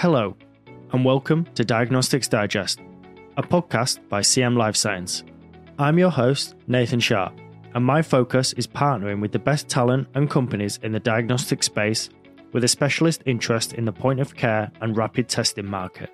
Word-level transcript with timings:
Hello, 0.00 0.34
and 0.94 1.04
welcome 1.04 1.44
to 1.54 1.62
Diagnostics 1.62 2.26
Digest, 2.26 2.80
a 3.36 3.42
podcast 3.42 3.98
by 4.08 4.22
CM 4.22 4.56
Life 4.56 4.74
Science. 4.74 5.24
I'm 5.78 5.98
your 5.98 6.08
host, 6.08 6.54
Nathan 6.66 7.00
Sharpe, 7.00 7.38
and 7.74 7.84
my 7.84 8.00
focus 8.00 8.54
is 8.54 8.66
partnering 8.66 9.20
with 9.20 9.30
the 9.30 9.38
best 9.38 9.68
talent 9.68 10.08
and 10.14 10.30
companies 10.30 10.80
in 10.82 10.92
the 10.92 11.00
diagnostic 11.00 11.62
space 11.62 12.08
with 12.54 12.64
a 12.64 12.68
specialist 12.68 13.22
interest 13.26 13.74
in 13.74 13.84
the 13.84 13.92
point 13.92 14.20
of 14.20 14.34
care 14.34 14.72
and 14.80 14.96
rapid 14.96 15.28
testing 15.28 15.66
market. 15.66 16.08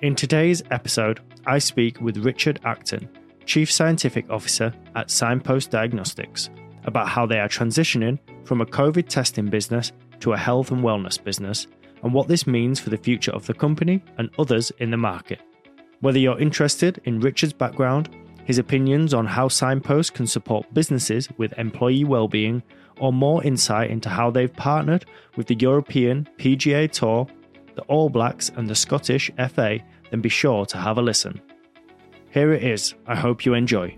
In 0.00 0.14
today's 0.14 0.62
episode, 0.70 1.20
I 1.44 1.58
speak 1.58 2.00
with 2.00 2.24
Richard 2.24 2.60
Acton, 2.64 3.10
Chief 3.44 3.70
Scientific 3.70 4.30
Officer 4.30 4.72
at 4.96 5.08
Cignpost 5.08 5.68
Diagnostics, 5.68 6.48
about 6.84 7.10
how 7.10 7.26
they 7.26 7.40
are 7.40 7.48
transitioning 7.50 8.18
from 8.46 8.62
a 8.62 8.66
COVID 8.66 9.06
testing 9.06 9.50
business 9.50 9.92
to 10.20 10.32
a 10.32 10.38
health 10.38 10.70
and 10.70 10.82
wellness 10.82 11.22
business 11.22 11.66
and 12.02 12.12
what 12.12 12.28
this 12.28 12.46
means 12.46 12.80
for 12.80 12.90
the 12.90 12.96
future 12.96 13.32
of 13.32 13.46
the 13.46 13.54
company 13.54 14.02
and 14.18 14.30
others 14.38 14.70
in 14.78 14.90
the 14.90 14.96
market. 14.96 15.40
Whether 16.00 16.18
you're 16.18 16.40
interested 16.40 17.00
in 17.04 17.20
Richard's 17.20 17.52
background, 17.52 18.08
his 18.44 18.58
opinions 18.58 19.14
on 19.14 19.26
how 19.26 19.48
Cignposts 19.48 20.12
can 20.12 20.26
support 20.26 20.72
businesses 20.74 21.28
with 21.36 21.56
employee 21.58 22.04
well-being, 22.04 22.62
or 22.98 23.12
more 23.12 23.42
insight 23.44 23.90
into 23.90 24.08
how 24.08 24.30
they've 24.30 24.54
partnered 24.54 25.04
with 25.36 25.46
the 25.46 25.54
European 25.54 26.28
PGA 26.38 26.90
Tour, 26.90 27.26
the 27.74 27.82
All 27.82 28.10
Blacks, 28.10 28.50
and 28.56 28.68
the 28.68 28.74
Scottish 28.74 29.30
FA, 29.48 29.78
then 30.10 30.20
be 30.20 30.28
sure 30.28 30.66
to 30.66 30.76
have 30.76 30.98
a 30.98 31.02
listen. 31.02 31.40
Here 32.30 32.52
it 32.52 32.64
is. 32.64 32.94
I 33.06 33.14
hope 33.14 33.46
you 33.46 33.54
enjoy. 33.54 33.96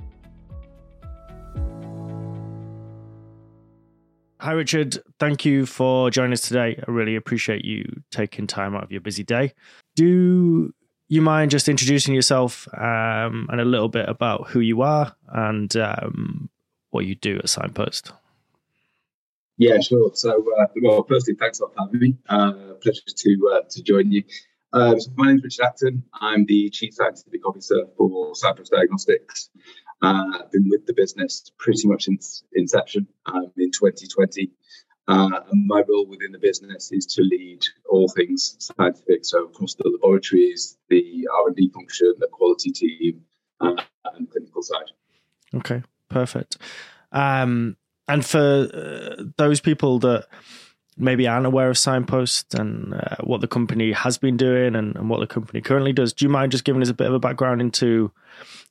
Hi, 4.44 4.52
Richard. 4.52 4.98
Thank 5.18 5.46
you 5.46 5.64
for 5.64 6.10
joining 6.10 6.34
us 6.34 6.42
today. 6.42 6.78
I 6.86 6.90
really 6.90 7.16
appreciate 7.16 7.64
you 7.64 8.02
taking 8.10 8.46
time 8.46 8.76
out 8.76 8.82
of 8.82 8.92
your 8.92 9.00
busy 9.00 9.24
day. 9.24 9.54
Do 9.96 10.70
you 11.08 11.22
mind 11.22 11.50
just 11.50 11.66
introducing 11.66 12.12
yourself 12.12 12.68
um, 12.74 13.48
and 13.48 13.58
a 13.58 13.64
little 13.64 13.88
bit 13.88 14.06
about 14.06 14.48
who 14.48 14.60
you 14.60 14.82
are 14.82 15.16
and 15.28 15.74
um, 15.78 16.50
what 16.90 17.06
you 17.06 17.14
do 17.14 17.38
at 17.38 17.46
Cignpost? 17.46 18.12
Yeah, 19.56 19.80
sure. 19.80 20.10
So, 20.12 20.44
uh, 20.60 20.66
well, 20.82 21.06
firstly, 21.08 21.36
thanks 21.40 21.58
for 21.58 21.70
having 21.78 22.00
me. 22.00 22.18
Uh, 22.28 22.74
pleasure 22.82 23.00
to 23.06 23.50
uh, 23.50 23.60
to 23.70 23.82
join 23.82 24.12
you. 24.12 24.24
Uh, 24.74 24.98
so 24.98 25.10
my 25.16 25.28
name 25.28 25.36
is 25.38 25.44
Richard 25.44 25.64
Acton. 25.64 26.02
I'm 26.20 26.44
the 26.44 26.68
Chief 26.68 26.92
Scientific 26.92 27.48
Officer 27.48 27.86
for 27.96 28.34
Cignpost 28.34 28.68
Diagnostics. 28.68 29.48
Uh, 30.04 30.42
been 30.52 30.68
with 30.68 30.84
the 30.86 30.92
business 30.92 31.50
pretty 31.58 31.88
much 31.88 32.04
since 32.04 32.44
inception 32.52 33.06
um, 33.26 33.50
in 33.56 33.70
2020. 33.70 34.50
Uh, 35.06 35.40
and 35.50 35.66
my 35.66 35.82
role 35.88 36.06
within 36.06 36.30
the 36.32 36.38
business 36.38 36.92
is 36.92 37.06
to 37.06 37.22
lead 37.22 37.60
all 37.88 38.08
things 38.08 38.56
scientific, 38.58 39.24
so 39.24 39.44
across 39.44 39.74
the 39.74 39.88
laboratories, 39.88 40.76
the 40.88 41.28
R&D 41.46 41.70
function, 41.74 42.14
the 42.18 42.28
quality 42.28 42.70
team, 42.70 43.22
uh, 43.60 43.74
and 44.14 44.30
clinical 44.30 44.62
side. 44.62 44.90
Okay, 45.54 45.82
perfect. 46.08 46.58
Um, 47.12 47.76
and 48.06 48.24
for 48.24 48.68
uh, 48.72 49.24
those 49.38 49.60
people 49.60 49.98
that 50.00 50.26
maybe 50.96 51.26
aren't 51.26 51.46
aware 51.46 51.70
of 51.70 51.76
Cignpost 51.76 52.58
and 52.58 52.94
uh, 52.94 53.16
what 53.22 53.40
the 53.40 53.48
company 53.48 53.92
has 53.92 54.18
been 54.18 54.36
doing 54.36 54.76
and, 54.76 54.96
and, 54.96 55.10
what 55.10 55.20
the 55.20 55.26
company 55.26 55.60
currently 55.60 55.92
does, 55.92 56.12
do 56.12 56.24
you 56.24 56.28
mind 56.28 56.52
just 56.52 56.64
giving 56.64 56.82
us 56.82 56.88
a 56.88 56.94
bit 56.94 57.08
of 57.08 57.14
a 57.14 57.18
background 57.18 57.60
into 57.60 58.12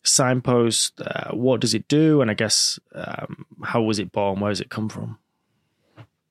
Cignpost? 0.03 0.93
Uh, 1.05 1.35
what 1.35 1.61
does 1.61 1.73
it 1.73 1.87
do? 1.87 2.21
And 2.21 2.31
I 2.31 2.33
guess 2.33 2.79
um, 2.93 3.45
how 3.63 3.81
was 3.81 3.99
it 3.99 4.11
born? 4.11 4.39
Where 4.39 4.51
does 4.51 4.61
it 4.61 4.69
come 4.69 4.89
from? 4.89 5.17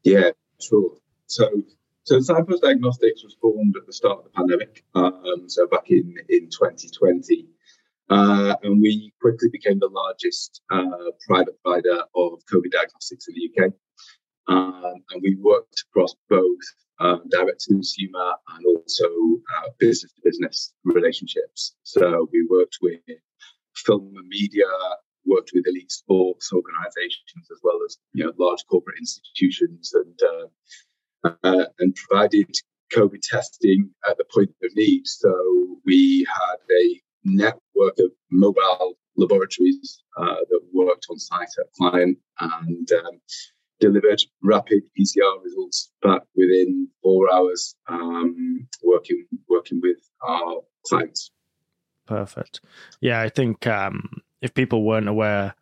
Yeah, 0.03 0.31
sure. 0.61 0.97
So, 1.27 1.49
so 2.05 2.19
Cignpost 2.19 2.63
Diagnostics 2.63 3.23
was 3.23 3.37
formed 3.41 3.77
at 3.77 3.87
the 3.87 3.93
start 3.93 4.19
of 4.19 4.25
the 4.25 4.31
pandemic, 4.31 4.85
um, 4.95 5.45
so 5.47 5.67
back 5.67 5.91
in 5.91 6.17
in 6.29 6.51
2020. 6.51 7.47
Uh, 8.11 8.55
and 8.63 8.83
we 8.83 9.13
quickly 9.23 9.49
became 9.51 9.79
the 9.79 9.89
largest 9.89 10.61
uh, 10.71 10.85
private 11.27 11.55
provider 11.63 12.03
of 12.15 12.41
COVID 12.53 12.71
diagnostics 12.71 13.27
in 13.29 13.35
the 13.35 13.65
UK. 13.65 13.73
Um, 14.49 14.95
and 15.11 15.23
we 15.23 15.37
worked 15.41 15.85
across 15.89 16.15
both 16.29 16.61
um, 17.01 17.23
direct 17.31 17.61
to 17.61 17.75
consumer 17.75 18.35
and 18.55 18.67
also 18.67 19.07
uh, 19.57 19.69
business 19.79 20.13
to 20.13 20.21
business 20.25 20.73
relationships. 20.85 21.75
So 21.83 22.29
we 22.33 22.47
worked 22.49 22.79
with 22.83 23.01
film 23.75 24.13
and 24.17 24.29
media, 24.29 24.67
worked 25.27 25.51
with 25.55 25.67
elite 25.67 25.91
sports 25.91 26.53
organizations 26.53 27.47
as 27.51 27.59
well 27.63 27.79
as 27.85 27.97
you 28.13 28.25
know 28.25 28.33
large 28.39 28.65
corporate 28.71 28.99
institutions 28.99 29.93
and 29.95 30.21
uh, 30.23 31.29
uh, 31.45 31.67
and 31.79 31.95
provided 31.95 32.55
COVID 32.95 33.21
testing 33.23 33.91
at 34.09 34.19
the 34.19 34.25
point 34.33 34.51
of 34.63 34.71
need. 34.75 35.07
So 35.07 35.79
we 35.85 36.27
had 36.29 36.57
a 36.77 37.01
network 37.25 37.99
of 37.99 38.11
mobile 38.31 38.99
laboratories 39.17 40.03
uh, 40.17 40.37
that 40.49 40.61
worked 40.73 41.07
on 41.11 41.19
site 41.19 41.49
at 41.59 41.73
client 41.79 42.19
and 42.41 42.93
um, 42.93 43.21
delivered 43.83 44.23
rapid 44.43 44.83
PCR 44.97 45.43
results 45.45 45.91
back 46.03 46.23
within 46.37 46.89
four 47.03 47.33
hours, 47.35 47.75
um, 47.89 48.67
working 48.83 49.27
working 49.49 49.81
with 49.83 49.99
our 50.27 50.61
clients. 50.87 51.33
Perfect. 52.07 52.61
Yeah, 53.01 53.21
I 53.21 53.29
think 53.29 53.67
um, 53.67 54.23
if 54.41 54.55
people 54.55 54.85
weren't 54.85 55.09
aware, 55.09 55.55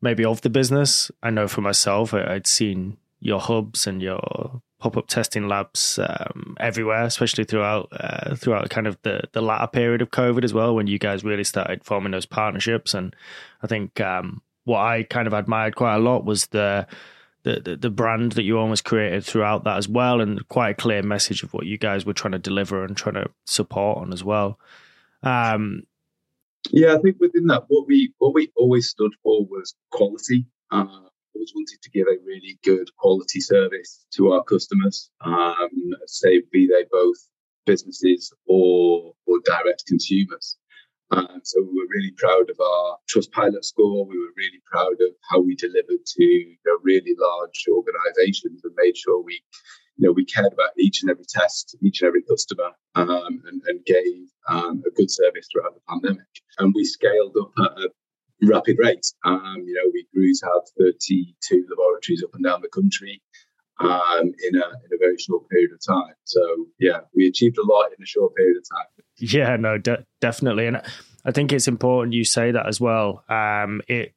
maybe 0.00 0.24
of 0.24 0.42
the 0.42 0.50
business, 0.50 1.10
I 1.22 1.30
know 1.30 1.48
for 1.48 1.60
myself, 1.60 2.14
I, 2.14 2.34
would 2.34 2.46
seen 2.46 2.98
your 3.18 3.40
hubs 3.40 3.86
and 3.86 4.00
your 4.00 4.62
pop-up 4.78 5.06
testing 5.08 5.48
labs 5.48 5.98
um, 5.98 6.56
everywhere, 6.60 7.04
especially 7.04 7.44
throughout 7.44 7.88
uh, 7.92 8.36
throughout 8.36 8.70
kind 8.70 8.86
of 8.86 8.96
the 9.02 9.22
the 9.32 9.42
latter 9.42 9.66
period 9.66 10.02
of 10.02 10.10
COVID 10.10 10.44
as 10.44 10.54
well, 10.54 10.74
when 10.74 10.86
you 10.86 11.00
guys 11.00 11.24
really 11.24 11.44
started 11.44 11.82
forming 11.82 12.12
those 12.12 12.26
partnerships. 12.26 12.94
And 12.94 13.16
I 13.62 13.66
think 13.66 14.00
um, 14.00 14.40
what 14.64 14.80
I 14.80 15.02
kind 15.02 15.26
of 15.26 15.32
admired 15.32 15.74
quite 15.74 15.96
a 15.96 16.00
lot 16.00 16.24
was 16.24 16.46
the, 16.46 16.86
the 17.42 17.76
the, 17.80 17.90
brand 17.90 18.32
that 18.32 18.44
you 18.44 18.58
almost 18.58 18.84
created 18.84 19.24
throughout 19.24 19.64
that 19.64 19.76
as 19.76 19.88
well, 19.88 20.20
and 20.20 20.46
quite 20.48 20.70
a 20.70 20.74
clear 20.74 21.02
message 21.02 21.42
of 21.42 21.52
what 21.52 21.66
you 21.66 21.78
guys 21.78 22.06
were 22.06 22.12
trying 22.12 22.32
to 22.32 22.38
deliver 22.38 22.84
and 22.84 22.96
trying 22.96 23.16
to 23.16 23.28
support 23.44 23.98
on 23.98 24.12
as 24.12 24.22
well. 24.22 24.58
Um, 25.22 25.82
yeah, 26.70 26.94
I 26.94 26.98
think 26.98 27.16
within 27.18 27.46
that, 27.48 27.64
what 27.68 27.86
we 27.86 28.14
what 28.18 28.34
we 28.34 28.52
always 28.56 28.88
stood 28.88 29.12
for 29.22 29.44
was 29.44 29.74
quality. 29.90 30.46
Uh, 30.70 30.86
always 31.34 31.52
wanted 31.54 31.82
to 31.82 31.90
give 31.90 32.06
a 32.06 32.24
really 32.24 32.58
good 32.62 32.88
quality 32.96 33.40
service 33.40 34.04
to 34.12 34.32
our 34.32 34.44
customers, 34.44 35.10
um, 35.22 35.70
say 36.06 36.42
be 36.52 36.68
they 36.68 36.84
both 36.90 37.16
businesses 37.66 38.32
or 38.46 39.14
or 39.26 39.38
direct 39.44 39.84
consumers. 39.86 40.56
Um, 41.12 41.40
so 41.44 41.60
we 41.60 41.78
were 41.78 41.88
really 41.90 42.12
proud 42.16 42.48
of 42.48 42.58
our 42.58 42.96
Trustpilot 43.12 43.64
score. 43.64 44.06
We 44.06 44.18
were 44.18 44.32
really 44.36 44.62
proud 44.64 44.94
of 45.00 45.14
how 45.30 45.40
we 45.40 45.54
delivered 45.54 46.04
to 46.06 46.24
you 46.24 46.56
know, 46.64 46.78
really 46.82 47.14
large 47.18 47.64
organisations 47.70 48.62
and 48.64 48.72
made 48.76 48.96
sure 48.96 49.22
we, 49.22 49.42
you 49.96 50.06
know, 50.06 50.12
we 50.12 50.24
cared 50.24 50.52
about 50.52 50.70
each 50.78 51.02
and 51.02 51.10
every 51.10 51.26
test, 51.28 51.76
each 51.82 52.00
and 52.00 52.08
every 52.08 52.22
customer, 52.22 52.70
um, 52.94 53.42
and, 53.46 53.60
and, 53.66 53.84
gave 53.84 54.26
um, 54.48 54.82
a 54.86 54.90
good 54.96 55.10
service 55.10 55.48
throughout 55.52 55.74
the 55.74 55.82
pandemic. 55.86 56.26
And 56.58 56.72
we 56.74 56.84
scaled 56.84 57.36
up 57.38 57.52
at 57.58 57.84
a 57.84 57.90
rapid 58.42 58.78
rate. 58.78 59.06
Um, 59.24 59.62
you 59.66 59.74
know, 59.74 59.90
we 59.92 60.06
grew 60.14 60.32
to 60.32 60.46
have 60.46 60.62
32 60.78 61.66
laboratories 61.68 62.24
up 62.24 62.34
and 62.34 62.44
down 62.44 62.62
the 62.62 62.68
country. 62.68 63.20
Um, 63.82 64.32
in 64.48 64.54
a 64.54 64.66
in 64.66 64.90
a 64.94 64.98
very 64.98 65.18
short 65.18 65.48
period 65.48 65.70
of 65.72 65.80
time. 65.86 66.14
So 66.24 66.40
yeah, 66.78 67.00
we 67.14 67.26
achieved 67.26 67.58
a 67.58 67.64
lot 67.64 67.86
in 67.96 68.02
a 68.02 68.06
short 68.06 68.34
period 68.34 68.56
of 68.56 68.64
time. 68.68 68.86
Yeah, 69.16 69.56
no, 69.56 69.78
de- 69.78 70.04
definitely, 70.20 70.66
and 70.66 70.82
I 71.24 71.32
think 71.32 71.52
it's 71.52 71.68
important 71.68 72.14
you 72.14 72.24
say 72.24 72.50
that 72.50 72.66
as 72.66 72.80
well. 72.80 73.24
Um, 73.28 73.82
it, 73.88 74.14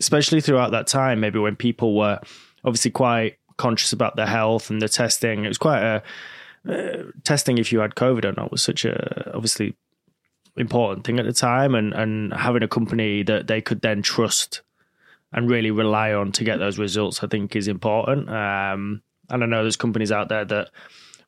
especially 0.00 0.40
throughout 0.40 0.72
that 0.72 0.86
time, 0.86 1.20
maybe 1.20 1.38
when 1.38 1.56
people 1.56 1.96
were 1.96 2.20
obviously 2.64 2.90
quite 2.90 3.38
conscious 3.56 3.92
about 3.92 4.16
their 4.16 4.26
health 4.26 4.70
and 4.70 4.80
the 4.80 4.88
testing. 4.88 5.44
It 5.44 5.48
was 5.48 5.58
quite 5.58 5.82
a 5.82 6.02
uh, 6.68 7.02
testing 7.24 7.58
if 7.58 7.72
you 7.72 7.80
had 7.80 7.94
COVID 7.94 8.24
or 8.24 8.32
not 8.32 8.50
was 8.50 8.62
such 8.62 8.84
a 8.84 9.32
obviously 9.34 9.74
important 10.56 11.04
thing 11.04 11.18
at 11.18 11.26
the 11.26 11.32
time, 11.32 11.74
and 11.74 11.92
and 11.92 12.32
having 12.34 12.62
a 12.62 12.68
company 12.68 13.22
that 13.22 13.46
they 13.46 13.60
could 13.60 13.82
then 13.82 14.02
trust 14.02 14.62
and 15.34 15.50
really 15.50 15.72
rely 15.72 16.12
on 16.12 16.32
to 16.32 16.44
get 16.44 16.58
those 16.58 16.78
results, 16.78 17.22
I 17.22 17.26
think 17.26 17.56
is 17.56 17.68
important. 17.68 18.28
Um, 18.30 19.02
and 19.28 19.42
I 19.42 19.46
know 19.46 19.62
there's 19.62 19.76
companies 19.76 20.12
out 20.12 20.28
there 20.28 20.44
that 20.44 20.70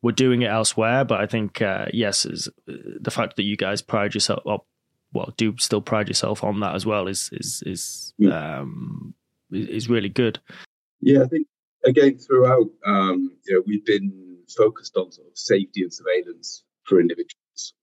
we're 0.01 0.13
doing 0.13 0.43
it 0.43 0.51
elsewhere. 0.51 1.05
But 1.05 1.21
I 1.21 1.27
think 1.27 1.61
uh, 1.61 1.87
yes, 1.93 2.25
is 2.25 2.49
the 2.67 3.11
fact 3.11 3.37
that 3.37 3.43
you 3.43 3.57
guys 3.57 3.83
pride 3.83 4.15
yourself 4.15 4.47
up, 4.47 4.65
well, 5.13 5.35
do 5.37 5.57
still 5.59 5.81
pride 5.81 6.09
yourself 6.09 6.45
on 6.45 6.61
that 6.61 6.75
as 6.75 6.87
well 6.87 7.09
is 7.09 7.31
is 7.33 7.63
is 7.67 8.15
yeah. 8.17 8.61
um, 8.61 9.15
is 9.51 9.91
really 9.91 10.09
good. 10.09 10.39
Yeah, 11.01 11.23
I 11.23 11.27
think 11.27 11.49
again 11.85 12.19
throughout, 12.19 12.71
um, 12.87 13.33
you 13.47 13.55
know, 13.55 13.63
we've 13.67 13.85
been 13.85 14.39
focused 14.57 14.97
on 14.97 15.11
sort 15.11 15.27
of 15.27 15.37
safety 15.37 15.83
and 15.83 15.93
surveillance 15.93 16.63
for 16.85 17.01
individuals, 17.01 17.35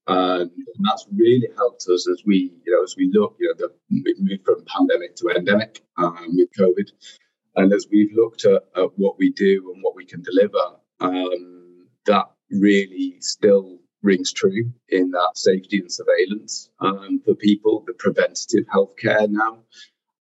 and 0.06 0.50
that's 0.80 1.06
really 1.14 1.48
helped 1.56 1.84
us 1.92 2.08
as 2.08 2.22
we, 2.24 2.52
you 2.64 2.72
know, 2.72 2.82
as 2.82 2.94
we 2.96 3.10
look, 3.12 3.36
you 3.38 3.48
know, 3.48 3.54
the, 3.56 3.74
we've 3.90 4.20
moved 4.20 4.44
from 4.44 4.64
pandemic 4.66 5.16
to 5.16 5.28
endemic 5.28 5.82
um, 5.96 6.36
with 6.36 6.48
COVID, 6.58 6.90
and 7.56 7.72
as 7.72 7.86
we've 7.90 8.12
looked 8.14 8.44
at, 8.44 8.62
at, 8.76 8.90
what 8.96 9.18
we 9.18 9.30
do 9.30 9.72
and 9.74 9.82
what 9.82 9.96
we 9.96 10.04
can 10.04 10.22
deliver. 10.22 10.58
Um, 11.00 11.86
that 12.06 12.26
really 12.50 13.16
still 13.20 13.78
rings 14.02 14.32
true 14.32 14.70
in 14.90 15.10
that 15.10 15.30
safety 15.34 15.78
and 15.78 15.90
surveillance 15.90 16.70
um, 16.80 17.20
for 17.24 17.34
people, 17.34 17.82
the 17.86 17.94
preventative 17.94 18.66
healthcare 18.66 19.28
now. 19.28 19.58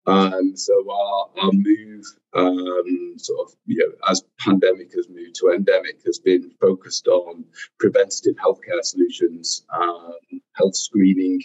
Um, 0.05 0.55
so 0.55 0.73
our, 0.91 1.29
our 1.41 1.51
move, 1.53 2.03
um, 2.33 3.13
sort 3.17 3.47
of, 3.47 3.55
you 3.65 3.77
know, 3.77 4.09
as 4.09 4.23
pandemic 4.39 4.91
has 4.95 5.07
moved 5.09 5.35
to 5.35 5.51
endemic, 5.51 6.01
has 6.05 6.19
been 6.19 6.51
focused 6.59 7.07
on 7.07 7.45
preventative 7.79 8.35
healthcare 8.35 8.81
solutions, 8.81 9.65
um, 9.73 10.13
health 10.53 10.75
screening 10.75 11.41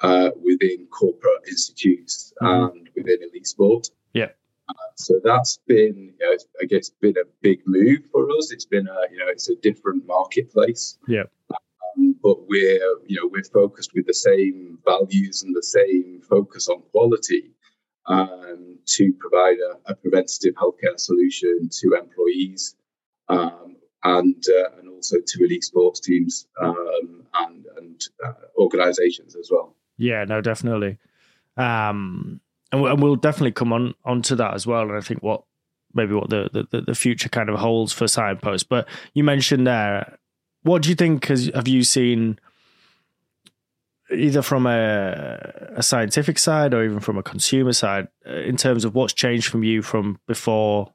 uh, 0.00 0.30
within 0.42 0.86
corporate 0.90 1.42
institutes 1.48 2.32
mm-hmm. 2.42 2.76
and 2.76 2.88
within 2.96 3.18
elite 3.22 3.46
sport. 3.46 3.88
Yeah. 4.14 4.30
Uh, 4.68 4.74
so 4.96 5.20
that's 5.22 5.60
been, 5.68 6.12
you 6.18 6.26
know, 6.26 6.36
I 6.60 6.64
guess, 6.64 6.90
been 6.90 7.16
a 7.18 7.28
big 7.40 7.60
move 7.66 8.00
for 8.10 8.28
us. 8.30 8.50
It's 8.50 8.66
been 8.66 8.88
a, 8.88 9.12
you 9.12 9.18
know, 9.18 9.28
it's 9.28 9.48
a 9.48 9.56
different 9.56 10.06
marketplace. 10.06 10.98
Yeah. 11.06 11.24
Um, 11.50 12.16
but 12.20 12.48
we're, 12.48 12.96
you 13.06 13.20
know, 13.20 13.28
we're 13.30 13.44
focused 13.44 13.92
with 13.94 14.06
the 14.06 14.14
same 14.14 14.78
values 14.84 15.44
and 15.44 15.54
the 15.54 15.62
same 15.62 16.20
focus 16.28 16.68
on 16.68 16.82
quality 16.90 17.52
um, 18.06 18.78
to 18.86 19.12
provide 19.18 19.58
a, 19.58 19.92
a, 19.92 19.94
preventative 19.94 20.54
healthcare 20.54 20.98
solution 20.98 21.68
to 21.70 21.94
employees 21.94 22.74
um, 23.28 23.76
and 24.04 24.42
uh, 24.48 24.78
and 24.78 24.88
also 24.88 25.16
to 25.24 25.44
elite 25.44 25.64
sports 25.64 26.00
teams 26.00 26.46
um, 26.60 27.24
and 27.34 27.64
and 27.76 28.00
uh, 28.24 28.32
organisations 28.58 29.36
as 29.36 29.48
well. 29.50 29.76
Yeah, 29.98 30.24
no, 30.24 30.40
definitely, 30.40 30.98
um, 31.56 32.40
and, 32.72 33.00
we'll 33.00 33.16
definitely 33.16 33.52
come 33.52 33.72
on 33.72 33.94
onto 34.04 34.34
that 34.36 34.54
as 34.54 34.66
well. 34.66 34.82
And 34.82 34.96
I 34.96 35.00
think 35.00 35.22
what 35.22 35.44
maybe 35.94 36.14
what 36.14 36.30
the, 36.30 36.66
the 36.70 36.80
the 36.80 36.94
future 36.94 37.28
kind 37.28 37.48
of 37.48 37.58
holds 37.58 37.92
for 37.92 38.06
cignpost. 38.06 38.66
But 38.68 38.88
you 39.14 39.22
mentioned 39.22 39.66
there, 39.66 40.18
what 40.62 40.82
do 40.82 40.88
you 40.88 40.96
think? 40.96 41.26
Has 41.26 41.50
have 41.54 41.68
you 41.68 41.84
seen? 41.84 42.38
Either 44.12 44.42
from 44.42 44.66
a, 44.66 45.72
a 45.76 45.82
scientific 45.82 46.38
side 46.38 46.74
or 46.74 46.84
even 46.84 47.00
from 47.00 47.18
a 47.18 47.22
consumer 47.22 47.72
side, 47.72 48.08
uh, 48.26 48.34
in 48.34 48.56
terms 48.56 48.84
of 48.84 48.94
what's 48.94 49.12
changed 49.12 49.48
from 49.48 49.62
you 49.62 49.82
from 49.82 50.18
before, 50.26 50.92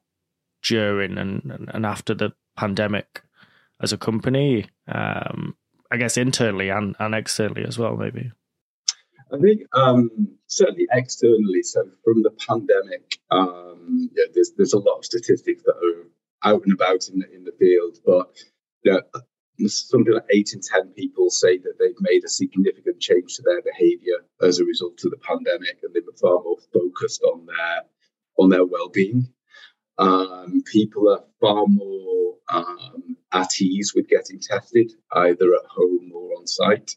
during, 0.63 1.17
and, 1.17 1.69
and 1.73 1.85
after 1.85 2.13
the 2.13 2.31
pandemic 2.55 3.23
as 3.81 3.93
a 3.93 3.97
company? 3.97 4.65
Um, 4.87 5.55
I 5.91 5.97
guess 5.97 6.17
internally 6.17 6.69
and, 6.69 6.95
and 6.99 7.15
externally 7.15 7.63
as 7.65 7.77
well, 7.77 7.95
maybe. 7.95 8.31
I 9.31 9.37
think 9.39 9.61
um, 9.73 10.09
certainly 10.47 10.87
externally. 10.91 11.63
So 11.63 11.83
from 12.03 12.23
the 12.23 12.31
pandemic, 12.31 13.19
um, 13.29 14.09
yeah, 14.13 14.25
there's 14.33 14.51
there's 14.55 14.73
a 14.73 14.79
lot 14.79 14.99
of 14.99 15.05
statistics 15.05 15.63
that 15.63 15.75
are 15.75 16.49
out 16.49 16.63
and 16.63 16.73
about 16.73 17.09
in 17.09 17.19
the, 17.19 17.33
in 17.33 17.43
the 17.43 17.51
field, 17.59 17.97
but 18.05 18.37
yeah, 18.83 18.99
something 19.65 20.13
like 20.13 20.25
eight 20.31 20.51
in 20.53 20.61
10 20.61 20.89
people 20.89 21.29
say 21.29 21.57
that 21.57 21.73
they've 21.79 21.99
made 21.99 22.23
a 22.23 22.29
significant 22.29 22.99
change 22.99 23.35
to 23.35 23.43
their 23.43 23.61
behavior 23.61 24.17
as 24.41 24.59
a 24.59 24.65
result 24.65 25.03
of 25.03 25.11
the 25.11 25.17
pandemic 25.17 25.79
and 25.83 25.93
they 25.93 25.99
were 25.99 26.13
far 26.21 26.41
more 26.43 26.57
focused 26.73 27.23
on 27.23 27.45
their 27.45 27.81
on 28.39 28.49
their 28.49 28.65
well-being. 28.65 29.27
Um, 29.97 30.61
people 30.71 31.11
are 31.11 31.23
far 31.41 31.65
more 31.67 32.35
um, 32.49 33.17
at 33.33 33.49
ease 33.59 33.93
with 33.95 34.07
getting 34.07 34.39
tested 34.39 34.91
either 35.11 35.53
at 35.55 35.65
home 35.69 36.11
or 36.13 36.37
on 36.37 36.45
site. 36.45 36.95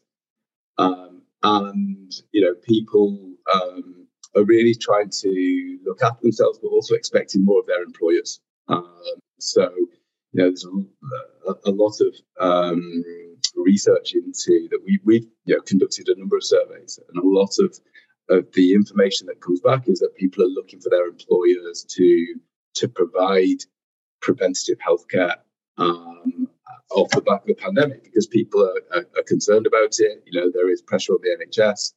Um, 0.77 1.23
and 1.43 2.11
you 2.31 2.41
know 2.41 2.53
people 2.63 3.33
um, 3.53 4.07
are 4.35 4.43
really 4.43 4.75
trying 4.75 5.09
to 5.09 5.79
look 5.83 6.01
after 6.03 6.21
themselves 6.21 6.59
but 6.61 6.69
also 6.69 6.95
expecting 6.95 7.43
more 7.43 7.59
of 7.59 7.67
their 7.67 7.81
employers. 7.81 8.39
Um, 8.67 9.01
so 9.39 9.73
you 10.33 10.41
know, 10.41 10.49
there's 10.49 10.65
a, 10.65 11.69
a 11.69 11.71
lot 11.71 11.95
of 11.99 12.15
um, 12.39 13.03
research 13.55 14.13
into 14.13 14.67
that. 14.69 14.79
We, 14.85 14.99
we've 15.03 15.27
you 15.45 15.55
know, 15.55 15.61
conducted 15.61 16.07
a 16.07 16.17
number 16.17 16.37
of 16.37 16.43
surveys, 16.43 16.99
and 17.09 17.23
a 17.23 17.27
lot 17.27 17.51
of, 17.59 17.77
of 18.29 18.51
the 18.53 18.73
information 18.73 19.27
that 19.27 19.41
comes 19.41 19.59
back 19.59 19.87
is 19.87 19.99
that 19.99 20.15
people 20.15 20.43
are 20.43 20.47
looking 20.47 20.79
for 20.79 20.89
their 20.89 21.07
employers 21.07 21.85
to 21.97 22.35
to 22.75 22.87
provide 22.87 23.57
preventative 24.21 24.77
healthcare 24.79 25.35
um, 25.77 26.47
off 26.91 27.09
the 27.09 27.21
back 27.21 27.41
of 27.41 27.47
the 27.47 27.55
pandemic 27.55 28.03
because 28.03 28.27
people 28.27 28.61
are, 28.61 28.97
are, 28.97 29.05
are, 29.17 29.23
concerned 29.23 29.67
about 29.67 29.95
it. 29.97 30.23
You 30.25 30.39
know, 30.39 30.51
there 30.53 30.69
is 30.69 30.81
pressure 30.81 31.13
on 31.13 31.19
the 31.21 31.45
NHS, 31.45 31.93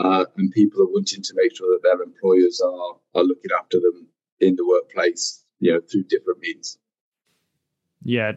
uh, 0.00 0.24
and 0.36 0.50
people 0.50 0.82
are 0.82 0.90
wanting 0.90 1.22
to 1.22 1.32
make 1.36 1.54
sure 1.54 1.68
that 1.76 1.82
their 1.84 2.02
employers 2.02 2.60
are 2.60 2.96
are 3.14 3.24
looking 3.24 3.52
after 3.56 3.78
them 3.78 4.08
in 4.40 4.56
the 4.56 4.66
workplace. 4.66 5.44
You 5.60 5.74
know, 5.74 5.80
through 5.80 6.04
different 6.04 6.40
means. 6.40 6.78
Yeah, 8.02 8.32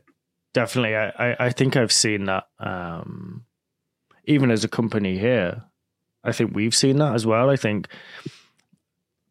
definitely. 0.53 0.95
I, 0.95 1.35
I 1.39 1.49
think 1.51 1.75
I've 1.75 1.91
seen 1.91 2.25
that. 2.25 2.47
Um, 2.59 3.45
even 4.25 4.51
as 4.51 4.63
a 4.63 4.69
company 4.69 5.17
here, 5.17 5.63
I 6.23 6.31
think 6.31 6.55
we've 6.55 6.75
seen 6.75 6.97
that 6.97 7.15
as 7.15 7.25
well. 7.25 7.49
I 7.49 7.55
think 7.55 7.87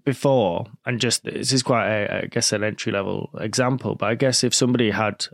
before, 0.04 0.66
and 0.84 1.00
just 1.00 1.24
this 1.24 1.52
is 1.52 1.62
quite, 1.62 1.88
a, 1.88 2.24
I 2.24 2.26
guess, 2.26 2.52
an 2.52 2.64
entry 2.64 2.92
level 2.92 3.30
example, 3.38 3.94
but 3.94 4.06
I 4.06 4.14
guess 4.14 4.42
if 4.42 4.54
somebody 4.54 4.90
had 4.90 5.26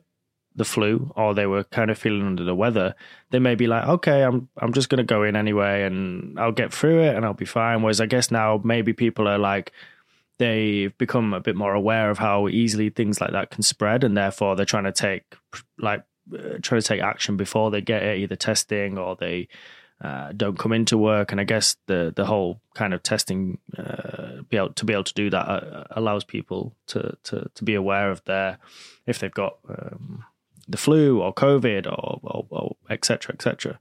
the 0.54 0.64
flu 0.64 1.12
or 1.16 1.34
they 1.34 1.46
were 1.46 1.64
kind 1.64 1.90
of 1.90 1.98
feeling 1.98 2.26
under 2.26 2.44
the 2.44 2.54
weather, 2.54 2.94
they 3.30 3.38
may 3.38 3.54
be 3.54 3.66
like, 3.66 3.86
okay, 3.86 4.22
I'm 4.22 4.48
I'm 4.58 4.72
just 4.72 4.88
going 4.88 4.98
to 4.98 5.04
go 5.04 5.22
in 5.22 5.36
anyway 5.36 5.82
and 5.84 6.38
I'll 6.38 6.52
get 6.52 6.72
through 6.72 7.02
it 7.02 7.14
and 7.14 7.24
I'll 7.24 7.34
be 7.34 7.44
fine. 7.44 7.82
Whereas 7.82 8.00
I 8.00 8.06
guess 8.06 8.30
now 8.30 8.60
maybe 8.64 8.92
people 8.92 9.28
are 9.28 9.38
like, 9.38 9.72
they've 10.38 10.96
become 10.98 11.32
a 11.32 11.40
bit 11.40 11.56
more 11.56 11.74
aware 11.74 12.10
of 12.10 12.18
how 12.18 12.48
easily 12.48 12.90
things 12.90 13.20
like 13.20 13.32
that 13.32 13.50
can 13.50 13.62
spread, 13.62 14.04
and 14.04 14.16
therefore 14.16 14.56
they're 14.56 14.66
trying 14.66 14.84
to 14.84 14.92
take 14.92 15.36
like 15.78 16.04
uh, 16.32 16.58
trying 16.62 16.80
to 16.80 16.86
take 16.86 17.00
action 17.00 17.36
before 17.36 17.70
they 17.70 17.80
get 17.80 18.02
it, 18.02 18.18
either 18.18 18.36
testing 18.36 18.98
or 18.98 19.16
they 19.16 19.48
uh, 20.02 20.32
don't 20.36 20.58
come 20.58 20.72
into 20.72 20.98
work. 20.98 21.32
And 21.32 21.40
I 21.40 21.44
guess 21.44 21.76
the 21.86 22.12
the 22.14 22.26
whole 22.26 22.60
kind 22.74 22.92
of 22.94 23.02
testing 23.02 23.58
uh, 23.78 24.42
be 24.48 24.56
able 24.56 24.72
to 24.74 24.84
be 24.84 24.92
able 24.92 25.04
to 25.04 25.14
do 25.14 25.30
that 25.30 25.48
uh, 25.48 25.84
allows 25.90 26.24
people 26.24 26.74
to 26.88 27.16
to 27.24 27.50
to 27.54 27.64
be 27.64 27.74
aware 27.74 28.10
of 28.10 28.24
their 28.24 28.58
if 29.06 29.18
they've 29.18 29.32
got. 29.32 29.58
Um, 29.68 30.24
the 30.68 30.76
flu 30.76 31.20
or 31.20 31.32
COVID 31.32 31.86
or, 31.86 32.20
or, 32.22 32.46
or 32.50 32.76
et 32.90 33.04
cetera, 33.04 33.34
et 33.34 33.42
cetera. 33.42 33.78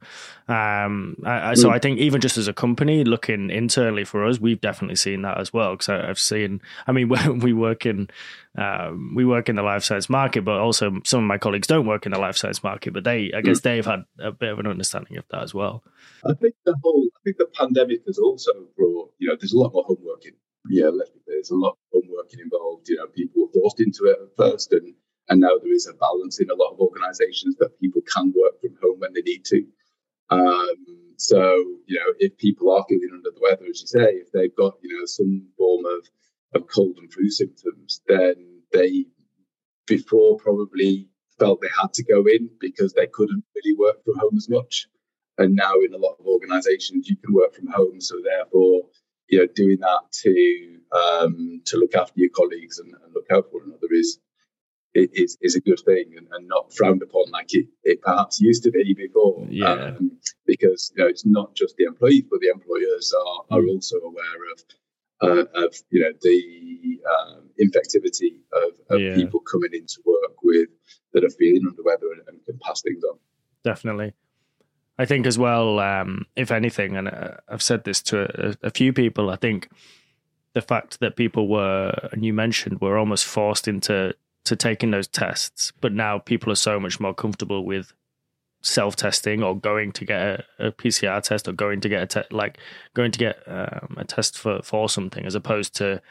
Um, 0.48 1.18
I, 1.26 1.52
I, 1.52 1.54
so 1.56 1.70
mm. 1.70 1.74
I 1.74 1.80
think 1.80 2.00
even 2.00 2.22
just 2.22 2.38
as 2.38 2.48
a 2.48 2.54
company 2.54 3.04
looking 3.04 3.50
internally 3.50 4.04
for 4.04 4.26
us, 4.26 4.40
we've 4.40 4.62
definitely 4.62 4.96
seen 4.96 5.24
that 5.24 5.40
as 5.40 5.52
well. 5.52 5.76
Because 5.76 5.90
I've 5.90 6.20
seen, 6.20 6.62
I 6.86 6.92
mean, 6.92 7.10
we 7.40 7.54
work 7.54 7.86
in 7.86 8.10
um, 8.58 9.14
we 9.16 9.26
work 9.26 9.50
in 9.50 9.56
the 9.56 9.64
life 9.64 9.84
science 9.84 10.10
market, 10.10 10.46
but 10.46 10.60
also 10.60 11.00
some 11.04 11.24
of 11.24 11.27
my 11.27 11.38
colleagues 11.38 11.68
don't 11.68 11.88
work 11.88 12.06
in 12.06 12.12
the 12.12 12.20
life 12.20 12.38
science 12.38 12.63
market. 12.63 12.94
But 12.94 13.04
they, 13.04 13.32
I 13.36 13.42
guess, 13.42 13.60
mm. 13.60 13.63
they've 13.63 13.86
had 13.86 14.06
a 14.20 14.32
bit 14.32 14.51
of 14.51 14.60
an 14.60 14.68
understanding 14.68 15.18
of 15.18 15.25
that 15.32 15.44
as 15.44 15.54
well. 15.54 15.84
I 16.25 16.34
think 16.34 16.56
the 16.65 16.75
whole, 16.84 17.08
I 17.15 17.20
think 17.24 17.38
the 17.38 17.48
pandemic 17.54 18.01
has 18.06 18.18
also 18.20 18.51
brought, 18.77 19.12
you 19.18 19.27
know, 19.27 19.36
there's 19.39 19.54
a 19.54 19.58
lot 19.58 19.74
more 19.74 19.86
homeworking. 19.86 20.36
Yeah, 20.70 20.89
there's 21.27 21.51
a 21.51 21.56
lot 21.56 21.77
of 21.94 22.01
homeworking 22.01 22.42
involved. 22.42 22.89
You 22.89 22.98
know, 22.98 23.08
people 23.08 23.44
were 23.44 23.51
forced 23.54 23.80
into 23.80 24.06
it 24.06 24.18
at 24.22 24.36
first, 24.38 24.72
and 24.72 24.96
and 25.29 25.39
now 25.41 25.58
there 25.62 25.74
is 25.74 25.88
a 25.88 25.94
balance 25.94 26.39
in 26.39 26.50
a 26.50 26.55
lot 26.55 26.72
of 26.72 26.79
organizations 26.79 27.55
that 27.58 27.79
people 27.79 28.01
can 28.13 28.34
work 28.39 28.60
from 28.62 28.77
home 28.82 29.00
when 29.00 29.13
they 29.13 29.22
need 29.22 29.44
to. 29.46 29.65
Um, 30.29 30.75
so, 31.17 31.39
you 31.88 31.98
know, 32.00 32.13
if 32.20 32.38
people 32.38 32.72
are 32.72 32.86
feeling 32.88 33.10
under 33.13 33.32
the 33.32 33.41
weather, 33.41 33.65
as 33.70 33.82
you 33.82 33.88
say, 33.88 34.13
if 34.15 34.32
they've 34.32 34.55
got, 34.55 34.75
you 34.82 34.98
know, 34.98 35.05
some 35.05 35.48
form 35.58 35.86
of, 35.86 36.08
of 36.62 36.67
cold 36.67 36.98
and 36.98 37.12
flu 37.12 37.29
symptoms, 37.29 38.01
then 38.08 38.62
they 38.72 39.05
before 39.88 40.38
probably 40.38 41.08
felt 41.39 41.62
they 41.62 41.70
had 41.79 41.94
to 41.94 42.03
go 42.03 42.25
in 42.25 42.50
because 42.60 42.94
they 42.94 43.08
couldn't 43.08 43.44
really 43.55 43.77
work 43.77 44.03
from 44.03 44.17
home 44.17 44.36
as 44.38 44.50
much. 44.50 44.88
And 45.38 45.55
now 45.55 45.74
in 45.86 45.94
a 45.94 45.98
lot 45.98 46.15
of 46.20 46.25
organizations, 46.25 47.10
you 47.10 47.17
can 47.17 47.34
work 47.34 47.53
from 47.53 47.67
home. 47.67 48.00
So 48.00 48.15
therefore, 48.24 48.84
you 49.27 49.39
know, 49.39 49.48
doing 49.53 49.79
that 49.79 50.01
to 50.24 50.77
um, 50.91 51.62
to 51.65 51.77
look 51.77 51.96
after 51.96 52.20
your 52.20 52.29
colleagues 52.29 52.79
and, 52.79 52.94
and 52.94 53.13
look 53.13 53.25
out 53.32 53.51
for 53.51 53.60
one 53.60 53.67
another 53.67 53.88
is 53.91 54.20
is, 54.96 55.38
is 55.42 55.56
a 55.56 55.62
good 55.62 55.80
thing 55.86 56.14
and, 56.18 56.28
and 56.32 56.48
not 56.48 56.74
frowned 56.74 57.02
upon 57.04 57.30
like 57.32 57.54
it, 57.54 57.68
it, 57.84 58.02
perhaps 58.02 58.40
used 58.40 58.64
to 58.64 58.72
be 58.72 58.94
before. 58.94 59.46
Yeah. 59.50 59.72
Um, 59.72 60.18
because 60.46 60.92
you 60.96 61.04
know 61.04 61.10
it's 61.10 61.25
not 61.25 61.54
just 61.56 61.75
the 61.78 61.86
employees, 61.86 62.24
but 62.30 62.40
the 62.40 62.50
employers 62.50 63.14
are, 63.14 63.58
are 63.58 63.62
mm. 63.62 63.70
also 63.70 63.98
aware 63.98 64.52
of 64.54 64.64
uh, 65.22 65.66
of 65.66 65.75
you 65.90 66.02
know 66.02 66.12
the 66.22 67.00
um, 67.10 67.50
infectivity 67.62 68.38
of, 68.54 68.96
of 68.96 69.02
yeah. 69.02 69.16
people 69.16 69.40
coming 69.42 69.72
into 69.74 70.02
work 70.06 70.36
with 70.44 70.70
that 71.14 71.24
are 71.24 71.30
feeling 71.30 71.64
under 71.68 71.84
weather 71.84 72.12
and, 72.12 72.22
and 72.28 72.44
can 72.46 72.58
pass 72.60 72.82
things 72.82 73.04
on. 73.04 73.18
Definitely. 73.64 74.14
I 74.98 75.06
think 75.06 75.25
as 75.25 75.38
well, 75.38 75.80
um, 75.80 76.25
if 76.38 76.52
anything, 76.52 76.96
and 76.96 77.10
uh, 77.10 77.32
I've 77.50 77.62
said 77.64 77.84
this 77.84 78.02
to 78.04 78.54
a, 78.64 78.68
a, 78.68 78.70
few 78.70 78.94
people, 78.94 79.30
I 79.30 79.36
think 79.36 79.70
the 80.54 80.62
fact 80.62 81.02
that 81.02 81.18
people 81.18 81.50
were, 81.50 81.92
and 82.14 82.24
you 82.24 82.34
mentioned, 82.34 82.80
were 82.80 82.98
almost 82.98 83.25
forced 83.25 83.68
into 83.68 84.16
to 84.46 84.56
taking 84.56 84.92
those 84.92 85.08
tests, 85.08 85.74
but 85.82 85.92
now 85.92 86.20
people 86.20 86.52
are 86.52 86.56
so 86.56 86.80
much 86.80 87.00
more 87.00 87.14
comfortable 87.14 87.66
with 87.66 87.94
self 88.62 88.96
testing 88.96 89.44
or 89.44 89.56
going 89.56 89.92
to 89.92 90.06
get 90.06 90.22
a, 90.22 90.44
a, 90.68 90.72
PCR 90.72 91.22
test 91.22 91.48
or 91.48 91.52
going 91.52 91.82
to 91.82 91.90
get 91.90 92.02
a 92.02 92.24
te- 92.24 92.36
like 92.36 92.58
going 92.96 93.12
to 93.12 93.20
get 93.20 93.44
um, 93.46 93.96
a 93.98 94.06
test 94.06 94.38
for 94.38 94.62
for 94.64 94.90
something 94.90 95.25
as 95.25 95.36
opposed 95.36 95.75
to 95.75 96.02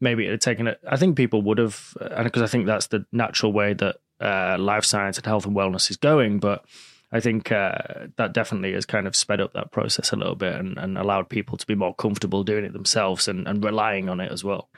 maybe 0.00 0.26
it 0.26 0.30
had 0.30 0.40
taken 0.40 0.66
it. 0.68 0.78
I 0.88 0.96
think 0.96 1.16
people 1.16 1.42
would 1.42 1.58
have, 1.58 1.96
and 2.00 2.24
because 2.24 2.42
I 2.42 2.46
think 2.46 2.66
that's 2.66 2.88
the 2.88 3.04
natural 3.12 3.52
way 3.52 3.74
that 3.74 3.96
uh, 4.20 4.56
life 4.58 4.84
science 4.84 5.16
and 5.16 5.26
health 5.26 5.46
and 5.46 5.56
wellness 5.56 5.90
is 5.90 5.96
going, 5.96 6.38
but 6.38 6.64
I 7.12 7.20
think 7.20 7.52
uh, 7.52 7.78
that 8.16 8.32
definitely 8.32 8.72
has 8.72 8.86
kind 8.86 9.06
of 9.06 9.14
sped 9.14 9.40
up 9.40 9.52
that 9.52 9.70
process 9.70 10.12
a 10.12 10.16
little 10.16 10.34
bit 10.34 10.54
and, 10.54 10.76
and 10.78 10.98
allowed 10.98 11.28
people 11.28 11.56
to 11.56 11.66
be 11.66 11.74
more 11.74 11.94
comfortable 11.94 12.42
doing 12.42 12.64
it 12.64 12.72
themselves 12.72 13.28
and, 13.28 13.46
and 13.46 13.64
relying 13.64 14.08
on 14.08 14.20
it 14.20 14.32
as 14.32 14.42
well. 14.42 14.68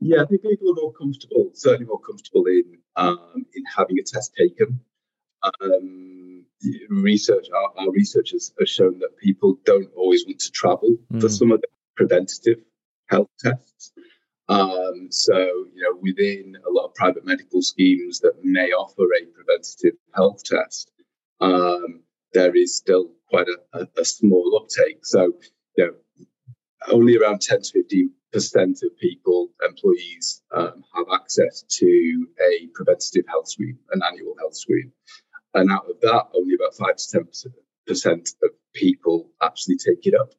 Yeah, 0.00 0.22
I 0.22 0.26
think 0.26 0.42
people 0.42 0.70
are 0.70 0.82
more 0.82 0.92
comfortable, 0.92 1.50
certainly 1.54 1.86
more 1.86 2.00
comfortable 2.00 2.46
in 2.46 2.78
um, 2.96 3.46
in 3.54 3.64
having 3.76 3.98
a 3.98 4.02
test 4.02 4.34
taken. 4.36 4.80
Um, 5.60 6.46
research, 6.88 7.46
our, 7.54 7.84
our 7.84 7.90
research 7.92 8.30
has, 8.32 8.52
has, 8.58 8.70
shown 8.70 8.98
that 9.00 9.16
people 9.18 9.58
don't 9.64 9.90
always 9.94 10.24
want 10.26 10.38
to 10.40 10.50
travel 10.50 10.96
mm. 11.12 11.20
for 11.20 11.28
some 11.28 11.52
of 11.52 11.60
the 11.60 11.68
preventative 11.96 12.60
health 13.08 13.28
tests. 13.38 13.92
Um, 14.48 15.08
so, 15.10 15.36
you 15.38 15.82
know, 15.82 15.98
within 16.00 16.56
a 16.66 16.70
lot 16.70 16.86
of 16.86 16.94
private 16.94 17.24
medical 17.24 17.62
schemes 17.62 18.20
that 18.20 18.34
may 18.42 18.70
offer 18.70 19.02
a 19.02 19.26
preventative 19.26 19.98
health 20.14 20.42
test, 20.44 20.90
um, 21.40 22.02
there 22.32 22.54
is 22.54 22.76
still 22.76 23.10
quite 23.28 23.46
a, 23.48 23.78
a, 23.78 23.88
a, 23.98 24.04
small 24.04 24.60
uptake. 24.60 25.04
So, 25.04 25.32
you 25.76 25.86
know, 25.86 25.94
only 26.90 27.16
around 27.16 27.40
10 27.40 27.62
to 27.62 27.72
15 27.72 28.10
percent 28.32 28.80
of 28.82 28.96
people, 28.98 29.50
employees, 29.64 30.42
um, 30.52 30.82
have 30.94 31.06
access 31.14 31.62
to 31.68 32.26
a 32.50 32.66
preventative 32.74 33.24
health 33.28 33.48
screen, 33.48 33.78
an 33.92 34.00
annual 34.04 34.34
health 34.38 34.56
screen. 34.56 34.92
And 35.54 35.70
out 35.70 35.88
of 35.88 36.00
that, 36.00 36.26
only 36.34 36.54
about 36.54 36.74
5 36.74 36.96
to 36.96 37.10
10 37.12 37.28
percent 37.86 38.30
of 38.42 38.50
people 38.74 39.30
actually 39.40 39.76
take 39.76 40.06
it 40.06 40.14
up 40.20 40.32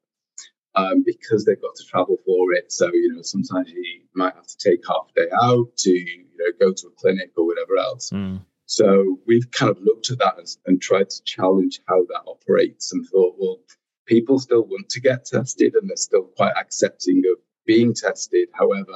um, 0.75 1.03
because 1.05 1.45
they've 1.45 1.61
got 1.61 1.75
to 1.75 1.85
travel 1.85 2.17
for 2.25 2.53
it. 2.53 2.71
So, 2.71 2.87
you 2.87 3.13
know, 3.13 3.21
sometimes 3.21 3.71
you 3.71 4.01
might 4.13 4.35
have 4.35 4.47
to 4.47 4.57
take 4.57 4.81
half 4.87 5.07
a 5.15 5.21
day 5.21 5.27
out 5.41 5.75
to, 5.77 5.91
you 5.91 6.25
know, 6.37 6.51
go 6.59 6.73
to 6.73 6.87
a 6.87 6.91
clinic 6.91 7.31
or 7.37 7.45
whatever 7.45 7.77
else. 7.77 8.09
Mm. 8.09 8.41
So 8.65 9.19
we've 9.25 9.49
kind 9.51 9.69
of 9.69 9.77
looked 9.81 10.11
at 10.11 10.19
that 10.19 10.37
and, 10.37 10.47
and 10.65 10.81
tried 10.81 11.09
to 11.09 11.23
challenge 11.23 11.79
how 11.87 12.03
that 12.09 12.23
operates 12.27 12.91
and 12.93 13.07
thought, 13.07 13.35
well, 13.37 13.59
people 14.05 14.39
still 14.39 14.63
want 14.63 14.89
to 14.89 15.01
get 15.01 15.25
tested 15.25 15.73
and 15.75 15.89
they're 15.89 15.97
still 15.97 16.29
quite 16.35 16.53
accepting 16.57 17.21
of 17.31 17.39
being 17.65 17.93
tested. 17.93 18.49
However, 18.53 18.93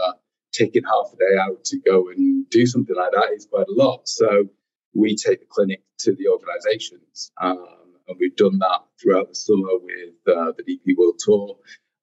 taking 0.51 0.83
half 0.83 1.13
a 1.13 1.17
day 1.17 1.37
out 1.39 1.63
to 1.65 1.79
go 1.79 2.09
and 2.09 2.49
do 2.49 2.65
something 2.65 2.95
like 2.95 3.11
that 3.11 3.33
is 3.33 3.47
quite 3.51 3.67
a 3.67 3.73
lot. 3.73 4.07
So 4.07 4.45
we 4.93 5.15
take 5.15 5.39
the 5.39 5.45
clinic 5.49 5.81
to 5.99 6.13
the 6.15 6.27
organizations. 6.27 7.31
Um, 7.41 7.65
and 8.07 8.17
we've 8.19 8.35
done 8.35 8.57
that 8.59 8.81
throughout 9.01 9.29
the 9.29 9.35
summer 9.35 9.77
with 9.81 10.15
uh, 10.27 10.51
the 10.57 10.63
DP 10.63 10.97
World 10.97 11.19
Tour, 11.19 11.57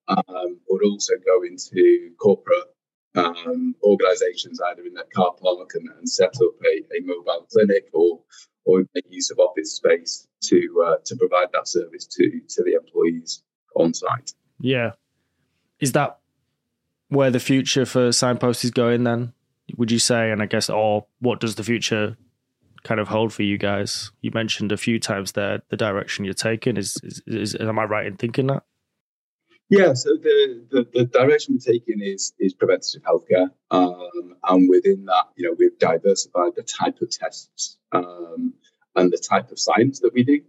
um, 0.09 0.61
but 0.69 0.85
also 0.85 1.15
go 1.25 1.43
into 1.43 2.11
corporate 2.21 2.76
um, 3.17 3.75
organizations 3.83 4.61
either 4.71 4.83
in 4.83 4.95
their 4.95 5.05
car 5.15 5.35
park 5.41 5.73
and, 5.75 5.89
and 5.99 6.09
set 6.09 6.35
up 6.37 6.55
a, 6.65 6.97
a, 6.97 7.01
mobile 7.03 7.47
clinic 7.51 7.89
or 7.93 8.21
or 8.65 8.85
make 8.95 9.05
use 9.09 9.31
of 9.31 9.39
office 9.39 9.75
space 9.75 10.27
to 10.43 10.85
uh, 10.87 10.97
to 11.05 11.17
provide 11.17 11.49
that 11.53 11.69
service 11.69 12.07
to 12.07 12.41
to 12.49 12.63
the 12.63 12.75
employees 12.75 13.43
on 13.75 13.95
site. 13.95 14.33
Yeah, 14.61 14.93
is 15.81 15.93
that 15.93 16.19
where 17.09 17.31
the 17.31 17.41
future 17.41 17.87
for 17.87 18.09
cignpost 18.11 18.65
is 18.65 18.71
going? 18.71 19.05
Then 19.05 19.33
would 19.77 19.91
you 19.91 19.99
say? 19.99 20.31
And 20.31 20.43
I 20.43 20.47
guess, 20.47 20.69
or 20.69 21.07
what 21.21 21.41
does 21.41 21.55
the 21.55 21.65
future 21.65 22.17
kind 22.85 23.01
of 23.01 23.09
hold 23.09 23.33
for 23.33 23.43
you 23.43 23.59
guys? 23.59 24.11
You 24.21 24.31
mentioned 24.33 24.73
a 24.73 24.77
few 24.77 24.99
times 24.99 25.33
there 25.33 25.63
the 25.69 25.77
direction 25.77 26.25
you're 26.25 26.35
taking. 26.35 26.77
Is 26.77 26.99
is, 27.03 27.23
is 27.27 27.55
am 27.57 27.79
I 27.79 27.85
right 27.85 28.07
in 28.07 28.17
thinking 28.17 28.49
that? 28.49 28.65
Yeah, 29.69 29.95
so 29.95 30.11
the, 30.11 30.65
the, 30.71 30.87
the, 30.95 31.05
direction 31.07 31.55
we're 31.55 31.73
taking 31.73 32.01
is 32.01 32.33
is 32.39 32.55
preventative 32.55 33.03
healthcare, 33.03 33.51
um, 33.73 34.37
and 34.45 34.69
within 34.71 35.07
that, 35.07 35.25
you 35.37 35.49
know, 35.49 35.57
we've 35.59 35.77
diversified 35.79 36.53
the 36.55 36.63
type 36.63 37.01
of 37.03 37.11
tests 37.11 37.77
um, 37.91 38.55
and 38.95 39.13
the 39.13 39.19
type 39.19 39.51
of 39.51 39.59
science 39.59 39.99
that 40.01 40.15
we 40.15 40.23
do. 40.23 40.43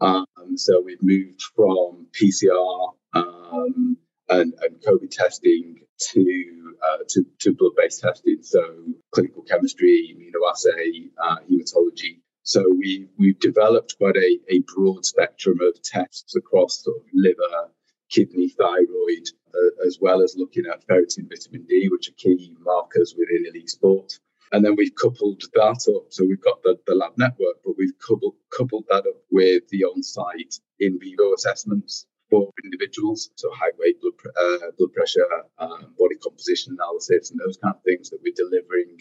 Um, 0.00 0.56
so 0.56 0.80
we've 0.80 1.02
moved 1.02 1.42
from 1.56 2.06
PCR 2.12 2.92
um, 3.14 3.96
and, 4.28 4.54
and 4.62 4.80
COVID 4.86 5.10
testing 5.10 5.80
to 6.12 6.76
uh, 6.80 6.98
to, 7.08 7.26
to 7.40 7.54
blood 7.54 7.72
based 7.76 8.02
testing, 8.02 8.38
so 8.42 8.62
clinical 9.10 9.42
chemistry, 9.42 10.14
immunoassay, 10.14 11.10
uh, 11.20 11.36
hematology. 11.50 12.20
So 12.44 12.64
we 12.70 13.08
we've 13.18 13.40
developed 13.40 13.96
quite 13.98 14.16
a, 14.16 14.38
a 14.48 14.60
broad 14.60 15.04
spectrum 15.04 15.58
of 15.60 15.82
tests 15.82 16.36
across 16.36 16.84
sort 16.84 16.98
of 16.98 17.02
liver 17.12 17.70
kidney, 18.14 18.48
thyroid, 18.48 19.26
uh, 19.54 19.86
as 19.86 19.98
well 20.00 20.22
as 20.22 20.36
looking 20.38 20.64
at 20.66 20.86
ferritin, 20.86 21.28
vitamin 21.28 21.66
D, 21.68 21.88
which 21.90 22.08
are 22.08 22.12
key 22.12 22.56
markers 22.60 23.14
within 23.18 23.44
elite 23.48 23.70
sport. 23.70 24.18
And 24.52 24.64
then 24.64 24.76
we've 24.76 24.94
coupled 24.94 25.42
that 25.54 25.88
up. 25.96 26.06
So 26.10 26.24
we've 26.24 26.40
got 26.40 26.62
the, 26.62 26.78
the 26.86 26.94
lab 26.94 27.12
network, 27.18 27.56
but 27.64 27.74
we've 27.76 27.98
coupled, 27.98 28.36
coupled 28.56 28.84
that 28.88 28.98
up 28.98 29.20
with 29.30 29.68
the 29.70 29.84
on 29.84 30.02
site 30.02 30.54
in 30.78 30.98
vivo 31.00 31.34
assessments 31.34 32.06
for 32.30 32.52
individuals. 32.62 33.30
So 33.34 33.50
height, 33.52 33.72
weight, 33.78 34.00
blood, 34.00 34.12
uh, 34.38 34.70
blood 34.78 34.92
pressure, 34.92 35.26
um, 35.58 35.94
body 35.98 36.16
composition 36.22 36.76
analysis, 36.78 37.30
and 37.30 37.40
those 37.40 37.56
kind 37.56 37.74
of 37.74 37.82
things 37.82 38.10
that 38.10 38.20
we're 38.22 38.34
delivering 38.36 38.98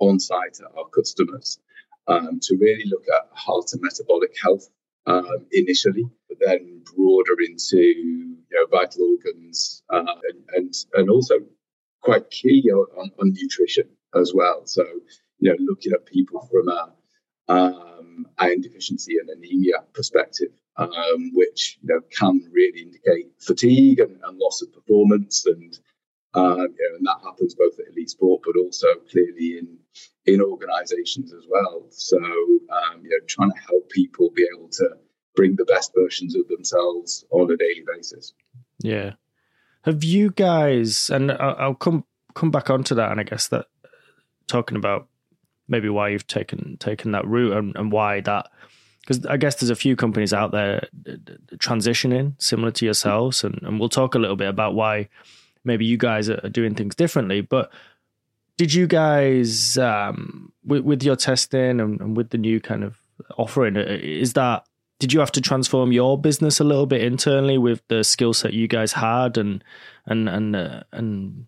on 0.00 0.18
site 0.18 0.58
at 0.60 0.76
our 0.76 0.88
customers 0.88 1.60
um, 2.08 2.40
to 2.42 2.56
really 2.56 2.84
look 2.86 3.04
at 3.14 3.28
heart 3.32 3.72
and 3.72 3.82
metabolic 3.82 4.34
health 4.42 4.68
um, 5.06 5.46
initially, 5.52 6.04
but 6.28 6.38
then 6.44 6.82
broader 6.84 7.36
into 7.46 8.17
you 8.50 8.58
know 8.58 8.66
vital 8.78 9.10
organs 9.12 9.82
uh, 9.90 10.14
and, 10.30 10.44
and, 10.54 10.74
and 10.94 11.10
also 11.10 11.34
quite 12.00 12.30
key 12.30 12.70
on, 12.70 13.10
on, 13.18 13.32
nutrition 13.32 13.88
as 14.14 14.32
well. 14.34 14.62
So 14.66 14.84
you 15.38 15.50
know 15.50 15.56
looking 15.60 15.92
at 15.92 16.06
people 16.06 16.48
from 16.50 16.68
a 16.68 16.92
um, 17.48 18.26
iron 18.38 18.60
deficiency 18.60 19.16
and 19.18 19.28
anemia 19.30 19.84
perspective, 19.94 20.52
um, 20.76 21.32
which 21.34 21.78
you 21.82 21.88
know 21.88 22.00
can 22.18 22.48
really 22.52 22.82
indicate 22.82 23.32
fatigue 23.40 24.00
and, 24.00 24.18
and 24.22 24.38
loss 24.38 24.62
of 24.62 24.72
performance 24.72 25.46
and 25.46 25.78
uh, 26.34 26.56
you 26.56 26.90
know, 26.90 26.96
and 26.96 27.06
that 27.06 27.20
happens 27.24 27.54
both 27.54 27.78
at 27.78 27.92
elite 27.92 28.10
sport, 28.10 28.42
but 28.44 28.54
also 28.56 28.86
clearly 29.10 29.58
in 29.58 29.78
in 30.26 30.42
organisations 30.42 31.32
as 31.32 31.44
well. 31.48 31.86
So, 31.90 32.18
um, 32.18 33.02
you 33.02 33.10
know, 33.10 33.24
trying 33.26 33.50
to 33.50 33.58
help 33.66 33.88
people 33.88 34.30
be 34.34 34.46
able 34.54 34.68
to 34.68 34.90
bring 35.38 35.54
the 35.54 35.64
best 35.64 35.92
versions 35.94 36.34
of 36.34 36.48
themselves 36.48 37.24
on 37.30 37.48
a 37.48 37.56
daily 37.56 37.84
basis. 37.94 38.34
Yeah. 38.80 39.12
Have 39.82 40.02
you 40.02 40.32
guys? 40.32 41.10
And 41.10 41.30
I'll 41.30 41.76
come 41.76 42.04
come 42.34 42.50
back 42.50 42.70
onto 42.70 42.96
that, 42.96 43.12
and 43.12 43.20
I 43.20 43.22
guess 43.22 43.46
that 43.48 43.66
talking 44.48 44.76
about 44.76 45.06
maybe 45.68 45.88
why 45.88 46.08
you've 46.08 46.26
taken 46.26 46.76
taken 46.78 47.12
that 47.12 47.24
route 47.26 47.56
and, 47.56 47.76
and 47.76 47.92
why 47.92 48.20
that 48.22 48.50
because 49.00 49.24
I 49.26 49.36
guess 49.36 49.54
there's 49.54 49.70
a 49.70 49.76
few 49.76 49.94
companies 49.94 50.32
out 50.32 50.50
there 50.50 50.88
transitioning 51.54 52.34
similar 52.42 52.72
to 52.72 52.84
yourselves, 52.84 53.44
and, 53.44 53.60
and 53.62 53.78
we'll 53.78 53.88
talk 53.88 54.16
a 54.16 54.18
little 54.18 54.36
bit 54.36 54.48
about 54.48 54.74
why 54.74 55.08
maybe 55.64 55.86
you 55.86 55.96
guys 55.96 56.28
are 56.28 56.48
doing 56.48 56.74
things 56.74 56.96
differently. 56.96 57.42
But 57.42 57.70
did 58.56 58.74
you 58.74 58.88
guys, 58.88 59.78
um, 59.78 60.52
with, 60.64 60.82
with, 60.82 61.02
your 61.04 61.16
testing 61.16 61.80
and, 61.80 62.00
and, 62.00 62.16
with 62.16 62.30
the 62.30 62.38
new 62.38 62.60
kind 62.60 62.82
of 62.84 62.98
offering, 63.38 63.76
uh, 63.76 63.84
is 64.00 64.32
that 64.34 64.67
did 64.98 65.12
you 65.12 65.20
have 65.20 65.32
to 65.32 65.40
transform 65.40 65.92
your 65.92 66.20
business 66.20 66.60
a 66.60 66.64
little 66.64 66.86
bit 66.86 67.02
internally 67.02 67.58
with 67.58 67.82
the 67.88 68.02
skill 68.02 68.34
set 68.34 68.52
you 68.52 68.66
guys 68.66 68.92
had 68.92 69.38
and 69.38 69.62
and 70.06 70.28
and 70.28 70.56
uh, 70.56 70.82
and 70.92 71.46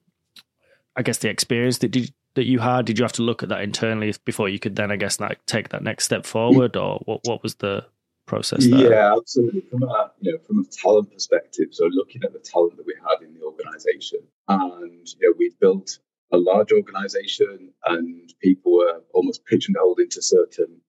I 0.97 1.03
guess 1.03 1.19
the 1.19 1.29
experience 1.29 1.79
that 1.79 1.91
did 1.91 2.13
that 2.35 2.47
you 2.47 2.61
had? 2.61 2.85
Did 2.85 2.99
you 2.99 3.05
have 3.05 3.13
to 3.15 3.23
look 3.23 3.43
at 3.43 3.49
that 3.49 3.63
internally 3.63 4.15
before 4.25 4.49
you 4.49 4.59
could 4.59 4.77
then, 4.77 4.91
I 4.91 4.97
guess, 4.97 5.19
like 5.21 5.45
take 5.47 5.71
that 5.71 5.83
next 5.83 6.05
step 6.05 6.25
forward, 6.25 6.77
or 6.77 7.01
what? 7.05 7.21
What 7.25 7.43
was 7.43 7.57
the 7.57 7.85
process 8.27 8.67
there? 8.67 8.93
Yeah, 8.93 9.17
absolutely. 9.17 9.63
From 9.63 9.83
a 9.83 10.13
you 10.21 10.33
know 10.33 10.39
from 10.47 10.61
a 10.61 10.65
talent 10.65 11.13
perspective, 11.13 11.69
so 11.73 11.87
looking 11.87 12.23
at 12.25 12.33
the 12.33 12.39
talent 12.39 12.77
that 12.77 12.87
we 12.87 12.95
had 13.09 13.27
in 13.27 13.35
the 13.35 13.45
organisation, 13.45 14.21
and 14.49 15.09
you 15.19 15.29
know 15.29 15.35
we 15.39 15.53
built 15.61 15.99
a 16.33 16.39
large 16.39 16.73
organisation, 16.73 17.73
and 17.87 18.33
people 18.41 18.73
were 18.79 19.03
almost 19.13 19.45
pigeonholed 19.45 19.99
into 19.99 20.23
certain 20.23 20.81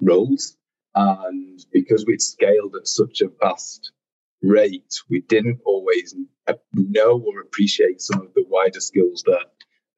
roles, 0.00 0.56
and 0.94 1.64
because 1.72 2.04
we'd 2.06 2.22
scaled 2.22 2.74
at 2.76 2.86
such 2.86 3.20
a 3.20 3.30
vast 3.40 3.92
rate, 4.42 4.94
we 5.08 5.20
didn't 5.20 5.60
always 5.64 6.14
know 6.72 7.20
or 7.20 7.40
appreciate 7.40 8.00
some 8.00 8.20
of 8.20 8.34
the 8.34 8.44
wider 8.48 8.80
skills 8.80 9.22
that 9.26 9.46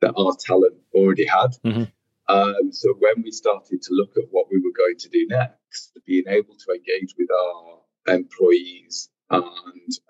that 0.01 0.15
our 0.17 0.35
talent 0.45 0.75
already 0.95 1.27
had. 1.27 1.53
Mm-hmm. 1.65 1.85
Um, 2.29 2.73
so 2.73 2.95
when 2.99 3.23
we 3.23 3.31
started 3.31 3.83
to 3.83 3.95
look 3.95 4.17
at 4.17 4.25
what 4.31 4.47
we 4.51 4.59
were 4.59 4.73
going 4.77 4.97
to 4.99 5.09
do 5.09 5.27
next, 5.29 5.97
being 6.07 6.25
able 6.29 6.57
to 6.57 6.73
engage 6.73 7.15
with 7.17 7.29
our 7.31 8.15
employees 8.15 9.09
and 9.31 9.45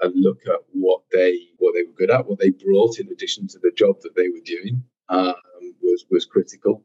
and 0.00 0.12
look 0.16 0.40
at 0.46 0.60
what 0.72 1.02
they 1.12 1.38
what 1.58 1.74
they 1.74 1.82
were 1.82 1.92
good 1.96 2.10
at, 2.10 2.26
what 2.26 2.38
they 2.38 2.50
brought 2.50 2.98
in 2.98 3.08
addition 3.08 3.46
to 3.48 3.58
the 3.58 3.72
job 3.76 3.96
that 4.02 4.16
they 4.16 4.28
were 4.28 4.44
doing, 4.44 4.82
um, 5.08 5.34
was 5.82 6.04
was 6.10 6.24
critical. 6.24 6.84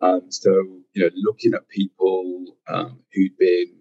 Um, 0.00 0.30
so 0.30 0.50
you 0.94 1.02
know, 1.02 1.10
looking 1.16 1.54
at 1.54 1.68
people 1.68 2.44
um, 2.68 3.00
who'd 3.12 3.36
been 3.38 3.74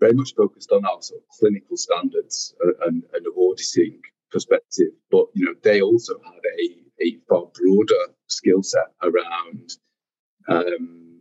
very 0.00 0.14
much 0.14 0.34
focused 0.34 0.72
on 0.72 0.84
our 0.84 1.00
sort 1.00 1.20
of 1.20 1.28
clinical 1.38 1.76
standards 1.76 2.54
and, 2.86 3.02
and 3.12 3.26
auditing 3.36 4.00
perspective, 4.30 4.92
but 5.10 5.26
you 5.34 5.44
know, 5.44 5.54
they 5.62 5.80
also 5.80 6.14
had 6.24 6.40
a 6.60 6.82
a 7.00 7.18
far 7.28 7.46
broader 7.54 8.12
skill 8.28 8.62
set 8.62 8.86
around 9.02 9.70
um, 10.48 11.20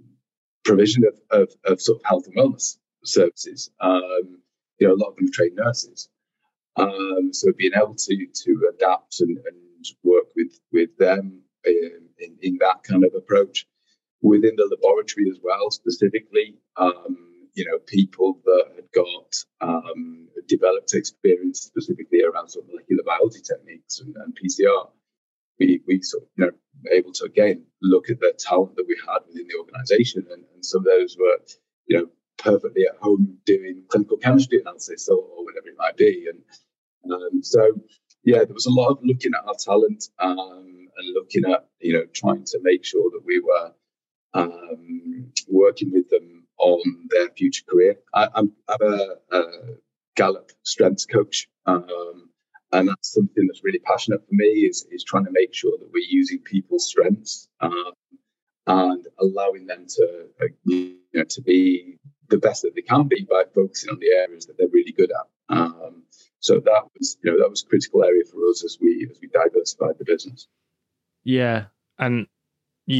provision 0.63 1.03
of, 1.05 1.41
of, 1.41 1.49
of, 1.65 1.81
sort 1.81 1.99
of 1.99 2.05
health 2.05 2.27
and 2.27 2.35
wellness 2.35 2.77
services. 3.03 3.71
Um, 3.79 4.41
you 4.79 4.87
know, 4.87 4.93
a 4.93 4.95
lot 4.95 5.09
of 5.09 5.15
them 5.15 5.25
are 5.25 5.33
trained 5.33 5.55
nurses. 5.55 6.09
Um, 6.77 7.33
so 7.33 7.51
being 7.57 7.73
able 7.75 7.95
to 7.95 8.27
to 8.33 8.71
adapt 8.73 9.19
and, 9.19 9.37
and 9.37 9.85
work 10.03 10.25
with 10.35 10.59
with 10.71 10.95
them 10.97 11.41
in, 11.65 12.07
in, 12.19 12.37
in, 12.41 12.57
that 12.59 12.83
kind 12.83 13.03
of 13.03 13.13
approach 13.15 13.67
within 14.21 14.55
the 14.55 14.77
laboratory 14.81 15.29
as 15.29 15.39
well, 15.43 15.71
specifically, 15.71 16.55
um, 16.77 17.17
you 17.53 17.65
know, 17.65 17.79
people 17.79 18.39
that 18.45 18.65
had 18.75 18.91
got 18.93 19.35
um, 19.61 20.27
developed 20.47 20.93
experience 20.93 21.61
specifically 21.61 22.23
around 22.23 22.49
sort 22.49 22.65
of 22.65 22.69
molecular 22.69 23.03
biology 23.05 23.41
techniques 23.41 23.99
and, 23.99 24.15
and 24.17 24.37
PCR. 24.37 24.89
We, 25.59 25.81
we 25.85 26.01
sort 26.01 26.23
of, 26.23 26.29
you 26.37 26.45
know, 26.45 26.51
able 26.91 27.11
to 27.13 27.25
again 27.25 27.65
look 27.81 28.09
at 28.09 28.19
the 28.19 28.33
talent 28.37 28.75
that 28.77 28.85
we 28.87 28.97
had 29.07 29.19
within 29.27 29.47
the 29.47 29.59
organization 29.59 30.25
and, 30.31 30.43
and 30.53 30.65
some 30.65 30.79
of 30.79 30.85
those 30.85 31.17
were, 31.19 31.37
you 31.87 31.97
know, 31.97 32.07
perfectly 32.37 32.83
at 32.83 32.97
home 33.01 33.37
doing 33.45 33.83
clinical 33.87 34.17
chemistry 34.17 34.59
analysis 34.61 35.07
or, 35.09 35.17
or 35.17 35.45
whatever 35.45 35.67
it 35.67 35.75
might 35.77 35.97
be. 35.97 36.27
And 36.27 37.13
um, 37.13 37.43
so, 37.43 37.73
yeah, 38.23 38.43
there 38.43 38.53
was 38.53 38.65
a 38.65 38.71
lot 38.71 38.89
of 38.89 38.99
looking 39.03 39.33
at 39.35 39.45
our 39.45 39.55
talent 39.59 40.05
um, 40.19 40.87
and 40.97 41.13
looking 41.13 41.43
at, 41.51 41.67
you 41.79 41.93
know, 41.93 42.05
trying 42.13 42.45
to 42.45 42.59
make 42.63 42.85
sure 42.85 43.11
that 43.11 43.21
we 43.25 43.39
were 43.39 43.73
um, 44.33 45.31
working 45.47 45.91
with 45.91 46.09
them 46.09 46.45
on 46.57 47.07
their 47.09 47.29
future 47.29 47.63
career. 47.69 47.97
I, 48.13 48.29
am 48.35 48.53
a, 48.67 49.15
a, 49.31 49.43
Gallup 50.15 50.51
strengths 50.63 51.05
coach. 51.05 51.47
Um, 51.65 52.29
and 52.73 52.87
that's 52.87 53.13
something 53.13 53.47
that's 53.47 53.63
really 53.63 53.79
passionate 53.79 54.21
for 54.27 54.33
me 54.33 54.45
is, 54.45 54.85
is 54.91 55.03
trying 55.03 55.25
to 55.25 55.31
make 55.31 55.53
sure 55.53 55.77
that 55.77 55.89
we're 55.91 56.05
using 56.07 56.39
people's 56.39 56.87
strengths 56.87 57.49
um, 57.59 57.93
and 58.67 59.05
allowing 59.19 59.67
them 59.67 59.85
to 59.87 60.27
uh, 60.41 60.45
you 60.65 60.97
know, 61.13 61.23
to 61.23 61.41
be 61.41 61.97
the 62.29 62.37
best 62.37 62.61
that 62.61 62.75
they 62.75 62.81
can 62.81 63.07
be 63.07 63.25
by 63.29 63.43
focusing 63.53 63.89
on 63.89 63.99
the 63.99 64.11
areas 64.11 64.45
that 64.45 64.57
they're 64.57 64.67
really 64.71 64.93
good 64.93 65.11
at. 65.11 65.55
Um, 65.55 66.03
so 66.39 66.59
that 66.59 66.83
was, 66.97 67.17
you 67.23 67.31
know, 67.31 67.37
that 67.39 67.49
was 67.49 67.63
a 67.63 67.67
critical 67.67 68.03
area 68.03 68.23
for 68.25 68.39
us 68.49 68.63
as 68.63 68.77
we 68.81 69.07
as 69.11 69.17
we 69.21 69.27
diversified 69.27 69.97
the 69.99 70.05
business. 70.05 70.47
Yeah, 71.23 71.65
and 71.99 72.27
you 72.85 72.99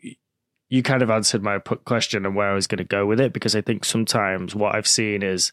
you 0.00 0.14
you 0.72 0.82
kind 0.82 1.02
of 1.02 1.10
answered 1.10 1.42
my 1.42 1.58
question 1.58 2.24
and 2.24 2.34
where 2.34 2.50
I 2.50 2.54
was 2.54 2.66
going 2.66 2.78
to 2.78 2.84
go 2.84 3.04
with 3.04 3.20
it 3.20 3.34
because 3.34 3.54
I 3.54 3.60
think 3.60 3.84
sometimes 3.84 4.54
what 4.54 4.74
I've 4.74 4.86
seen 4.86 5.22
is 5.22 5.52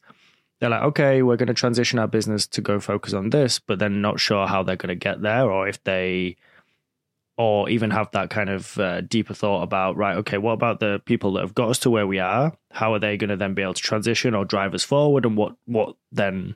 they're 0.60 0.70
like, 0.70 0.84
okay, 0.84 1.22
we're 1.22 1.36
going 1.36 1.48
to 1.48 1.54
transition 1.54 2.00
our 2.00 2.08
business 2.08 2.48
to 2.48 2.62
go 2.62 2.80
focus 2.80 3.12
on 3.12 3.30
this, 3.30 3.60
but 3.60 3.80
then 3.80 4.02
not 4.02 4.22
sure 4.22 4.48
how 4.48 4.64
they're 4.64 4.78
going 4.78 4.88
to 4.88 4.96
get 4.96 5.22
there 5.22 5.52
or 5.52 5.68
if 5.68 5.84
they 5.84 6.38
or 7.36 7.70
even 7.70 7.92
have 7.92 8.10
that 8.12 8.30
kind 8.30 8.50
of 8.50 8.80
uh, 8.80 9.02
deeper 9.02 9.34
thought 9.34 9.64
about 9.64 9.98
right 9.98 10.18
okay 10.18 10.38
what 10.38 10.52
about 10.52 10.82
the 10.82 11.02
people 11.06 11.34
that 11.34 11.42
have 11.42 11.56
got 11.56 11.70
us 11.70 11.80
to 11.80 11.90
where 11.90 12.08
we 12.08 12.20
are? 12.20 12.54
How 12.72 12.94
are 12.94 13.00
they 13.00 13.18
going 13.18 13.30
to 13.30 13.36
then 13.36 13.54
be 13.54 13.62
able 13.62 13.74
to 13.74 13.82
transition 13.82 14.34
or 14.34 14.46
drive 14.46 14.74
us 14.74 14.86
forward? 14.86 15.26
And 15.26 15.36
what 15.36 15.58
what 15.66 15.98
then 16.14 16.56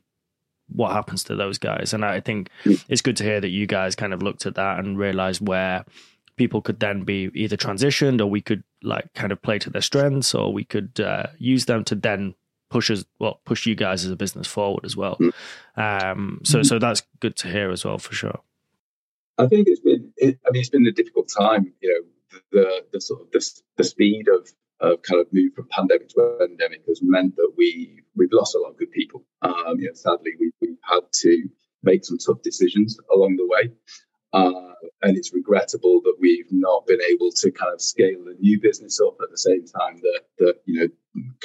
what 0.69 0.93
happens 0.93 1.25
to 1.25 1.35
those 1.35 1.57
guys? 1.57 1.93
And 1.93 2.05
i 2.05 2.21
think 2.21 2.49
it's 2.87 3.01
good 3.01 3.17
to 3.17 3.25
hear 3.25 3.41
that 3.41 3.49
you 3.49 3.67
guys 3.67 3.93
kind 3.93 4.13
of 4.13 4.23
looked 4.23 4.45
at 4.45 4.55
that 4.55 4.79
and 4.79 4.97
realized 4.97 5.45
where 5.45 5.83
people 6.35 6.61
could 6.61 6.79
then 6.79 7.03
be 7.03 7.29
either 7.33 7.57
transitioned 7.57 8.21
or 8.21 8.27
we 8.27 8.41
could 8.41 8.63
like 8.81 9.13
kind 9.13 9.31
of 9.31 9.41
play 9.41 9.59
to 9.59 9.69
their 9.69 9.81
strengths 9.81 10.33
or 10.33 10.51
we 10.51 10.63
could 10.63 10.99
uh, 10.99 11.27
use 11.37 11.65
them 11.65 11.83
to 11.83 11.95
then 11.95 12.35
push 12.69 12.89
us 12.89 13.05
well 13.19 13.39
push 13.45 13.65
you 13.67 13.75
guys 13.75 14.03
as 14.03 14.11
a 14.11 14.15
business 14.15 14.47
forward 14.47 14.83
as 14.83 14.97
well 14.97 15.17
um, 15.77 16.39
so 16.43 16.63
so 16.63 16.79
that's 16.79 17.03
good 17.19 17.35
to 17.35 17.47
hear 17.47 17.69
as 17.69 17.85
well 17.85 17.99
for 17.99 18.13
sure 18.15 18.39
I 19.37 19.47
think 19.47 19.67
it's 19.67 19.79
been. 19.79 20.11
It, 20.17 20.39
I 20.45 20.51
mean, 20.51 20.59
it's 20.61 20.69
been 20.69 20.85
a 20.85 20.91
difficult 20.91 21.29
time. 21.35 21.73
You 21.81 21.89
know, 22.31 22.39
the 22.51 22.85
the 22.93 23.01
sort 23.01 23.21
of 23.21 23.31
the, 23.31 23.61
the 23.77 23.83
speed 23.83 24.27
of 24.27 24.49
of 24.79 25.01
kind 25.01 25.21
of 25.21 25.27
move 25.31 25.53
from 25.53 25.67
pandemic 25.69 26.09
to 26.09 26.39
endemic 26.41 26.83
has 26.87 27.01
meant 27.01 27.35
that 27.35 27.53
we 27.57 28.01
we've 28.15 28.31
lost 28.31 28.55
a 28.55 28.59
lot 28.59 28.71
of 28.71 28.77
good 28.77 28.91
people. 28.91 29.23
Um, 29.41 29.79
you 29.79 29.87
know, 29.87 29.93
sadly, 29.93 30.31
we 30.39 30.51
we've 30.61 30.77
had 30.81 31.01
to 31.21 31.49
make 31.81 32.05
some 32.05 32.17
tough 32.17 32.41
decisions 32.43 32.97
along 33.13 33.37
the 33.37 33.47
way. 33.47 33.73
Uh, 34.33 34.73
and 35.03 35.17
it's 35.17 35.33
regrettable 35.33 36.01
that 36.03 36.15
we've 36.19 36.51
not 36.51 36.87
been 36.87 37.01
able 37.01 37.31
to 37.31 37.51
kind 37.51 37.73
of 37.73 37.81
scale 37.81 38.23
the 38.25 38.35
new 38.39 38.59
business 38.59 38.99
up 38.99 39.15
at 39.21 39.29
the 39.29 39.37
same 39.37 39.65
time 39.65 40.01
that 40.01 40.21
that 40.39 40.55
you 40.65 40.79
know 40.79 40.87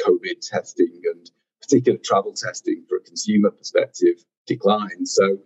COVID 0.04 0.40
testing 0.40 1.00
and 1.04 1.30
particular 1.60 1.98
travel 2.02 2.32
testing 2.32 2.84
for 2.88 2.96
a 2.96 3.00
consumer 3.02 3.50
perspective 3.50 4.24
declined. 4.46 5.06
So, 5.06 5.38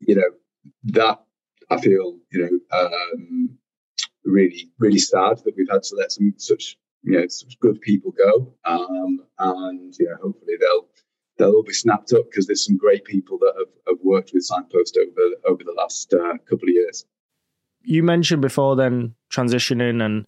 you 0.00 0.14
know, 0.14 0.30
that 0.84 1.18
I 1.70 1.80
feel, 1.80 2.18
you 2.32 2.62
know, 2.70 2.78
um, 2.78 3.58
really, 4.24 4.70
really 4.78 4.98
sad 4.98 5.38
that 5.44 5.54
we've 5.56 5.68
had 5.70 5.82
to 5.84 5.96
let 5.96 6.12
some 6.12 6.34
such, 6.38 6.78
you 7.02 7.18
know, 7.18 7.26
such 7.28 7.58
good 7.60 7.80
people 7.80 8.12
go. 8.12 8.54
Um, 8.64 9.24
and, 9.38 9.94
you 9.98 10.06
know, 10.06 10.16
hopefully 10.22 10.54
they'll, 10.60 10.87
they'll 11.38 11.52
all 11.52 11.62
be 11.62 11.72
snapped 11.72 12.12
up 12.12 12.26
because 12.30 12.46
there's 12.46 12.64
some 12.64 12.76
great 12.76 13.04
people 13.04 13.38
that 13.38 13.54
have, 13.56 13.68
have 13.86 13.98
worked 14.02 14.32
with 14.34 14.46
Cignpost 14.48 14.96
over, 14.98 15.34
over 15.46 15.64
the 15.64 15.74
last 15.76 16.12
uh, 16.12 16.36
couple 16.48 16.68
of 16.68 16.74
years. 16.74 17.04
You 17.82 18.02
mentioned 18.02 18.42
before 18.42 18.76
then 18.76 19.14
transitioning 19.30 20.02
and, 20.04 20.26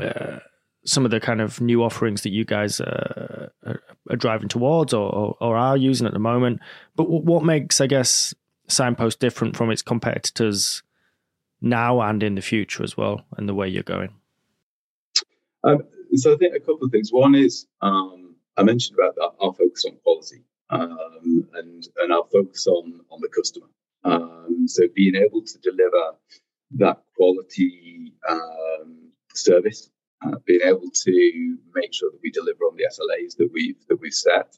uh, 0.00 0.38
some 0.84 1.04
of 1.04 1.10
the 1.10 1.20
kind 1.20 1.40
of 1.40 1.60
new 1.60 1.82
offerings 1.82 2.22
that 2.22 2.30
you 2.30 2.44
guys 2.44 2.80
uh, 2.80 3.48
are, 3.66 3.82
are, 4.08 4.16
driving 4.16 4.48
towards 4.48 4.94
or, 4.94 5.14
or, 5.14 5.36
or, 5.40 5.56
are 5.56 5.76
using 5.76 6.06
at 6.06 6.14
the 6.14 6.18
moment. 6.18 6.60
But 6.96 7.04
what 7.04 7.44
makes, 7.44 7.80
I 7.80 7.86
guess, 7.86 8.34
cignpost 8.68 9.18
different 9.18 9.56
from 9.56 9.70
its 9.70 9.82
competitors 9.82 10.82
now 11.60 12.00
and 12.00 12.22
in 12.22 12.34
the 12.34 12.40
future 12.40 12.82
as 12.82 12.96
well, 12.96 13.22
and 13.36 13.48
the 13.48 13.54
way 13.54 13.68
you're 13.68 13.82
going? 13.82 14.14
Um, 15.64 15.82
so 16.14 16.32
I 16.32 16.36
think 16.36 16.54
a 16.54 16.60
couple 16.60 16.84
of 16.84 16.90
things. 16.90 17.10
One 17.12 17.34
is 17.34 17.66
um, 17.82 18.29
I 18.56 18.62
mentioned 18.62 18.98
about 18.98 19.14
that, 19.16 19.30
our 19.40 19.52
focus 19.52 19.84
on 19.86 19.96
quality 20.02 20.44
um, 20.70 21.48
and 21.54 21.86
and 21.98 22.12
our 22.12 22.24
focus 22.32 22.66
on 22.66 23.00
on 23.10 23.20
the 23.20 23.28
customer. 23.28 23.66
Um, 24.04 24.66
so 24.66 24.84
being 24.94 25.14
able 25.14 25.42
to 25.42 25.58
deliver 25.58 26.16
that 26.72 27.02
quality 27.16 28.14
um, 28.28 29.10
service, 29.34 29.90
uh, 30.24 30.36
being 30.46 30.60
able 30.64 30.90
to 31.04 31.58
make 31.74 31.92
sure 31.92 32.10
that 32.10 32.20
we 32.22 32.30
deliver 32.30 32.64
on 32.64 32.76
the 32.76 32.84
SLAs 32.84 33.36
that 33.36 33.50
we've 33.52 33.76
that 33.88 34.00
we've 34.00 34.12
set 34.12 34.56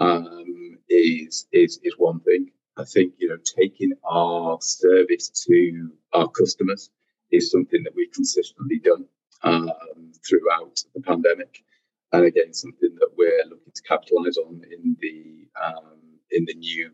um, 0.00 0.78
is 0.88 1.46
is 1.52 1.80
is 1.82 1.94
one 1.96 2.20
thing. 2.20 2.50
I 2.76 2.84
think 2.84 3.14
you 3.18 3.28
know 3.28 3.38
taking 3.58 3.92
our 4.04 4.58
service 4.60 5.30
to 5.46 5.90
our 6.12 6.28
customers 6.28 6.90
is 7.32 7.50
something 7.50 7.82
that 7.84 7.94
we've 7.94 8.12
consistently 8.12 8.78
done 8.78 9.06
um, 9.42 10.12
throughout 10.28 10.82
the 10.94 11.00
pandemic, 11.00 11.64
and 12.12 12.24
again 12.24 12.52
something 12.54 12.94
that 12.98 13.10
we're 13.16 13.44
looking 13.44 13.72
to 13.74 13.82
capitalise 13.82 14.36
on 14.38 14.62
in 14.70 14.96
the 15.00 15.48
um, 15.62 15.98
in 16.30 16.44
the 16.46 16.54
new 16.54 16.90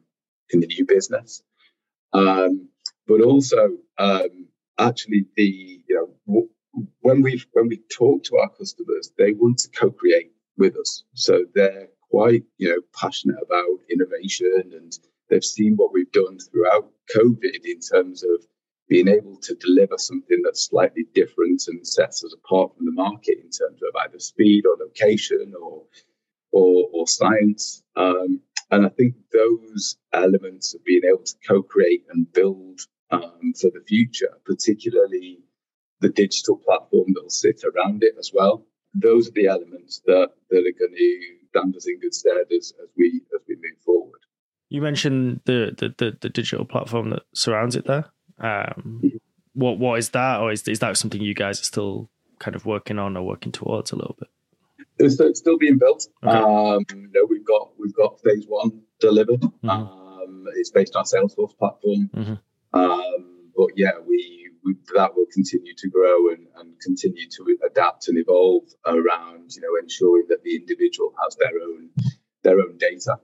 in 0.51 0.61
the 0.61 0.67
new 0.67 0.85
business. 0.87 1.43
Um, 2.13 2.69
but 3.07 3.21
also, 3.23 3.71
um, 3.99 4.49
actually, 4.79 5.27
the 5.37 5.83
you 5.89 5.95
know 5.95 6.09
w- 6.27 6.49
when 7.01 7.23
we 7.23 7.43
when 7.53 7.69
we 7.69 7.79
talk 7.97 8.25
to 8.25 8.37
our 8.39 8.51
customers, 8.51 9.13
they 9.19 9.33
want 9.33 9.59
to 9.59 9.71
co-create 9.71 10.33
with 10.59 10.77
us, 10.77 11.05
so 11.15 11.45
they're 11.55 11.89
quite 12.11 12.45
you 12.59 12.69
know 12.69 12.81
passionate 12.95 13.39
about 13.43 13.79
innovation 13.91 14.73
and 14.75 14.99
They've 15.29 15.43
seen 15.43 15.77
what 15.77 15.95
we've 15.95 16.13
done 16.13 16.39
throughout 16.39 16.91
COVID 17.17 17.65
in 17.65 17.81
terms 17.81 18.23
of 18.23 18.47
being 18.93 19.09
able 19.09 19.37
to 19.37 19.55
deliver 19.55 19.97
something 19.97 20.43
that's 20.45 20.67
slightly 20.67 21.05
different 21.15 21.63
and 21.67 21.87
sets 21.87 22.23
us 22.23 22.35
apart 22.35 22.77
from 22.77 22.85
the 22.85 22.93
market 22.93 23.39
in 23.39 23.49
terms 23.49 23.81
of 23.83 23.97
either 24.05 24.19
speed 24.19 24.65
or 24.67 24.77
location 24.79 25.55
or 25.59 25.85
or, 26.53 26.87
or 26.93 27.07
science. 27.07 27.83
Um, 27.97 28.41
and 28.71 28.85
I 28.85 28.91
think 28.91 29.15
those 29.33 29.97
elements 30.13 30.75
of 30.75 30.85
being 30.85 31.07
able 31.09 31.25
to 31.25 31.35
co-create 31.49 32.05
and 32.11 32.31
build 32.35 32.81
um, 33.11 33.55
for 33.59 33.71
the 33.71 33.83
future, 33.89 34.35
particularly 34.45 35.39
the 36.01 36.11
digital 36.11 36.59
platform 36.59 37.15
that 37.15 37.23
will 37.23 37.31
sit 37.31 37.63
around 37.65 38.03
it 38.03 38.15
as 38.19 38.31
well. 38.35 38.67
Those 38.93 39.29
are 39.29 39.33
the 39.33 39.47
elements 39.47 40.03
that, 40.05 40.29
that 40.51 40.59
are 40.59 40.79
going 40.79 40.95
to 40.95 41.19
stand 41.49 41.75
us 41.77 41.87
in 41.89 41.99
good 41.99 42.13
stead 42.13 42.47
as, 42.55 42.75
as 42.83 42.91
we 42.99 43.23
as 43.35 43.41
we 43.49 43.55
move 43.55 43.81
forward. 43.87 44.21
You 44.69 44.83
mentioned 44.83 45.41
the, 45.45 45.75
the, 45.79 45.95
the, 45.97 46.17
the 46.21 46.29
digital 46.29 46.67
platform 46.67 47.11
that 47.11 47.23
surrounds 47.35 47.77
it 47.77 47.87
there. 47.87 48.07
Um, 48.43 49.03
what 49.55 49.79
what 49.79 49.99
is 49.99 50.11
that, 50.11 50.41
or 50.41 50.53
is 50.53 50.67
is 50.69 50.81
that 50.81 50.97
something 50.97 51.21
you 51.21 51.35
guys 51.35 51.61
are 51.61 51.65
still 51.65 52.11
kind 52.39 52.55
of 52.57 52.67
working 52.67 52.99
on 52.99 53.17
or 53.17 53.23
working 53.23 53.53
towards 53.53 53.93
a 53.93 53.97
little 53.97 54.17
bit? 54.19 54.29
It's, 54.99 55.19
it's 55.21 55.41
still 55.41 55.59
being 55.59 55.79
built. 55.79 56.07
Okay. 56.25 56.37
Um, 56.37 56.85
you 56.95 57.11
know, 57.15 57.27
we've 57.29 57.47
got 57.47 57.71
we've 57.79 57.95
got 57.95 58.21
phase 58.21 58.45
one 58.47 58.83
delivered. 59.01 59.41
Mm-hmm. 59.41 59.69
Um, 59.69 60.47
it's 60.57 60.71
based 60.71 60.97
on 60.97 61.05
Salesforce 61.05 61.57
platform. 61.57 62.11
Mm-hmm. 62.15 62.35
Um, 62.79 63.51
but 63.57 63.69
yeah, 63.77 63.93
we, 64.07 64.51
we, 64.65 64.75
that 64.97 65.15
will 65.15 65.27
continue 65.33 65.75
to 65.77 65.89
grow 65.91 66.31
and, 66.31 66.47
and 66.57 66.81
continue 66.81 67.29
to 67.29 67.59
adapt 67.67 68.09
and 68.09 68.19
evolve 68.19 68.65
around 68.87 69.51
you 69.55 69.63
know 69.63 69.77
ensuring 69.81 70.27
that 70.29 70.43
the 70.43 70.57
individual 70.57 71.13
has 71.23 71.37
their 71.37 71.53
own 71.63 71.91
their 72.43 72.59
own 72.59 72.79
data 72.79 73.19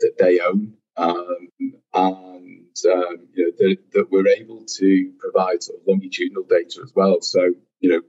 that 0.00 0.14
they 0.18 0.40
own, 0.40 0.74
um, 0.96 1.48
and 1.94 2.37
um, 2.86 3.28
you 3.34 3.44
know 3.44 3.52
that, 3.58 3.76
that, 3.92 4.10
we're 4.10 4.28
able 4.28 4.64
to 4.64 5.12
provide 5.18 5.62
sort 5.62 5.80
of 5.80 5.86
longitudinal 5.86 6.44
data 6.48 6.80
as 6.82 6.92
well. 6.94 7.20
So 7.20 7.50
you 7.80 7.90
know, 7.90 8.00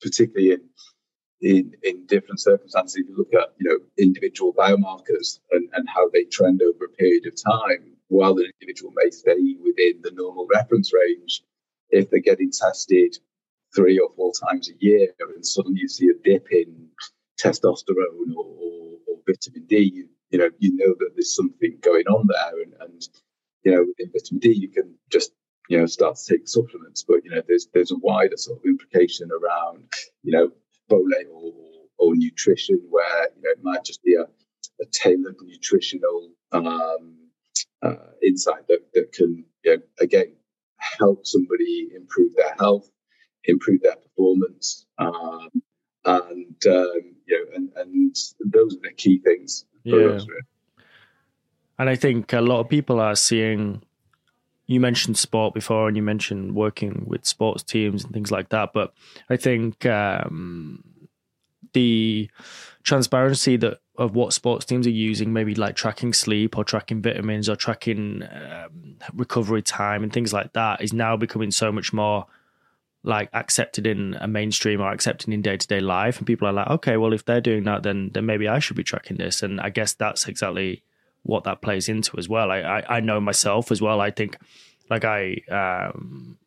particularly 0.00 0.52
in 0.52 0.60
in, 1.42 1.72
in 1.82 2.06
different 2.06 2.40
circumstances, 2.40 2.96
if 2.96 3.08
you 3.08 3.16
look 3.16 3.32
at 3.34 3.54
you 3.58 3.70
know 3.70 3.78
individual 3.98 4.52
biomarkers 4.52 5.40
and, 5.50 5.68
and 5.72 5.88
how 5.88 6.08
they 6.10 6.24
trend 6.24 6.62
over 6.62 6.84
a 6.84 6.96
period 6.96 7.26
of 7.26 7.34
time, 7.34 7.96
while 8.08 8.36
an 8.38 8.50
individual 8.60 8.92
may 8.96 9.10
stay 9.10 9.56
within 9.62 10.00
the 10.02 10.12
normal 10.12 10.46
reference 10.52 10.92
range, 10.92 11.42
if 11.90 12.10
they're 12.10 12.20
getting 12.20 12.50
tested 12.50 13.16
three 13.74 13.98
or 13.98 14.10
four 14.16 14.32
times 14.48 14.68
a 14.68 14.84
year 14.84 15.08
and 15.34 15.46
suddenly 15.46 15.80
you 15.80 15.88
see 15.88 16.08
a 16.08 16.22
dip 16.24 16.46
in 16.50 16.88
testosterone 17.40 18.34
or, 18.36 18.44
or, 18.44 18.98
or 19.08 19.16
vitamin 19.26 19.64
D, 19.66 19.92
you, 19.94 20.08
you, 20.30 20.38
know 20.38 20.50
you 20.58 20.76
know 20.76 20.94
that 20.98 21.10
there's 21.14 21.34
something 21.34 21.78
going 21.80 22.06
on 22.06 22.26
there, 22.26 22.62
and, 22.62 22.74
and 22.80 23.08
you 23.64 23.72
know 23.72 23.84
within 23.86 24.12
vitamin 24.12 24.40
D 24.40 24.52
you 24.52 24.68
can 24.68 24.94
just 25.10 25.32
you 25.68 25.78
know 25.78 25.86
start 25.86 26.16
to 26.16 26.34
take 26.34 26.48
supplements, 26.48 27.04
but 27.06 27.24
you 27.24 27.30
know 27.30 27.42
there's 27.46 27.68
there's 27.72 27.92
a 27.92 27.98
wider 27.98 28.36
sort 28.36 28.58
of 28.58 28.64
implication 28.64 29.28
around 29.30 29.84
you 30.22 30.32
know 30.32 30.50
folate 30.90 31.30
or, 31.32 31.52
or 31.98 32.14
nutrition 32.16 32.80
where 32.90 33.28
you 33.36 33.42
know 33.42 33.50
it 33.50 33.62
might 33.62 33.84
just 33.84 34.02
be 34.02 34.14
a, 34.14 34.22
a 34.22 34.86
tailored 34.90 35.36
nutritional 35.42 36.30
um, 36.52 37.16
uh, 37.82 37.94
insight 38.22 38.66
that, 38.68 38.80
that 38.94 39.12
can 39.12 39.44
you 39.64 39.76
know, 39.76 39.82
again 40.00 40.32
help 40.78 41.26
somebody 41.26 41.90
improve 41.94 42.34
their 42.34 42.54
health, 42.58 42.90
improve 43.44 43.80
their 43.82 43.96
performance, 43.96 44.86
um, 44.98 45.48
and 46.04 46.66
um, 46.66 47.14
you 47.26 47.38
know, 47.38 47.44
and, 47.54 47.70
and 47.76 48.16
those 48.44 48.74
are 48.74 48.80
the 48.82 48.92
key 48.96 49.20
things. 49.24 49.66
Yeah. 49.84 50.06
Us, 50.08 50.26
really. 50.28 50.40
And 51.80 51.88
I 51.88 51.96
think 51.96 52.34
a 52.34 52.42
lot 52.42 52.60
of 52.60 52.68
people 52.68 53.00
are 53.00 53.16
seeing. 53.16 53.80
You 54.66 54.80
mentioned 54.80 55.16
sport 55.16 55.54
before, 55.54 55.88
and 55.88 55.96
you 55.96 56.02
mentioned 56.02 56.54
working 56.54 57.04
with 57.06 57.24
sports 57.24 57.62
teams 57.62 58.04
and 58.04 58.12
things 58.12 58.30
like 58.30 58.50
that. 58.50 58.74
But 58.74 58.92
I 59.30 59.38
think 59.38 59.86
um, 59.86 60.84
the 61.72 62.30
transparency 62.82 63.56
that 63.56 63.80
of 63.96 64.14
what 64.14 64.34
sports 64.34 64.66
teams 64.66 64.86
are 64.86 64.90
using, 64.90 65.32
maybe 65.32 65.54
like 65.54 65.74
tracking 65.74 66.12
sleep 66.12 66.58
or 66.58 66.64
tracking 66.64 67.00
vitamins 67.00 67.48
or 67.48 67.56
tracking 67.56 68.24
um, 68.24 68.96
recovery 69.14 69.62
time 69.62 70.02
and 70.02 70.12
things 70.12 70.34
like 70.34 70.52
that, 70.52 70.82
is 70.82 70.92
now 70.92 71.16
becoming 71.16 71.50
so 71.50 71.72
much 71.72 71.94
more 71.94 72.26
like 73.02 73.30
accepted 73.32 73.86
in 73.86 74.18
a 74.20 74.28
mainstream 74.28 74.82
or 74.82 74.92
accepted 74.92 75.32
in 75.32 75.40
day 75.40 75.56
to 75.56 75.66
day 75.66 75.80
life. 75.80 76.18
And 76.18 76.26
people 76.26 76.46
are 76.46 76.52
like, 76.52 76.68
okay, 76.68 76.98
well, 76.98 77.14
if 77.14 77.24
they're 77.24 77.40
doing 77.40 77.64
that, 77.64 77.84
then 77.84 78.10
then 78.12 78.26
maybe 78.26 78.48
I 78.48 78.58
should 78.58 78.76
be 78.76 78.84
tracking 78.84 79.16
this. 79.16 79.42
And 79.42 79.62
I 79.62 79.70
guess 79.70 79.94
that's 79.94 80.28
exactly 80.28 80.82
what 81.22 81.44
that 81.44 81.60
plays 81.60 81.88
into 81.88 82.16
as 82.18 82.28
well. 82.28 82.50
I 82.50 82.60
I, 82.60 82.96
I 82.96 83.00
know 83.00 83.20
myself 83.20 83.70
as 83.70 83.80
well. 83.80 84.00
I 84.00 84.10
think 84.10 84.36
like 84.88 85.04
I 85.04 85.36
um 85.50 86.38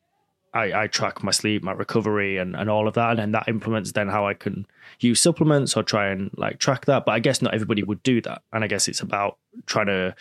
I, 0.54 0.84
I 0.84 0.88
track 0.88 1.24
my 1.24 1.32
sleep, 1.32 1.64
my 1.64 1.72
recovery, 1.72 2.38
and, 2.38 2.56
and 2.56 2.70
all 2.70 2.88
of 2.88 2.94
that, 2.94 3.12
and 3.12 3.20
then 3.20 3.32
that 3.32 3.48
implements 3.48 3.92
then 3.94 4.08
how 4.08 4.28
I 4.28 4.36
can 4.36 4.68
use 5.00 5.20
supplements 5.20 5.76
or 5.76 5.82
try 5.82 6.10
and 6.10 6.30
like 6.38 6.60
track 6.60 6.86
that. 6.86 7.06
But 7.06 7.14
I 7.14 7.20
guess 7.20 7.42
not 7.42 7.56
everybody 7.56 7.82
would 7.82 8.04
do 8.04 8.22
that, 8.22 8.44
and 8.52 8.64
I 8.64 8.68
guess 8.68 8.88
it's 8.88 9.02
about 9.02 9.38
trying 9.66 9.88
to 9.88 10.16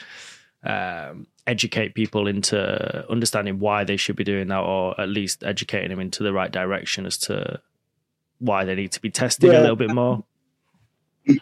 um, 0.64 1.26
educate 1.46 1.94
people 1.94 2.26
into 2.26 3.04
understanding 3.10 3.58
why 3.58 3.84
they 3.84 3.98
should 3.98 4.16
be 4.16 4.24
doing 4.24 4.48
that, 4.48 4.60
or 4.60 4.98
at 4.98 5.10
least 5.10 5.44
educating 5.44 5.90
them 5.90 6.00
into 6.00 6.22
the 6.22 6.32
right 6.32 6.50
direction 6.50 7.04
as 7.04 7.18
to 7.18 7.60
why 8.38 8.64
they 8.64 8.74
need 8.74 8.92
to 8.92 9.02
be 9.02 9.10
tested 9.10 9.52
yeah. 9.52 9.58
a 9.58 9.60
little 9.60 9.76
bit 9.76 9.90
more. 9.90 10.24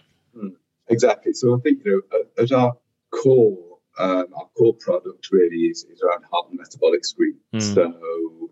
Exactly. 0.91 1.33
So 1.33 1.55
I 1.55 1.61
think 1.61 1.85
you 1.85 2.03
know, 2.11 2.21
at 2.43 2.51
our 2.51 2.77
core 3.11 3.71
um, 3.99 4.27
our 4.35 4.47
core 4.57 4.75
product 4.75 5.29
really 5.31 5.67
is, 5.67 5.85
is 5.85 6.01
around 6.03 6.25
heart 6.31 6.47
and 6.51 6.59
metabolic 6.59 7.05
screen. 7.05 7.37
Mm. 7.55 7.75
So, 7.75 7.83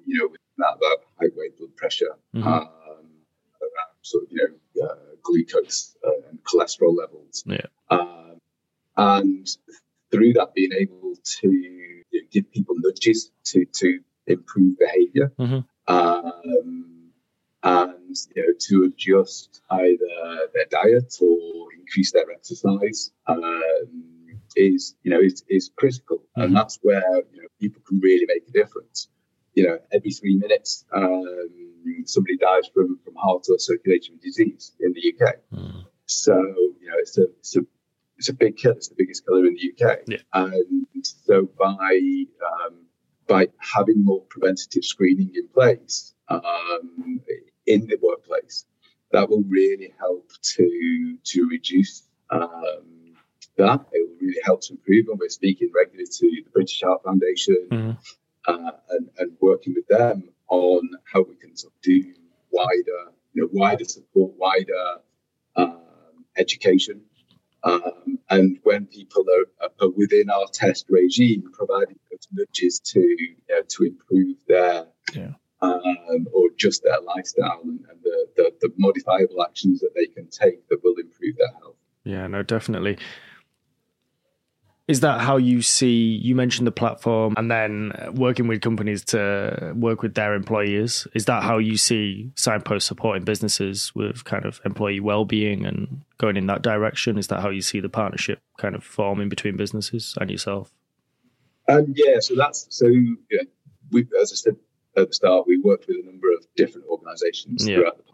you 0.05 0.19
know, 0.19 0.29
that, 0.59 0.79
that 0.81 0.99
high 1.19 1.31
weight 1.35 1.57
blood 1.57 1.75
pressure, 1.77 2.17
mm-hmm. 2.35 2.47
um, 2.47 2.69
around 3.63 3.95
sort 4.03 4.25
of, 4.25 4.29
you 4.31 4.49
know, 4.77 4.85
uh, 4.85 4.95
glucose 5.23 5.97
uh, 6.07 6.29
and 6.29 6.39
cholesterol 6.45 6.97
levels. 6.97 7.45
Yeah. 7.47 7.67
Um, 7.91 8.41
and 8.97 9.47
through 10.11 10.35
that, 10.35 10.55
being 10.55 10.73
able 10.73 11.15
to 11.41 11.49
you 11.49 12.05
know, 12.13 12.21
give 12.31 12.51
people 12.53 12.75
nudges 12.79 13.31
to, 13.45 13.65
to 13.65 14.01
improve 14.27 14.79
behavior. 14.79 15.33
Mm-hmm. 15.39 15.95
Um, 15.95 16.89
and 17.61 18.17
you 18.37 18.43
know 18.43 18.53
to 18.57 18.85
adjust 18.85 19.61
either 19.71 20.49
their 20.55 20.67
diet 20.71 21.13
or 21.21 21.67
increase 21.79 22.13
their 22.13 22.31
exercise. 22.31 23.11
Um, 23.27 23.43
is 24.57 24.95
you 25.03 25.11
know 25.11 25.21
is, 25.21 25.45
is 25.49 25.71
critical, 25.77 26.19
mm-hmm. 26.19 26.43
and 26.43 26.57
that's 26.57 26.79
where 26.83 27.23
you 27.33 27.43
know 27.43 27.49
people 27.61 27.83
can 27.87 28.01
really 28.01 28.27
make 28.27 28.49
a 28.49 28.53
difference. 28.53 29.09
You 29.55 29.67
know, 29.67 29.79
every 29.93 30.11
three 30.11 30.37
minutes, 30.37 30.85
um, 30.93 31.25
somebody 32.05 32.37
dies 32.37 32.69
from 32.73 32.99
from 33.05 33.15
heart 33.17 33.47
or 33.51 33.59
circulatory 33.59 34.19
disease 34.23 34.73
in 34.81 34.93
the 34.93 35.13
UK. 35.13 35.35
Mm. 35.53 35.85
So 36.07 36.37
you 36.37 36.89
know, 36.89 36.97
it's 36.99 37.19
a 37.19 37.25
it's 37.39 37.57
a 37.57 37.61
it's 38.19 38.29
a 38.29 38.35
big 38.35 38.57
killer. 38.57 38.75
It's 38.75 38.89
the 38.89 38.97
biggest 38.97 39.27
killer 39.27 39.47
in 39.47 39.55
the 39.55 39.73
UK. 39.73 39.99
Yeah. 40.07 40.19
And 40.35 40.85
so 41.03 41.49
by 41.59 42.01
um, 42.43 42.87
by 43.27 43.49
having 43.59 44.05
more 44.05 44.23
preventative 44.29 44.85
screening 44.85 45.33
in 45.35 45.49
place 45.49 46.15
um, 46.29 47.21
in 47.67 47.87
the 47.87 47.99
workplace, 48.03 48.65
that 49.13 49.29
will 49.29 49.45
really 49.49 49.93
help 49.99 50.31
to 50.43 51.17
to 51.25 51.49
reduce 51.49 52.03
um, 52.31 52.98
that. 53.59 53.87
It 53.93 54.09
will 54.09 54.17
really 54.21 54.41
help 54.45 54.63
to 54.63 54.73
improve. 54.73 55.07
And 55.09 55.19
we're 55.19 55.29
speaking 55.29 55.71
regularly 55.75 56.07
to 56.07 56.31
the 56.31 56.51
British 56.53 56.81
Heart 56.83 57.03
Foundation 57.05 57.69
mm-hmm. 57.71 57.91
uh, 58.47 58.71
and, 58.91 59.11
and 59.19 59.33
working 59.41 59.75
with 59.75 59.87
them 59.89 60.31
on 60.49 60.91
how 61.13 61.23
we 61.23 61.37
can 61.37 61.57
sort 61.57 61.73
of 61.75 61.81
do 61.83 62.15
wider, 62.51 63.13
you 63.33 63.43
know, 63.43 63.49
wider 63.53 63.85
support, 63.85 64.33
wider 64.37 64.97
um, 65.57 65.81
education. 66.37 67.03
Um, 67.65 68.19
and 68.31 68.59
when 68.63 68.87
people 68.87 69.25
are, 69.61 69.69
are, 69.81 69.91
within 69.91 70.31
our 70.31 70.47
test 70.53 70.87
regime, 70.89 71.51
providing 71.53 71.99
those 72.11 72.29
nudges 72.33 72.81
to 72.81 73.01
you 73.01 73.37
know, 73.49 73.63
to 73.69 73.85
improve 73.85 74.37
their 74.47 74.87
yeah. 75.13 75.33
um, 75.61 76.27
or 76.33 76.49
just 76.57 76.85
their 76.85 77.01
lifestyle 77.01 77.61
and, 77.65 77.81
and 77.91 77.99
the, 78.03 78.27
the, 78.37 78.53
the 78.61 78.73
modifiable 78.77 79.43
actions 79.43 79.81
that 79.81 79.91
they 79.95 80.07
can 80.07 80.29
take 80.29 80.69
that 80.69 80.83
will 80.85 80.95
improve 80.99 81.37
their 81.37 81.53
health. 81.61 81.77
Yeah, 82.05 82.27
no, 82.29 82.43
definitely. 82.43 82.99
Is 84.89 85.01
that 85.01 85.21
how 85.21 85.37
you 85.37 85.61
see? 85.61 86.19
You 86.23 86.35
mentioned 86.35 86.67
the 86.67 86.73
platform 86.73 87.35
and 87.37 87.51
then 87.51 87.93
working 88.15 88.49
with 88.49 88.63
companies 88.63 89.05
to 89.07 89.75
work 89.77 90.01
with 90.01 90.15
their 90.15 90.35
employees. 90.35 91.07
Is 91.15 91.27
that 91.27 91.43
how 91.43 91.59
you 91.59 91.77
see 91.77 92.33
Cignpost 92.37 92.83
supporting 92.83 93.23
businesses 93.23 93.95
with 93.95 94.25
kind 94.25 94.47
of 94.47 94.63
employee 94.65 95.01
well-being 95.01 95.67
and 95.67 96.01
going 96.17 96.39
in 96.39 96.47
that 96.47 96.63
direction? 96.63 97.19
Is 97.19 97.27
that 97.27 97.43
how 97.43 97.51
you 97.51 97.61
see 97.61 97.81
the 97.81 97.91
partnership 97.91 98.41
kind 98.57 98.75
of 98.75 98.83
forming 98.83 99.29
between 99.29 99.59
businesses 99.59 100.17
and 100.19 100.31
yourself? 100.31 100.73
Um, 101.69 101.93
yeah, 101.95 102.21
so 102.21 102.35
that's 102.35 102.67
so. 102.71 102.87
Yeah, 102.87 103.43
we, 103.91 104.07
as 104.19 104.33
I 104.33 104.37
said 104.37 104.57
at 104.97 105.09
the 105.09 105.13
start, 105.13 105.47
we 105.47 105.59
worked 105.59 105.87
with 105.87 105.99
a 106.03 106.07
number 106.07 106.33
of 106.33 106.47
different 106.57 106.87
organisations 106.89 107.69
yeah. 107.69 107.77
throughout 107.77 107.99
the 107.99 108.09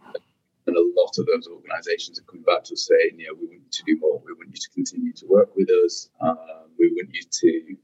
and 0.66 0.76
a 0.76 1.00
lot 1.00 1.18
of 1.18 1.26
those 1.26 1.46
organisations 1.46 2.18
are 2.18 2.22
coming 2.22 2.44
back 2.44 2.64
to 2.64 2.72
us 2.72 2.88
saying, 2.88 3.18
you 3.18 3.26
know, 3.26 3.34
we 3.34 3.46
want 3.46 3.60
you 3.60 3.70
to 3.70 3.82
do 3.86 3.98
more. 4.00 4.22
We 4.24 4.32
want 4.32 4.48
you 4.48 4.60
to 4.60 4.70
continue 4.70 5.12
to 5.12 5.26
work 5.26 5.54
with 5.56 5.68
us. 5.84 6.08
Um, 6.20 6.63
we 6.78 6.92
want 6.94 7.10
you 7.12 7.22
to 7.30 7.76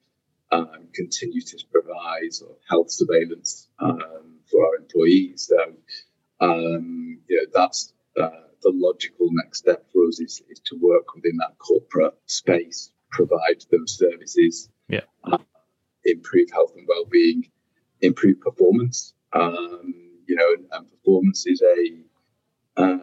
um, 0.53 0.89
continue 0.95 1.41
to 1.41 1.59
provide 1.71 2.33
sort 2.33 2.53
of 2.53 2.57
health 2.69 2.91
surveillance 2.91 3.69
um, 3.79 4.39
for 4.51 4.67
our 4.67 4.77
employees. 4.77 5.49
So, 5.49 5.73
um, 6.41 7.21
you 7.29 7.37
know, 7.37 7.51
that's 7.55 7.93
uh, 8.21 8.31
the 8.63 8.73
logical 8.75 9.29
next 9.31 9.59
step 9.59 9.87
for 9.93 10.07
us 10.07 10.21
is, 10.21 10.43
is 10.51 10.61
to 10.67 10.79
work 10.81 11.15
within 11.15 11.37
that 11.39 11.57
corporate 11.59 12.19
space, 12.27 12.91
provide 13.11 13.65
those 13.71 13.97
services, 13.97 14.69
yeah. 14.89 15.01
Uh, 15.25 15.39
improve 16.05 16.51
health 16.51 16.73
and 16.77 16.87
well-being, 16.89 17.49
improve 18.01 18.41
performance. 18.41 19.15
Um, 19.33 19.95
you 20.27 20.35
know, 20.35 20.53
and, 20.57 20.67
and 20.73 20.91
performance 20.91 21.47
is 21.47 21.63
a 21.63 22.83
uh, 22.83 22.99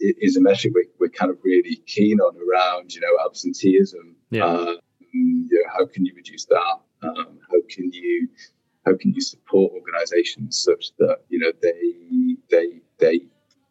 is 0.00 0.36
a 0.36 0.40
metric 0.40 0.72
we're, 0.74 0.84
we're, 0.98 1.08
kind 1.08 1.30
of 1.30 1.38
really 1.44 1.76
keen 1.86 2.20
on 2.20 2.36
around, 2.36 2.92
you 2.92 3.00
know, 3.00 3.24
absenteeism. 3.24 4.16
Yeah. 4.30 4.74
You 5.14 5.48
know, 5.50 5.70
how 5.72 5.86
can 5.86 6.04
you 6.04 6.12
reduce 6.14 6.44
that? 6.46 6.80
Um, 7.02 7.38
how 7.50 7.58
can 7.68 7.92
you 7.92 8.28
how 8.84 8.96
can 8.96 9.14
you 9.14 9.20
support 9.20 9.72
organisations 9.72 10.62
such 10.62 10.92
that 10.98 11.18
you 11.28 11.38
know 11.38 11.52
they 11.62 12.36
they 12.50 12.80
they 12.98 13.20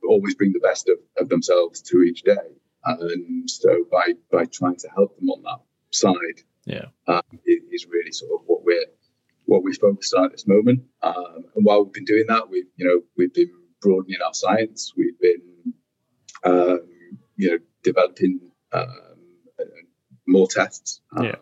always 0.07 0.35
bring 0.35 0.53
the 0.53 0.59
best 0.59 0.89
of, 0.89 0.97
of 1.17 1.29
themselves 1.29 1.81
to 1.81 2.01
each 2.01 2.23
day, 2.23 2.49
and 2.85 3.49
so 3.49 3.85
by 3.91 4.13
by 4.31 4.45
trying 4.45 4.77
to 4.77 4.89
help 4.89 5.17
them 5.17 5.29
on 5.29 5.43
that 5.43 5.59
side, 5.91 6.43
yeah, 6.65 6.85
um, 7.07 7.21
is 7.45 7.85
really 7.87 8.11
sort 8.11 8.39
of 8.39 8.47
what 8.47 8.63
we're 8.63 8.85
what 9.45 9.63
we 9.63 9.73
focus 9.73 10.13
on 10.13 10.25
at 10.25 10.31
this 10.31 10.47
moment. 10.47 10.83
Um, 11.01 11.45
and 11.55 11.65
while 11.65 11.83
we've 11.83 11.93
been 11.93 12.05
doing 12.05 12.25
that, 12.27 12.49
we've 12.49 12.67
you 12.77 12.87
know 12.87 13.01
we've 13.17 13.33
been 13.33 13.51
broadening 13.83 14.17
our 14.25 14.33
science. 14.33 14.93
We've 14.97 15.19
been, 15.19 15.73
um, 16.43 16.79
you 17.35 17.51
know, 17.51 17.57
developing 17.83 18.39
um, 18.71 19.12
more 20.27 20.47
tests. 20.47 21.01
Yeah. 21.21 21.35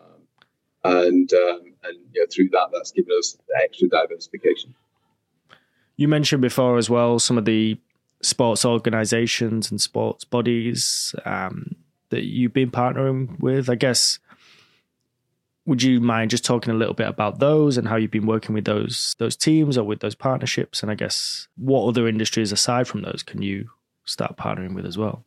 Um, 0.84 0.94
and 1.04 1.32
um, 1.32 1.60
and 1.84 1.98
you 2.12 2.20
know, 2.20 2.26
through 2.30 2.48
that, 2.50 2.68
that's 2.72 2.90
given 2.92 3.12
us 3.18 3.36
extra 3.62 3.88
diversification. 3.88 4.74
You 5.96 6.08
mentioned 6.08 6.42
before 6.42 6.78
as 6.78 6.90
well 6.90 7.18
some 7.18 7.38
of 7.38 7.44
the 7.44 7.78
sports 8.22 8.64
organizations 8.64 9.70
and 9.70 9.80
sports 9.80 10.24
bodies 10.24 11.14
um, 11.24 11.76
that 12.10 12.24
you've 12.24 12.52
been 12.52 12.70
partnering 12.70 13.38
with? 13.40 13.68
I 13.68 13.74
guess 13.74 14.18
would 15.64 15.82
you 15.82 16.00
mind 16.00 16.30
just 16.30 16.44
talking 16.44 16.72
a 16.72 16.76
little 16.76 16.94
bit 16.94 17.08
about 17.08 17.38
those 17.38 17.76
and 17.76 17.86
how 17.86 17.96
you've 17.96 18.10
been 18.10 18.26
working 18.26 18.54
with 18.54 18.64
those 18.64 19.14
those 19.18 19.36
teams 19.36 19.78
or 19.78 19.84
with 19.84 20.00
those 20.00 20.14
partnerships 20.14 20.82
and 20.82 20.90
i 20.90 20.94
guess 20.94 21.48
what 21.56 21.86
other 21.86 22.08
industries 22.08 22.52
aside 22.52 22.88
from 22.88 23.02
those 23.02 23.22
can 23.22 23.42
you 23.42 23.70
start 24.04 24.36
partnering 24.36 24.74
with 24.74 24.86
as 24.86 24.98
well 24.98 25.24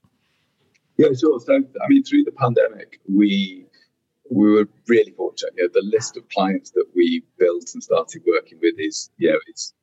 yeah 0.98 1.08
sure 1.20 1.40
so 1.40 1.56
i 1.56 1.88
mean 1.88 2.04
through 2.04 2.24
the 2.24 2.32
pandemic 2.32 3.00
we 3.08 3.66
we 4.32 4.52
were 4.52 4.68
really 4.88 5.12
fortunate 5.12 5.54
you 5.58 5.64
know 5.64 5.70
the 5.74 5.86
list 5.86 6.18
of 6.18 6.28
clients 6.30 6.72
that 6.72 6.86
we 6.96 7.24
built 7.38 7.70
and 7.74 7.84
started 7.84 8.22
working 8.28 8.60
with 8.62 8.76
is 8.78 9.10
you 9.18 9.32
know 9.32 9.40
it's 9.48 9.74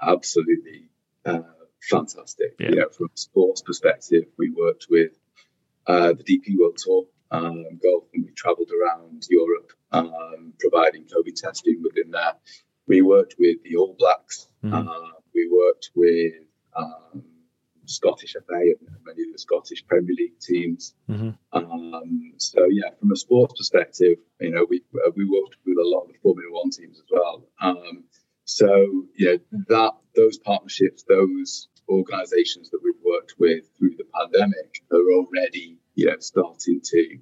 absolutely 0.00 0.88
uh, 1.26 1.40
fantastic 1.80 2.54
yeah. 2.58 2.68
you 2.70 2.76
know 2.76 2.88
from 2.88 3.06
a 3.06 3.18
sports 3.18 3.62
perspective 3.62 4.24
we 4.38 4.50
worked 4.50 4.86
with 4.90 5.12
uh, 5.86 6.12
the 6.12 6.24
dp 6.24 6.58
world 6.58 6.76
tour 6.76 7.04
um, 7.30 7.64
golf 7.82 8.04
and 8.14 8.24
we 8.24 8.32
traveled 8.32 8.70
around 8.70 9.24
europe 9.30 9.72
um, 9.92 10.54
providing 10.58 11.04
COVID 11.04 11.34
testing 11.34 11.82
within 11.82 12.12
that. 12.12 12.40
We 12.86 13.02
worked 13.02 13.36
with 13.38 13.62
the 13.62 13.76
All 13.76 13.94
Blacks. 13.98 14.48
Mm-hmm. 14.64 14.88
Uh, 14.88 15.10
we 15.34 15.48
worked 15.50 15.90
with 15.94 16.32
um, 16.74 17.24
Scottish 17.92 18.32
FA 18.32 18.40
and 18.50 18.96
many 19.04 19.22
of 19.22 19.32
the 19.32 19.38
Scottish 19.38 19.86
Premier 19.86 20.14
League 20.16 20.38
teams. 20.40 20.94
Mm-hmm. 21.08 21.30
Um, 21.52 22.32
so 22.38 22.66
yeah, 22.70 22.90
from 22.98 23.12
a 23.12 23.16
sports 23.16 23.54
perspective, 23.56 24.18
you 24.40 24.50
know, 24.50 24.66
we 24.68 24.82
uh, 25.06 25.10
we 25.16 25.24
worked 25.24 25.56
with 25.66 25.78
a 25.78 25.88
lot 25.88 26.02
of 26.02 26.08
the 26.08 26.18
Formula 26.22 26.50
One 26.50 26.70
teams 26.70 26.98
as 26.98 27.06
well. 27.10 27.44
Um, 27.60 28.04
so 28.44 29.06
yeah, 29.16 29.36
that 29.68 29.92
those 30.16 30.38
partnerships, 30.38 31.04
those 31.08 31.68
organisations 31.88 32.70
that 32.70 32.80
we've 32.82 32.94
worked 33.04 33.34
with 33.38 33.64
through 33.78 33.96
the 33.96 34.04
pandemic 34.14 34.82
are 34.90 35.12
already 35.12 35.78
you 35.94 36.06
know 36.06 36.16
starting 36.20 36.80
to 36.82 37.18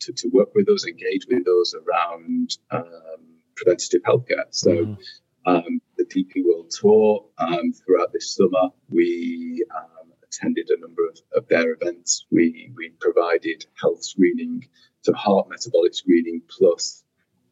to, 0.00 0.12
to 0.12 0.28
work 0.28 0.54
with 0.54 0.68
us, 0.68 0.86
engage 0.86 1.26
with 1.28 1.46
us 1.48 1.74
around 1.74 2.56
um, 2.70 3.40
preventative 3.56 4.02
healthcare. 4.02 4.44
So, 4.50 4.70
mm. 4.70 4.98
um, 5.46 5.80
DP 6.08 6.44
World 6.44 6.70
Tour 6.70 7.26
um, 7.38 7.72
throughout 7.72 8.12
this 8.12 8.34
summer, 8.34 8.70
we 8.88 9.64
um, 9.74 10.12
attended 10.22 10.70
a 10.70 10.80
number 10.80 11.06
of, 11.08 11.18
of, 11.34 11.48
their 11.48 11.72
events. 11.72 12.26
We, 12.30 12.72
we 12.76 12.90
provided 13.00 13.66
health 13.80 14.04
screening, 14.04 14.66
so 15.02 15.12
heart 15.14 15.48
metabolic 15.48 15.94
screening, 15.94 16.42
plus 16.48 17.04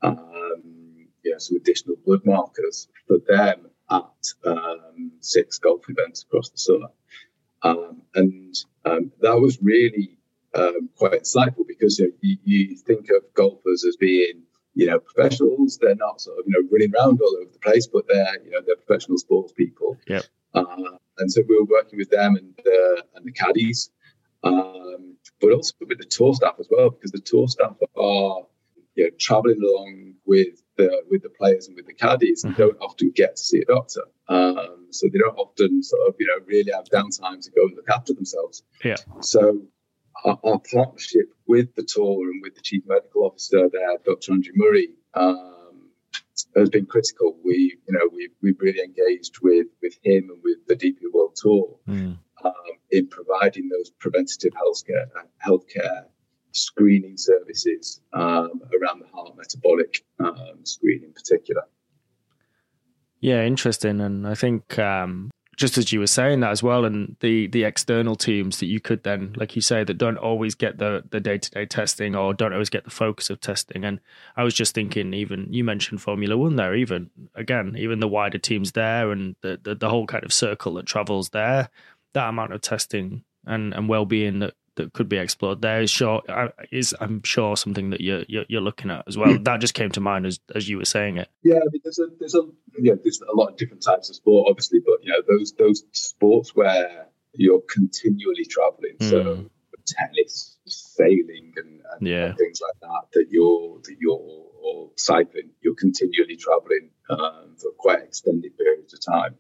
um, 0.03 1.07
yeah, 1.25 1.35
some 1.38 1.57
additional 1.57 1.97
blood 2.05 2.21
markers 2.25 2.88
for 3.07 3.19
them 3.27 3.71
at 3.90 4.27
um, 4.47 5.12
six 5.21 5.59
golf 5.59 5.85
events 5.88 6.23
across 6.23 6.51
the 6.51 6.59
summer. 6.59 6.88
and 8.14 9.11
that 9.21 9.40
was 9.40 9.59
really 9.62 10.19
um, 10.55 10.88
quite 10.97 11.12
insightful 11.12 11.67
because 11.67 11.99
you, 11.99 12.07
know, 12.07 12.12
you, 12.21 12.38
you, 12.45 12.77
think 12.77 13.09
of 13.11 13.23
golfers 13.35 13.85
as 13.85 13.97
being 13.97 14.43
you 14.74 14.87
know 14.87 14.98
professionals. 14.98 15.78
They're 15.80 15.94
not 15.94 16.20
sort 16.20 16.38
of 16.38 16.44
you 16.46 16.52
know 16.52 16.68
running 16.70 16.92
around 16.94 17.20
all 17.20 17.37
over 17.40 17.50
the 17.52 17.58
place, 17.58 17.87
but 17.87 18.06
they're 18.08 18.42
you 18.44 18.50
know 18.50 18.60
they're 18.66 18.76
professional 18.76 19.18
sports 19.18 19.52
people. 19.52 19.96
Yeah. 20.06 20.22
Uh, 20.54 20.98
and 21.18 21.30
so 21.30 21.42
we 21.48 21.58
were 21.58 21.64
working 21.64 21.98
with 21.98 22.10
them 22.10 22.37
and 22.37 22.58
uh, 22.58 23.02
and 23.14 23.24
the 23.24 23.32
caddies, 23.32 23.90
um, 24.42 25.16
but 25.40 25.52
also 25.52 25.72
with 25.88 25.98
the 25.98 26.04
tour 26.04 26.34
staff 26.34 26.56
as 26.58 26.68
well 26.70 26.90
because 26.90 27.12
the 27.12 27.20
tour 27.20 27.48
staff 27.48 27.76
are 27.96 28.42
you 28.94 29.04
know 29.04 29.10
traveling 29.18 29.60
along 29.62 30.14
with 30.26 30.62
the 30.76 31.02
with 31.10 31.22
the 31.22 31.30
players 31.30 31.68
and 31.68 31.76
with 31.76 31.87
the 31.87 31.94
caddies 31.94 32.44
mm-hmm. 32.44 32.48
and 32.48 32.56
don't 32.56 32.78
often 32.80 33.12
get 33.14 33.37
to 33.37 33.42
see 33.42 33.60
a 33.60 33.64
doctor. 33.64 34.02
Um, 34.28 34.87
so 34.90 35.08
they 35.12 35.18
don't 35.18 35.37
often 35.37 35.82
sort 35.82 36.08
of 36.08 36.14
you 36.18 36.26
know 36.26 36.44
really 36.46 36.72
have 36.72 36.87
downtime 36.87 37.40
to 37.42 37.50
go 37.50 37.62
and 37.62 37.76
look 37.76 37.88
after 37.88 38.12
themselves. 38.12 38.62
Yeah. 38.84 38.96
So 39.20 39.62
our, 40.24 40.38
our, 40.44 40.60
partnership 40.72 41.34
with 41.46 41.74
the 41.74 41.83
tour 41.83 42.30
and 42.30 42.42
with 42.42 42.54
the 42.54 42.61
chief 42.61 42.83
medical 42.87 43.24
officer 43.24 43.68
there, 43.70 43.98
Dr. 44.04 44.33
Andrew 44.33 44.52
Murray, 44.57 44.88
um, 45.14 45.90
has 46.57 46.70
been 46.70 46.87
critical. 46.87 47.37
We, 47.44 47.76
you 47.87 47.94
know, 47.94 48.09
we've, 48.12 48.30
we've 48.42 48.61
really 48.61 48.80
engaged 48.80 49.38
with 49.42 49.66
with 49.83 49.94
him 50.02 50.30
and 50.30 50.40
with 50.42 50.66
the 50.66 50.76
DP 50.76 51.12
World 51.12 51.37
Tour 51.37 51.76
mm. 51.88 52.18
um, 52.44 52.52
in 52.90 53.09
providing 53.09 53.68
those 53.68 53.90
preventative 53.90 54.52
healthcare 54.52 55.07
healthcare 55.44 56.04
screening 56.52 57.16
services 57.16 58.00
um, 58.12 58.61
around 58.80 59.00
the 59.00 59.09
heart 59.12 59.37
metabolic 59.37 60.04
um, 60.20 60.64
screen 60.64 61.02
in 61.04 61.12
particular. 61.12 61.62
Yeah, 63.20 63.44
interesting, 63.44 64.00
and 64.00 64.26
I 64.26 64.35
think 64.35 64.78
um, 64.78 65.30
just 65.57 65.79
as 65.79 65.93
you 65.93 66.01
were 66.01 66.07
saying 66.07 66.40
that 66.40 66.51
as 66.51 66.62
well, 66.62 66.85
and 66.85 67.17
the 67.21 67.47
the 67.47 67.64
external 67.64 68.17
teams 68.17 68.59
that 68.59 68.67
you 68.67 68.81
could 68.81 69.03
then, 69.03 69.35
like 69.37 69.55
you 69.57 69.62
say, 69.62 69.85
that 69.85 69.99
don't 69.99 70.17
always 70.17 70.55
get 70.55 70.79
the 70.79 71.05
the 71.11 71.21
day 71.21 71.38
to 71.38 71.51
day 71.51 71.67
testing 71.67 72.14
or 72.14 72.35
don't 72.35 72.53
always 72.53 72.71
get 72.71 72.85
the 72.85 72.90
focus 72.90 73.31
of 73.31 73.40
testing. 73.40 73.85
And 73.85 74.01
I 74.37 74.45
was 74.45 74.55
just 74.55 74.75
thinking, 74.75 75.14
even 75.14 75.53
you 75.53 75.64
mentioned 75.64 76.03
Formula 76.03 76.37
One 76.37 76.57
there, 76.57 76.75
even 76.75 77.11
again, 77.35 77.77
even 77.79 78.01
the 78.01 78.09
wider 78.09 78.38
teams 78.38 78.73
there 78.73 79.11
and 79.11 79.37
the 79.40 79.59
the, 79.62 79.75
the 79.75 79.88
whole 79.88 80.07
kind 80.07 80.25
of 80.25 80.33
circle 80.33 80.75
that 80.75 80.87
travels 80.87 81.31
there, 81.31 81.71
that 82.12 82.29
amount 82.29 82.53
of 82.53 82.61
testing 82.61 83.25
and 83.47 83.75
and 83.75 83.88
well 83.88 84.05
being 84.05 84.40
that 84.40 84.55
that 84.76 84.92
could 84.92 85.08
be 85.08 85.16
explored 85.16 85.62
there 85.62 85.80
is 85.80 85.90
sure 85.90 86.22
uh, 86.28 86.48
is 86.70 86.94
I'm 87.00 87.22
sure 87.22 87.56
something 87.56 87.90
that 87.90 88.00
you're, 88.00 88.24
you're, 88.28 88.44
you're 88.48 88.60
looking 88.60 88.90
at 88.90 89.04
as 89.06 89.16
well. 89.16 89.38
That 89.38 89.60
just 89.60 89.74
came 89.74 89.90
to 89.90 90.00
mind 90.00 90.26
as 90.26 90.40
as 90.54 90.68
you 90.68 90.78
were 90.78 90.84
saying 90.84 91.18
it. 91.18 91.28
Yeah, 91.42 91.56
I 91.56 91.68
mean, 91.70 91.80
there's 91.82 91.98
a 91.98 92.06
there's 92.18 92.34
a 92.34 92.42
yeah 92.78 92.94
there's 93.02 93.20
a 93.20 93.37
lot 93.37 93.48
of 93.48 93.56
different 93.56 93.82
types 93.82 94.10
of 94.10 94.16
sport, 94.16 94.46
obviously, 94.48 94.80
but 94.84 95.02
you 95.02 95.12
know 95.12 95.22
those 95.28 95.52
those 95.52 95.84
sports 95.92 96.54
where 96.54 97.08
you're 97.34 97.62
continually 97.68 98.44
traveling, 98.44 98.96
mm. 98.98 99.10
so 99.10 99.34
hmm. 99.34 99.46
tennis, 99.87 100.56
sailing, 100.66 101.52
and, 101.56 101.80
and, 101.92 102.06
yeah. 102.06 102.26
and, 102.26 102.38
things 102.38 102.60
like 102.62 102.80
that, 102.80 103.08
that 103.12 103.26
you're 103.30 103.80
that 103.84 103.96
you're 104.00 104.44
or 104.64 104.90
cycling, 104.96 105.50
you're 105.60 105.74
continually 105.74 106.37
traveling 106.37 106.90
um, 107.10 107.56
for 107.58 107.70
quite 107.78 108.02
extended 108.02 108.56
periods 108.56 108.94
of 108.94 109.00
time. 109.04 109.37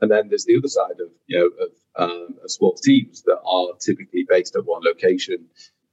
And 0.00 0.10
then 0.10 0.28
there's 0.28 0.44
the 0.44 0.56
other 0.56 0.68
side 0.68 1.00
of 1.00 1.10
you 1.26 1.38
know 1.38 1.64
of, 1.64 2.10
um, 2.10 2.36
of 2.42 2.50
sports 2.50 2.82
teams 2.82 3.22
that 3.22 3.38
are 3.44 3.68
typically 3.80 4.26
based 4.28 4.56
at 4.56 4.66
one 4.66 4.82
location 4.84 5.46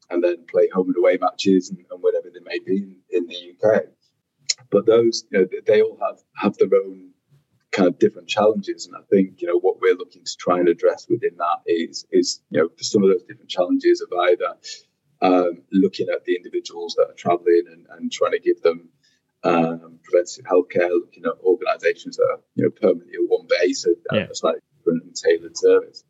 and 0.10 0.24
then 0.24 0.46
play 0.50 0.68
home 0.74 0.88
and 0.88 0.98
away 0.98 1.18
matches 1.20 1.70
and, 1.70 1.80
and 1.90 2.04
whatever 2.04 2.28
they 2.34 2.42
may 2.44 2.60
be 2.60 2.78
in, 2.78 2.96
in, 3.10 3.28
the 3.28 3.54
UK. 3.54 3.84
But 4.70 4.86
those 4.86 5.24
you 5.32 5.40
know 5.40 5.48
they 5.66 5.82
all 5.82 5.98
have 6.02 6.20
have 6.36 6.58
their 6.58 6.70
own 6.86 7.12
kind 7.72 7.88
of 7.88 7.98
different 7.98 8.28
challenges, 8.28 8.86
and 8.86 8.96
I 8.96 9.02
think 9.10 9.42
you 9.42 9.48
know 9.48 9.60
what 9.60 9.80
we're 9.82 9.96
looking 9.96 10.24
to 10.24 10.38
try 10.38 10.60
and 10.60 10.68
address 10.68 11.08
within 11.10 11.38
that 11.38 11.62
is 11.66 12.06
is 12.12 12.42
you 12.50 12.62
know 12.62 12.70
for 12.70 12.84
some 12.84 13.04
of 13.04 13.10
those 13.10 13.24
different 13.24 13.50
challenges 13.50 14.02
of 14.02 14.10
either 14.20 14.56
um, 15.22 15.64
looking 15.72 16.08
at 16.10 16.26
the 16.26 16.36
individuals 16.36 16.96
that 16.96 17.10
are 17.10 17.16
travelling 17.16 17.64
and, 17.72 17.86
and 17.98 18.12
trying 18.12 18.34
to 18.34 18.40
give 18.40 18.62
them 18.62 18.90
um, 19.44 20.00
preventative 20.04 20.46
healthcare, 20.46 20.90
looking 20.90 21.26
at 21.26 21.34
organisations 21.44 22.18
that 22.18 22.28
are 22.32 22.40
you 22.56 22.64
know 22.64 22.70
permanently 22.70 23.14
at 23.16 23.30
one 23.30 23.48
base 23.48 23.86
and 23.86 23.96
yeah. 24.12 24.28
a 24.30 24.36
slightly 24.36 24.62
different 24.78 25.04
and 25.04 25.16
tailored 25.16 25.58
service. 25.58 26.04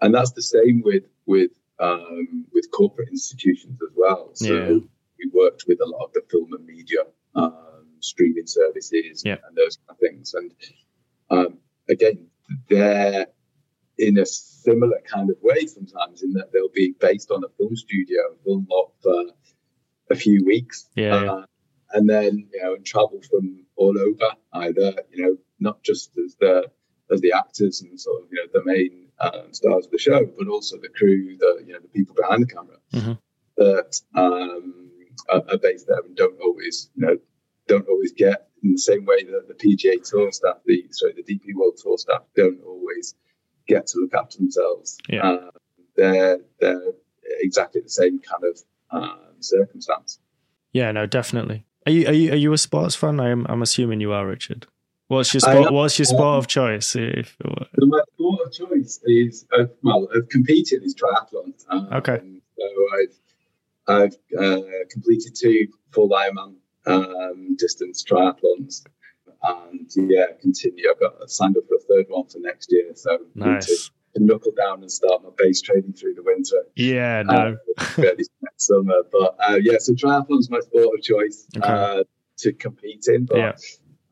And 0.00 0.14
that's 0.14 0.32
the 0.32 0.42
same 0.42 0.82
with 0.84 1.04
with 1.26 1.50
um, 1.80 2.46
with 2.52 2.70
corporate 2.70 3.08
institutions 3.10 3.78
as 3.82 3.94
well. 3.96 4.30
So 4.34 4.54
yeah. 4.54 4.78
we 5.18 5.30
worked 5.32 5.64
with 5.66 5.80
a 5.80 5.86
lot 5.86 6.04
of 6.04 6.12
the 6.12 6.22
film 6.30 6.52
and 6.52 6.66
media 6.66 7.00
um, 7.34 7.86
streaming 8.00 8.46
services 8.46 9.22
yeah. 9.24 9.36
and 9.46 9.56
those 9.56 9.76
kind 9.76 9.90
of 9.90 9.98
things. 9.98 10.34
And 10.34 10.52
um, 11.30 11.58
again, 11.88 12.28
they're 12.68 13.26
in 13.98 14.18
a 14.18 14.26
similar 14.26 15.00
kind 15.12 15.30
of 15.30 15.36
way 15.42 15.66
sometimes 15.66 16.22
in 16.22 16.32
that 16.34 16.52
they'll 16.52 16.68
be 16.72 16.94
based 17.00 17.30
on 17.30 17.42
a 17.44 17.48
film 17.56 17.76
studio, 17.76 18.36
film 18.44 18.66
lot 18.70 18.92
for 19.02 19.24
a 20.10 20.14
few 20.14 20.44
weeks. 20.44 20.88
Yeah. 20.94 21.14
Uh, 21.14 21.44
and 21.92 22.08
then 22.08 22.48
you 22.52 22.62
know 22.62 22.74
and 22.74 22.84
travel 22.84 23.20
from 23.30 23.64
all 23.76 23.98
over 23.98 24.34
either 24.54 24.94
you 25.12 25.22
know 25.22 25.36
not 25.60 25.82
just 25.82 26.16
as 26.18 26.36
the 26.40 26.70
as 27.10 27.20
the 27.20 27.32
actors 27.32 27.80
and 27.80 27.98
sort 28.00 28.22
of 28.22 28.28
you 28.30 28.36
know 28.36 28.60
the 28.60 28.64
main 28.64 29.06
um, 29.20 29.52
stars 29.52 29.86
of 29.86 29.92
the 29.92 29.98
show 29.98 30.24
but 30.38 30.48
also 30.48 30.76
the 30.76 30.88
crew 30.88 31.36
the 31.38 31.64
you 31.66 31.72
know 31.72 31.80
the 31.80 31.88
people 31.88 32.14
behind 32.14 32.42
the 32.42 32.46
camera 32.46 32.76
mm-hmm. 32.92 33.12
that 33.56 34.00
um, 34.14 34.90
are, 35.28 35.42
are, 35.50 35.58
based 35.58 35.86
there 35.88 35.98
and 36.04 36.16
don't 36.16 36.40
always 36.40 36.90
you 36.94 37.06
know 37.06 37.16
don't 37.66 37.88
always 37.88 38.12
get 38.12 38.48
in 38.62 38.72
the 38.72 38.78
same 38.78 39.04
way 39.04 39.24
that 39.24 39.46
the 39.48 39.54
PGA 39.54 40.02
Tour 40.08 40.30
staff 40.30 40.58
the 40.66 40.84
sorry 40.90 41.14
the 41.14 41.22
DP 41.22 41.54
World 41.54 41.78
Tour 41.82 41.98
staff 41.98 42.22
don't 42.36 42.60
always 42.64 43.14
get 43.66 43.86
to 43.88 44.00
look 44.00 44.14
after 44.14 44.38
themselves 44.38 44.98
yeah. 45.08 45.22
Um, 45.22 45.50
they're 45.96 46.38
they're 46.60 46.92
exactly 47.40 47.80
the 47.80 47.90
same 47.90 48.20
kind 48.20 48.44
of 48.44 48.60
um, 48.90 49.34
circumstance 49.40 50.20
yeah 50.72 50.92
no 50.92 51.06
definitely 51.06 51.64
are 51.86 51.92
you 51.92 52.06
are 52.06 52.12
you 52.12 52.32
are 52.32 52.36
you 52.36 52.52
a 52.52 52.58
sports 52.58 52.94
fan? 52.94 53.20
I'm 53.20 53.46
I'm 53.48 53.62
assuming 53.62 54.00
you 54.00 54.12
are, 54.12 54.26
Richard. 54.26 54.66
What's 55.08 55.32
your 55.32 55.40
sport? 55.40 55.72
What's 55.72 55.98
your 55.98 56.06
sport 56.06 56.38
of 56.38 56.46
choice? 56.46 56.94
If, 56.94 57.36
so 57.40 57.86
my 57.86 58.00
sport 58.14 58.40
of 58.46 58.52
choice 58.52 59.00
is 59.04 59.46
uh, 59.58 59.64
well, 59.82 60.06
I've 60.14 60.28
competed 60.28 60.82
is 60.82 60.94
triathlon. 60.94 61.54
Um, 61.70 61.88
okay. 61.92 62.20
So 62.58 62.64
I've 62.98 64.12
I've 64.12 64.16
uh, 64.38 64.60
completed 64.90 65.34
two 65.34 65.68
full 65.92 66.10
Ironman 66.10 66.56
um, 66.86 67.56
distance 67.56 68.04
triathlons, 68.04 68.84
and 69.42 69.90
yeah, 69.96 70.26
continue. 70.40 70.90
I've 70.90 71.00
got 71.00 71.30
signed 71.30 71.56
up 71.56 71.64
for 71.68 71.76
a 71.76 71.80
third 71.80 72.06
one 72.08 72.26
for 72.26 72.38
next 72.40 72.70
year. 72.70 72.92
So 72.94 73.18
nice. 73.34 73.90
Knuckle 74.18 74.52
down 74.56 74.80
and 74.82 74.90
start 74.90 75.22
my 75.22 75.30
base 75.36 75.60
training 75.60 75.92
through 75.92 76.14
the 76.14 76.22
winter. 76.22 76.64
Yeah, 76.76 77.22
no. 77.22 77.56
Uh, 77.78 78.02
next 78.42 78.66
summer, 78.66 79.02
but 79.12 79.36
uh, 79.48 79.56
yeah, 79.60 79.76
so 79.78 79.92
triathlon's 79.92 80.50
my 80.50 80.60
sport 80.60 80.98
of 80.98 81.02
choice 81.02 81.46
Okay. 81.56 81.68
uh, 81.68 82.04
to 82.38 82.52
compete 82.52 83.04
in. 83.08 83.24
But 83.24 83.36
Yeah. 83.38 83.52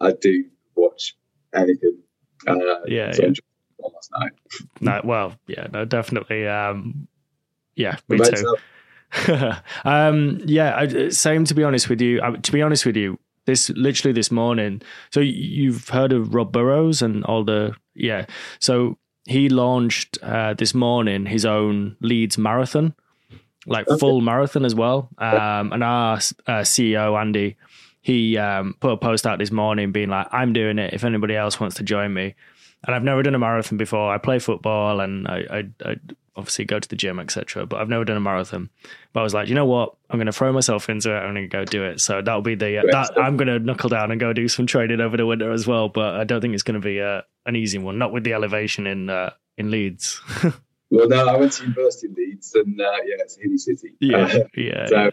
I 0.00 0.12
do 0.12 0.44
watch 0.76 1.16
anything. 1.54 1.98
Uh, 2.46 2.54
Yeah, 2.86 3.12
so 3.12 3.22
yeah. 3.24 3.32
I 3.84 3.88
last 3.92 4.10
night. 4.18 4.32
No, 4.80 5.00
well, 5.04 5.34
yeah, 5.46 5.66
no, 5.72 5.84
definitely. 5.84 6.46
Um, 6.46 7.08
yeah, 7.74 7.96
me 8.08 8.18
too. 8.18 8.56
um, 9.84 10.40
yeah, 10.44 10.76
I, 10.76 11.08
same. 11.10 11.44
To 11.44 11.54
be 11.54 11.64
honest 11.64 11.88
with 11.88 12.00
you, 12.00 12.20
uh, 12.20 12.36
to 12.36 12.52
be 12.52 12.62
honest 12.62 12.86
with 12.86 12.96
you, 12.96 13.18
this 13.46 13.70
literally 13.70 14.12
this 14.12 14.30
morning. 14.30 14.82
So 15.12 15.20
you've 15.20 15.88
heard 15.88 16.12
of 16.12 16.34
Rob 16.34 16.52
Burrows 16.52 17.02
and 17.02 17.24
all 17.24 17.44
the 17.44 17.74
yeah. 17.94 18.26
So 18.60 18.98
he 19.26 19.48
launched 19.48 20.18
uh, 20.22 20.54
this 20.54 20.74
morning 20.74 21.26
his 21.26 21.44
own 21.44 21.96
Leeds 22.00 22.38
marathon, 22.38 22.94
like 23.66 23.88
Okay. 23.88 23.98
full 23.98 24.20
marathon 24.20 24.64
as 24.64 24.74
well. 24.74 25.08
Um, 25.18 25.72
and 25.72 25.82
our 25.84 26.16
uh, 26.46 26.62
CEO 26.62 27.20
Andy, 27.20 27.56
he 28.02 28.38
um, 28.38 28.74
put 28.80 28.92
a 28.92 28.96
post 28.96 29.26
out 29.26 29.38
this 29.38 29.50
morning 29.50 29.92
being 29.92 30.08
like, 30.10 30.28
"I'm 30.32 30.52
doing 30.52 30.78
it. 30.78 30.94
If 30.94 31.02
anybody 31.04 31.34
else 31.34 31.58
wants 31.60 31.76
to 31.76 31.82
join 31.82 32.14
me." 32.14 32.34
And 32.86 32.94
I've 32.94 33.02
never 33.02 33.22
done 33.22 33.34
a 33.34 33.38
marathon 33.38 33.78
before. 33.78 34.12
I 34.14 34.18
play 34.18 34.38
football 34.38 35.00
and 35.00 35.26
I, 35.26 35.38
I, 35.50 35.90
I 35.90 35.96
obviously 36.36 36.66
go 36.66 36.78
to 36.78 36.88
the 36.88 36.94
gym, 36.94 37.18
etc. 37.18 37.66
But 37.66 37.80
I've 37.80 37.88
never 37.88 38.04
done 38.04 38.16
a 38.18 38.20
marathon. 38.20 38.70
But 39.12 39.20
I 39.20 39.22
was 39.24 39.34
like, 39.34 39.48
you 39.48 39.56
know 39.56 39.64
what? 39.64 39.96
I'm 40.08 40.18
going 40.18 40.26
to 40.26 40.32
throw 40.32 40.52
myself 40.52 40.88
into 40.88 41.10
it. 41.10 41.18
I'm 41.18 41.34
going 41.34 41.42
to 41.42 41.48
go 41.48 41.64
do 41.64 41.82
it. 41.84 42.00
So 42.00 42.22
that'll 42.22 42.42
be 42.42 42.54
the 42.54 42.78
uh, 42.78 42.82
that. 42.92 43.18
I'm 43.18 43.36
going 43.36 43.48
to 43.48 43.58
knuckle 43.58 43.88
down 43.88 44.12
and 44.12 44.20
go 44.20 44.32
do 44.32 44.46
some 44.46 44.66
training 44.66 45.00
over 45.00 45.16
the 45.16 45.26
winter 45.26 45.50
as 45.50 45.66
well. 45.66 45.88
But 45.88 46.14
I 46.14 46.22
don't 46.24 46.40
think 46.40 46.54
it's 46.54 46.62
going 46.62 46.80
to 46.80 46.84
be 46.86 47.00
uh, 47.00 47.22
an 47.46 47.56
easy 47.56 47.78
one. 47.78 47.98
Not 47.98 48.12
with 48.12 48.24
the 48.24 48.34
elevation 48.34 48.86
in 48.86 49.08
uh, 49.10 49.30
in 49.56 49.70
Leeds. 49.70 50.20
Well, 50.88 51.08
no, 51.08 51.26
I 51.26 51.36
went 51.36 51.50
to 51.54 51.64
University 51.64 52.06
in 52.06 52.14
Leeds, 52.14 52.54
and 52.54 52.80
uh, 52.80 52.84
yeah, 53.04 53.16
it's 53.18 53.36
a 53.36 53.40
hilly 53.42 53.58
city. 53.58 53.94
yeah, 53.98 54.18
Uh, 54.18 54.44
yeah, 54.56 54.86
so 54.86 55.10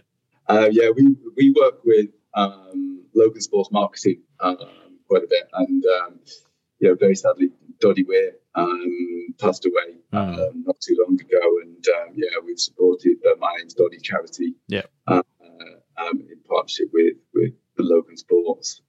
uh, 0.48 0.70
yeah, 0.72 0.92
we 0.96 1.16
we 1.36 1.52
work 1.60 1.84
with 1.84 2.10
um, 2.36 3.02
Logan 3.16 3.42
Sports 3.42 3.72
Marketing 3.72 4.22
um, 4.40 4.58
quite 5.08 5.24
a 5.24 5.28
bit, 5.28 5.50
and 5.52 5.84
um, 6.04 6.20
you 6.78 6.90
know, 6.90 6.96
very 6.96 7.16
sadly, 7.16 7.50
Doddie 7.80 8.04
Weir 8.04 8.34
um, 8.54 9.34
passed 9.40 9.66
away 9.66 9.98
um, 10.12 10.64
not 10.64 10.80
too 10.80 10.96
long 11.04 11.20
ago, 11.20 11.42
and 11.64 11.84
um, 11.88 12.14
yeah, 12.16 12.38
we've 12.46 12.60
supported 12.60 13.18
uh, 13.26 13.34
my 13.40 13.56
name's 13.58 13.74
Doddie 13.74 13.98
charity, 14.00 14.54
Yeah. 14.68 14.84
uh, 15.08 15.24
um, 15.98 16.20
in 16.30 16.38
partnership 16.48 16.90
with 16.94 17.16
with 17.34 17.54
the 17.78 17.84
Logan 17.84 18.16
Sports. 18.18 18.84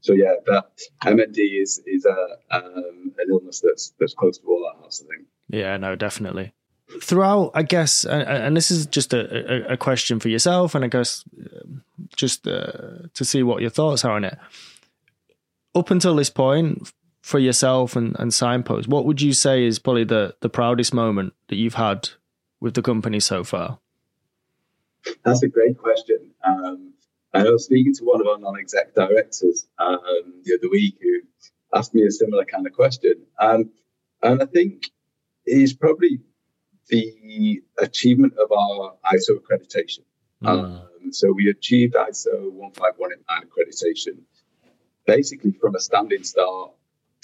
So 0.00 0.12
yeah, 0.12 0.34
that 0.46 0.70
MND 1.04 1.62
is 1.62 1.80
is 1.86 2.04
a 2.06 2.56
um, 2.56 3.12
an 3.18 3.26
illness 3.30 3.60
that's 3.64 3.92
that's 3.98 4.14
close 4.14 4.38
to 4.38 4.46
all 4.46 4.66
our 4.66 4.80
hearts, 4.80 5.02
I 5.04 5.14
think. 5.14 5.28
Yeah, 5.48 5.76
no, 5.76 5.96
definitely. 5.96 6.52
Throughout, 7.02 7.50
I 7.54 7.64
guess, 7.64 8.04
and, 8.04 8.22
and 8.22 8.56
this 8.56 8.70
is 8.70 8.86
just 8.86 9.12
a, 9.12 9.70
a, 9.70 9.74
a 9.74 9.76
question 9.76 10.20
for 10.20 10.30
yourself, 10.30 10.74
and 10.74 10.84
I 10.84 10.88
guess 10.88 11.22
um, 11.38 11.82
just 12.16 12.46
uh, 12.46 13.08
to 13.12 13.24
see 13.24 13.42
what 13.42 13.60
your 13.60 13.70
thoughts 13.70 14.04
are 14.04 14.12
on 14.12 14.24
it. 14.24 14.38
Up 15.74 15.90
until 15.90 16.16
this 16.16 16.30
point, 16.30 16.90
for 17.28 17.38
yourself 17.38 17.94
and, 17.94 18.16
and 18.18 18.30
Cignpost, 18.30 18.88
what 18.88 19.04
would 19.04 19.20
you 19.20 19.34
say 19.34 19.66
is 19.66 19.78
probably 19.78 20.04
the, 20.04 20.34
the 20.40 20.48
proudest 20.48 20.94
moment 20.94 21.34
that 21.48 21.56
you've 21.56 21.74
had 21.74 22.08
with 22.58 22.72
the 22.72 22.80
company 22.80 23.20
so 23.20 23.44
far? 23.44 23.78
That's 25.24 25.42
a 25.42 25.48
great 25.48 25.76
question. 25.76 26.30
Um, 26.42 26.94
I 27.34 27.42
was 27.50 27.64
speaking 27.64 27.94
to 27.94 28.04
one 28.04 28.20
of 28.20 28.26
our 28.26 28.38
non-exec 28.38 28.94
directors 28.94 29.66
um, 29.78 29.98
the 30.44 30.54
other 30.58 30.70
week 30.70 30.96
who 31.00 31.20
asked 31.74 31.94
me 31.94 32.04
a 32.04 32.10
similar 32.10 32.44
kind 32.44 32.66
of 32.66 32.72
question, 32.72 33.14
um, 33.38 33.70
and 34.22 34.42
I 34.42 34.46
think 34.46 34.84
is 35.46 35.74
probably 35.74 36.20
the 36.88 37.62
achievement 37.78 38.32
of 38.38 38.50
our 38.50 38.94
ISO 39.12 39.38
accreditation. 39.38 40.00
Um, 40.44 40.82
so 41.10 41.32
we 41.32 41.48
achieved 41.50 41.94
ISO 41.94 42.50
15189 42.74 43.42
accreditation 43.44 44.22
basically 45.06 45.52
from 45.60 45.74
a 45.74 45.80
standing 45.80 46.22
start 46.22 46.70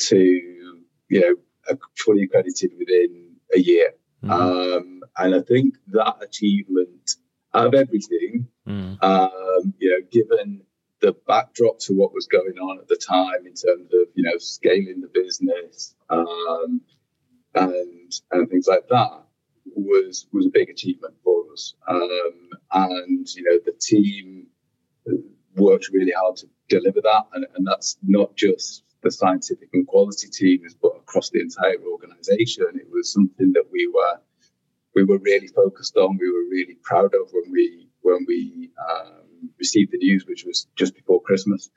to 0.08 0.16
you 0.18 1.20
know 1.20 1.34
a- 1.68 1.78
fully 1.96 2.24
accredited 2.24 2.72
within 2.78 3.36
a 3.54 3.58
year. 3.60 3.94
Mhm. 4.22 4.30
Um, 4.30 5.02
and 5.18 5.34
I 5.34 5.40
think 5.42 5.76
that 5.88 6.16
achievement 6.22 7.16
of 7.52 7.74
everything, 7.74 8.48
Mm. 8.68 9.02
um, 9.02 9.74
you 9.78 9.90
know, 9.90 10.06
given 10.10 10.62
the 11.00 11.14
backdrop 11.26 11.78
to 11.80 11.92
what 11.92 12.14
was 12.14 12.26
going 12.26 12.58
on 12.58 12.78
at 12.78 12.88
the 12.88 12.96
time 12.96 13.46
in 13.46 13.52
terms 13.52 13.92
of, 13.92 14.08
you 14.14 14.22
know, 14.22 14.38
scaling 14.38 15.02
the 15.02 15.10
business 15.12 15.94
um, 16.08 16.80
and 17.54 18.12
and 18.32 18.48
things 18.48 18.66
like 18.66 18.88
that 18.88 19.24
was 19.66 20.26
was 20.32 20.46
a 20.46 20.50
big 20.50 20.70
achievement 20.70 21.14
for 21.22 21.44
us. 21.52 21.74
Um, 21.86 22.50
and 22.72 23.28
you 23.34 23.42
know, 23.42 23.58
the 23.64 23.72
team 23.78 24.46
worked 25.56 25.90
really 25.92 26.12
hard 26.12 26.36
to 26.36 26.46
deliver 26.68 27.00
that, 27.02 27.24
and, 27.34 27.46
and 27.54 27.66
that's 27.66 27.98
not 28.02 28.34
just 28.34 28.82
the 29.02 29.10
scientific 29.10 29.68
and 29.74 29.86
quality 29.86 30.28
teams, 30.28 30.74
but 30.74 30.92
across 30.96 31.30
the 31.30 31.40
entire 31.40 31.76
organisation. 31.86 32.66
It 32.74 32.88
was 32.90 33.12
something 33.12 33.52
that 33.52 33.66
we 33.70 33.86
were 33.92 34.20
we 34.94 35.04
were 35.04 35.18
really 35.18 35.48
focused 35.48 35.96
on. 35.96 36.18
We 36.18 36.30
were 36.30 36.48
really 36.50 36.78
proud 36.82 37.14
of 37.14 37.30
when 37.32 37.52
we 37.52 37.88
when 38.04 38.24
we 38.28 38.70
um, 38.78 39.50
received 39.58 39.90
the 39.92 39.98
news, 39.98 40.24
which 40.26 40.44
was 40.44 40.66
just 40.76 40.94
before 40.94 41.20
Christmas. 41.22 41.70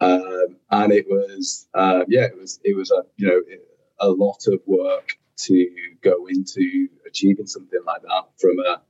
Um, 0.00 0.56
and 0.70 0.92
it 0.92 1.06
was 1.08 1.68
uh, 1.74 2.04
yeah, 2.08 2.24
it 2.24 2.36
was 2.36 2.60
it 2.64 2.76
was 2.76 2.90
a 2.90 3.02
you 3.16 3.28
know 3.28 3.40
a 4.00 4.08
lot 4.08 4.46
of 4.46 4.60
work 4.66 5.08
to 5.36 5.68
go 6.02 6.26
into 6.28 6.88
achieving 7.06 7.46
something 7.46 7.80
like 7.86 8.02
that 8.02 8.24
from 8.40 8.58
a 8.60 8.80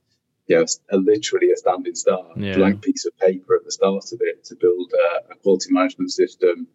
you 0.47 0.57
know 0.57 0.65
a, 0.91 0.97
literally 0.97 1.51
a 1.51 1.57
standing 1.57 1.95
start, 1.95 2.37
Yeah. 2.37 2.55
blank 2.55 2.81
piece 2.81 3.05
of 3.05 3.17
paper 3.17 3.55
at 3.55 3.65
the 3.65 3.71
start 3.71 4.05
of 4.13 4.19
it 4.21 4.45
to 4.45 4.55
build 4.55 4.91
a, 4.93 5.33
a 5.33 5.35
quality 5.37 5.71
management 5.71 6.11
system 6.11 6.67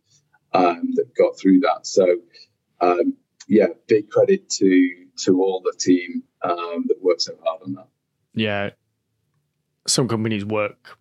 um, 0.52 0.90
that 0.94 1.14
got 1.16 1.38
through 1.38 1.60
that. 1.60 1.86
So 1.86 2.06
um, 2.80 3.14
yeah, 3.48 3.68
big 3.88 4.10
credit 4.10 4.48
to 4.58 4.94
to 5.24 5.40
all 5.42 5.60
the 5.64 5.76
team 5.78 6.22
um, 6.42 6.84
that 6.88 6.96
worked 7.02 7.22
so 7.22 7.34
hard 7.44 7.62
on 7.62 7.72
that. 7.74 7.88
yeah, 8.34 8.70
some 9.90 10.08
companies 10.08 10.44
work 10.44 10.98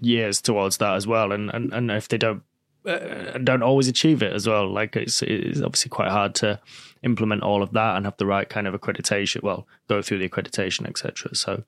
years 0.00 0.40
towards 0.40 0.78
that 0.78 0.94
as 0.94 1.06
well, 1.06 1.32
and 1.32 1.50
and, 1.50 1.72
and 1.72 1.90
if 1.90 2.08
they 2.08 2.18
don't 2.18 2.42
uh, 2.86 3.38
don't 3.38 3.62
always 3.62 3.88
achieve 3.88 4.22
it 4.22 4.32
as 4.32 4.46
well, 4.46 4.68
like 4.70 4.96
it's 4.96 5.22
it's 5.22 5.60
obviously 5.60 5.88
quite 5.88 6.10
hard 6.10 6.34
to 6.36 6.60
implement 7.02 7.42
all 7.42 7.62
of 7.62 7.72
that 7.72 7.96
and 7.96 8.04
have 8.04 8.16
the 8.16 8.26
right 8.26 8.48
kind 8.48 8.66
of 8.66 8.74
accreditation. 8.74 9.42
Well, 9.42 9.66
go 9.88 10.02
through 10.02 10.18
the 10.18 10.28
accreditation, 10.28 10.86
etc. 10.88 11.34
So, 11.34 11.64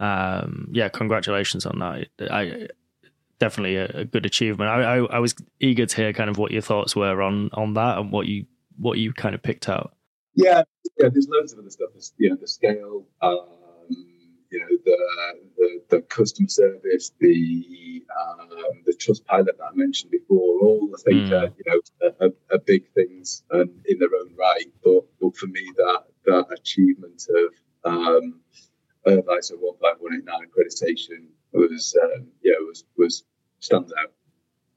um, 0.00 0.68
yeah, 0.72 0.88
congratulations 0.88 1.64
on 1.66 1.78
that. 1.78 2.08
I 2.30 2.68
definitely 3.38 3.76
a, 3.76 3.86
a 4.00 4.04
good 4.04 4.26
achievement. 4.26 4.70
I, 4.70 4.96
I 4.96 5.16
I 5.16 5.18
was 5.20 5.34
eager 5.60 5.86
to 5.86 5.96
hear 5.96 6.12
kind 6.12 6.30
of 6.30 6.38
what 6.38 6.50
your 6.50 6.62
thoughts 6.62 6.96
were 6.96 7.22
on 7.22 7.50
on 7.52 7.74
that 7.74 7.98
and 7.98 8.10
what 8.10 8.26
you 8.26 8.46
what 8.78 8.98
you 8.98 9.12
kind 9.12 9.34
of 9.34 9.42
picked 9.42 9.68
out. 9.68 9.94
Yeah, 10.34 10.62
yeah. 10.98 11.08
There's 11.08 11.28
loads 11.28 11.52
of 11.52 11.58
other 11.58 11.70
stuff. 11.70 11.90
There's, 11.92 12.12
you 12.16 12.30
know, 12.30 12.36
the 12.36 12.46
scale, 12.46 13.06
um, 13.20 13.46
you 14.50 14.60
know, 14.60 14.66
the, 14.84 14.98
the 15.56 15.80
the 15.90 16.02
customer 16.02 16.48
service, 16.48 17.12
the 17.20 18.02
um, 18.18 18.82
the 18.86 18.94
Trustpilot 18.94 19.46
that 19.46 19.56
I 19.62 19.74
mentioned 19.74 20.10
before. 20.10 20.60
All 20.60 20.88
the 20.90 20.98
things 20.98 21.28
Mm. 21.28 21.30
that 21.30 21.52
you 21.58 21.64
know 21.66 22.08
are, 22.20 22.32
are, 22.54 22.58
big 22.58 22.88
things 22.92 23.42
and 23.50 23.70
in 23.86 23.98
their 23.98 24.08
own 24.20 24.34
right. 24.36 24.66
But 24.84 25.04
but 25.20 25.36
for 25.36 25.46
me, 25.46 25.64
that 25.76 26.04
that 26.26 26.46
achievement 26.52 27.26
of 27.28 27.92
um, 27.92 28.40
of 29.06 29.24
ISO 29.26 29.58
15189 29.58 30.48
accreditation 30.48 31.26
was 31.52 31.96
um, 32.02 32.28
yeah 32.42 32.54
was 32.60 32.84
was 32.96 33.24
stands 33.60 33.92
out. 34.00 34.12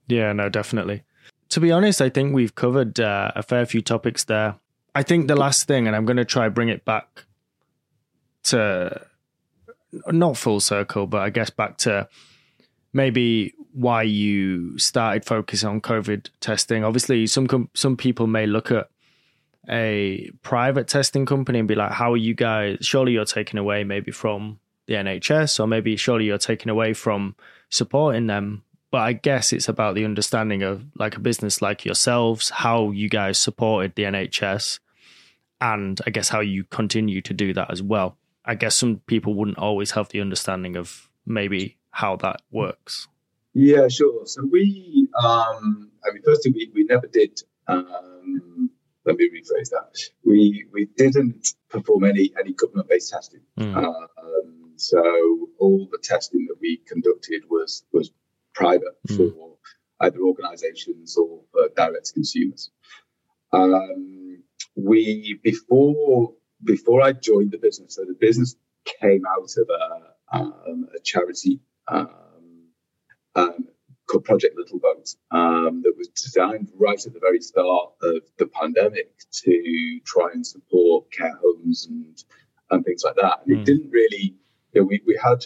Yeah, 0.07 0.33
no, 0.33 0.49
definitely. 0.49 1.03
To 1.49 1.59
be 1.59 1.71
honest, 1.71 2.01
I 2.01 2.09
think 2.09 2.33
we've 2.33 2.55
covered 2.55 2.99
uh, 2.99 3.31
a 3.35 3.43
fair 3.43 3.65
few 3.65 3.81
topics 3.81 4.23
there. 4.25 4.55
I 4.95 5.03
think 5.03 5.27
the 5.27 5.35
last 5.35 5.67
thing, 5.67 5.87
and 5.87 5.95
I'm 5.95 6.05
going 6.05 6.17
to 6.17 6.25
try 6.25 6.49
bring 6.49 6.69
it 6.69 6.83
back 6.85 7.25
to 8.43 9.05
not 10.07 10.37
full 10.37 10.59
circle, 10.59 11.07
but 11.07 11.21
I 11.21 11.29
guess 11.29 11.49
back 11.49 11.77
to 11.79 12.07
maybe 12.93 13.53
why 13.73 14.03
you 14.03 14.77
started 14.77 15.25
focusing 15.25 15.69
on 15.69 15.81
COVID 15.81 16.29
testing. 16.39 16.83
Obviously, 16.83 17.27
some 17.27 17.47
com- 17.47 17.69
some 17.73 17.97
people 17.97 18.27
may 18.27 18.45
look 18.45 18.71
at 18.71 18.89
a 19.69 20.29
private 20.41 20.87
testing 20.87 21.25
company 21.25 21.59
and 21.59 21.67
be 21.67 21.75
like, 21.75 21.91
"How 21.91 22.13
are 22.13 22.17
you 22.17 22.33
guys? 22.33 22.79
Surely 22.81 23.13
you're 23.13 23.25
taking 23.25 23.59
away 23.59 23.83
maybe 23.83 24.11
from 24.11 24.59
the 24.87 24.95
NHS, 24.95 25.59
or 25.59 25.67
maybe 25.67 25.95
surely 25.95 26.25
you're 26.25 26.37
taking 26.37 26.69
away 26.69 26.93
from 26.93 27.35
supporting 27.69 28.27
them." 28.27 28.63
But 28.91 29.01
I 29.01 29.13
guess 29.13 29.53
it's 29.53 29.69
about 29.69 29.95
the 29.95 30.03
understanding 30.03 30.63
of 30.63 30.83
like 30.95 31.15
a 31.15 31.21
business 31.21 31.61
like 31.61 31.85
yourselves, 31.85 32.49
how 32.49 32.91
you 32.91 33.07
guys 33.07 33.37
supported 33.39 33.95
the 33.95 34.03
NHS, 34.03 34.79
and 35.61 36.01
I 36.05 36.09
guess 36.09 36.29
how 36.29 36.41
you 36.41 36.65
continue 36.65 37.21
to 37.21 37.33
do 37.33 37.53
that 37.53 37.71
as 37.71 37.81
well. 37.81 38.17
I 38.45 38.55
guess 38.55 38.75
some 38.75 38.97
people 39.05 39.33
wouldn't 39.33 39.57
always 39.57 39.91
have 39.91 40.09
the 40.09 40.21
understanding 40.21 40.75
of 40.75 41.09
maybe 41.25 41.77
how 41.91 42.15
that 42.17 42.41
works. 42.51 43.07
Yeah, 43.53 43.87
sure. 43.89 44.25
So 44.25 44.47
we, 44.49 45.09
um, 45.21 45.91
I 46.05 46.13
mean, 46.13 46.23
firstly, 46.23 46.51
we, 46.51 46.71
we 46.73 46.83
never 46.85 47.07
did 47.07 47.41
um, 47.67 48.69
let 49.05 49.17
me 49.17 49.29
rephrase 49.29 49.69
that. 49.69 49.97
We 50.23 50.65
we 50.71 50.85
didn't 50.97 51.53
perform 51.69 52.03
any 52.03 52.31
any 52.39 52.53
government 52.53 52.89
based 52.89 53.11
testing. 53.11 53.41
Mm. 53.59 53.75
Um, 53.77 54.73
so 54.75 55.49
all 55.59 55.87
the 55.91 55.99
testing 56.01 56.45
that 56.47 56.57
we 56.61 56.81
conducted 56.87 57.43
was 57.49 57.83
was 57.91 58.11
private 58.53 58.97
mm. 59.07 59.17
for 59.17 59.57
either 60.01 60.19
organisations 60.19 61.17
or 61.17 61.41
uh, 61.59 61.67
direct 61.75 62.13
consumers. 62.13 62.71
Um, 63.53 64.43
we 64.75 65.39
before 65.43 66.33
before 66.63 67.01
I 67.01 67.13
joined 67.13 67.51
the 67.51 67.57
business, 67.57 67.95
so 67.95 68.05
the 68.05 68.13
business 68.13 68.55
came 69.01 69.23
out 69.25 69.49
of 69.57 69.69
a, 69.69 70.37
um, 70.37 70.87
a 70.95 70.99
charity 70.99 71.59
um, 71.87 72.09
um, 73.35 73.67
called 74.07 74.25
Project 74.25 74.57
Little 74.57 74.79
Boat 74.79 75.09
um, 75.31 75.81
that 75.83 75.93
was 75.97 76.09
designed 76.09 76.71
right 76.77 77.05
at 77.05 77.13
the 77.13 77.19
very 77.19 77.41
start 77.41 77.93
of 78.01 78.21
the 78.37 78.47
pandemic 78.47 79.11
to 79.43 79.99
try 80.05 80.29
and 80.33 80.45
support 80.45 81.11
care 81.11 81.37
homes 81.41 81.87
and 81.89 82.23
and 82.71 82.85
things 82.85 83.03
like 83.03 83.15
that. 83.15 83.41
And 83.45 83.49
mm. 83.49 83.53
it 83.53 83.57
hmm. 83.59 83.63
didn't 83.65 83.91
really, 83.91 84.35
you 84.73 84.81
know, 84.81 84.83
we, 84.85 85.01
we 85.05 85.19
had 85.21 85.45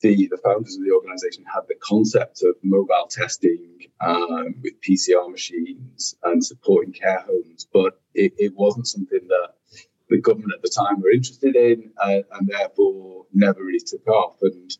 the, 0.00 0.28
the 0.28 0.38
founders 0.38 0.76
of 0.76 0.84
the 0.84 0.90
organization 0.90 1.44
had 1.44 1.62
the 1.68 1.76
concept 1.80 2.42
of 2.42 2.56
mobile 2.62 3.06
testing 3.08 3.78
um, 4.00 4.56
with 4.60 4.74
PCR 4.80 5.30
machines 5.30 6.16
and 6.24 6.44
supporting 6.44 6.92
care 6.92 7.20
homes, 7.20 7.66
but 7.72 8.00
it, 8.12 8.32
it, 8.36 8.52
wasn't 8.56 8.88
something 8.88 9.20
that 9.28 9.54
the 10.12 10.20
government 10.20 10.52
at 10.54 10.62
the 10.62 10.68
time 10.68 11.00
were 11.00 11.10
interested 11.10 11.56
in 11.56 11.90
uh, 11.98 12.20
and 12.32 12.48
therefore 12.48 13.26
never 13.32 13.64
really 13.64 13.80
took 13.80 14.06
off. 14.06 14.36
And 14.42 14.70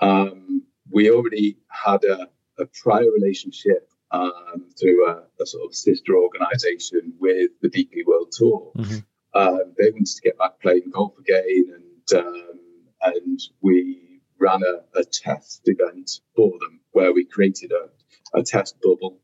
um, 0.00 0.62
we 0.90 1.10
already 1.10 1.58
had 1.68 2.04
a, 2.04 2.28
a 2.58 2.66
prior 2.82 3.10
relationship 3.10 3.90
um, 4.10 4.70
through 4.78 5.08
a, 5.08 5.24
a, 5.40 5.46
sort 5.46 5.64
of 5.66 5.74
sister 5.74 6.16
organization 6.16 7.14
with 7.18 7.50
the 7.60 7.68
DP 7.68 8.04
World 8.06 8.32
Tour. 8.32 8.72
Mm-hmm. 8.76 8.98
Um, 9.34 9.74
they 9.78 9.90
wanted 9.90 10.06
to 10.06 10.22
get 10.22 10.38
back 10.38 10.60
playing 10.60 10.90
golf 10.92 11.14
again, 11.18 11.64
and 11.74 12.20
um, 12.20 12.60
and 13.00 13.40
we 13.62 14.20
ran 14.38 14.60
a, 14.62 14.98
a, 14.98 15.04
test 15.04 15.62
event 15.64 16.20
for 16.36 16.50
them 16.50 16.80
where 16.90 17.14
we 17.14 17.24
created 17.24 17.72
a, 17.72 18.38
a 18.38 18.42
test 18.42 18.76
bubble. 18.82 19.20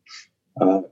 Uh, 0.59 0.89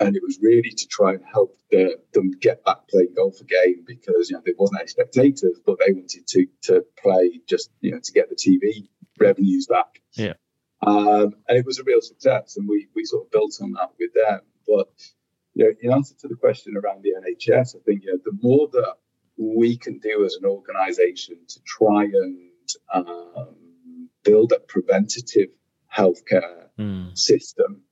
and 0.00 0.16
it 0.16 0.22
was 0.22 0.38
really 0.42 0.70
to 0.70 0.86
try 0.88 1.12
and 1.12 1.22
help 1.24 1.56
the, 1.70 1.98
them 2.12 2.32
get 2.40 2.64
back 2.64 2.88
playing 2.88 3.14
golf 3.14 3.40
again 3.40 3.84
because 3.86 4.30
you 4.30 4.36
know 4.36 4.42
there 4.44 4.54
wasn't 4.58 4.80
any 4.80 4.88
spectators, 4.88 5.60
but 5.64 5.78
they 5.78 5.92
wanted 5.92 6.26
to 6.26 6.46
to 6.62 6.84
play 7.00 7.40
just 7.48 7.70
you 7.80 7.92
know 7.92 8.00
to 8.02 8.12
get 8.12 8.28
the 8.28 8.36
TV 8.36 8.88
revenues 9.18 9.66
back. 9.66 10.00
Yeah. 10.14 10.34
Um, 10.86 11.34
and 11.48 11.58
it 11.58 11.64
was 11.64 11.78
a 11.78 11.84
real 11.84 12.00
success, 12.00 12.56
and 12.56 12.68
we 12.68 12.88
we 12.94 13.04
sort 13.04 13.26
of 13.26 13.30
built 13.30 13.56
on 13.62 13.72
that 13.72 13.90
with 13.98 14.12
them. 14.14 14.40
But 14.66 14.88
you 15.54 15.64
know, 15.64 15.72
in 15.80 15.92
answer 15.92 16.14
to 16.20 16.28
the 16.28 16.36
question 16.36 16.76
around 16.76 17.02
the 17.02 17.14
NHS, 17.20 17.76
I 17.76 17.78
think 17.84 18.04
you 18.04 18.12
know, 18.12 18.18
the 18.24 18.36
more 18.42 18.68
that 18.72 18.96
we 19.36 19.76
can 19.76 19.98
do 19.98 20.24
as 20.24 20.34
an 20.34 20.46
organisation 20.46 21.36
to 21.48 21.60
try 21.64 22.04
and 22.04 22.50
um, 22.92 24.08
build 24.22 24.52
a 24.52 24.60
preventative 24.60 25.48
healthcare 25.94 26.68
mm. 26.78 27.16
system 27.16 27.82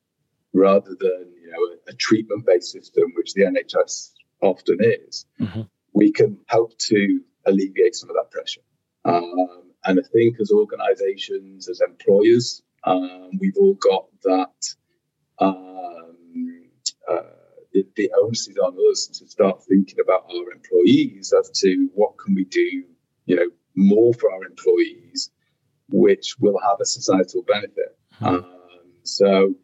rather 0.53 0.97
than 0.99 1.32
know 1.53 1.77
a, 1.89 1.93
a 1.93 1.95
treatment-based 1.95 2.71
system, 2.71 3.05
which 3.17 3.35
the 3.35 3.43
NHS 3.43 4.13
often 4.41 4.79
is, 4.81 5.27
mm-hmm. 5.41 5.63
we 5.93 6.13
can 6.13 6.39
help 6.47 6.77
to 6.79 7.21
alleviate 7.47 7.95
some 7.95 8.11
of 8.11 8.17
that 8.17 8.31
pressure. 8.31 8.63
Um, 9.05 9.73
and 9.85 9.99
I 9.99 10.03
think 10.13 10.39
as 10.41 10.51
organisations, 10.51 11.69
as 11.69 11.81
employers, 11.81 12.63
um, 12.85 13.31
we've 13.41 13.57
all 13.57 13.75
got 13.75 14.07
that. 14.25 14.75
Um, 15.39 16.71
uh, 17.09 17.23
the, 17.73 17.87
the 17.97 18.11
onus 18.23 18.49
is 18.49 18.57
on 18.59 18.77
us 18.91 19.07
to 19.19 19.27
start 19.27 19.63
thinking 19.65 19.99
about 20.03 20.27
our 20.31 20.53
employees 20.53 21.33
as 21.39 21.51
to 21.61 21.89
what 21.95 22.19
can 22.19 22.35
we 22.35 22.45
do, 22.45 22.85
you 23.27 23.37
know, 23.37 23.49
more 23.75 24.13
for 24.15 24.31
our 24.31 24.45
employees, 24.45 25.31
which 25.89 26.37
will 26.39 26.61
have 26.63 26.79
a 26.81 26.85
societal 26.85 27.43
benefit. 27.43 27.97
Mm-hmm. 28.21 28.27
Um, 28.27 28.47
so 29.03 29.55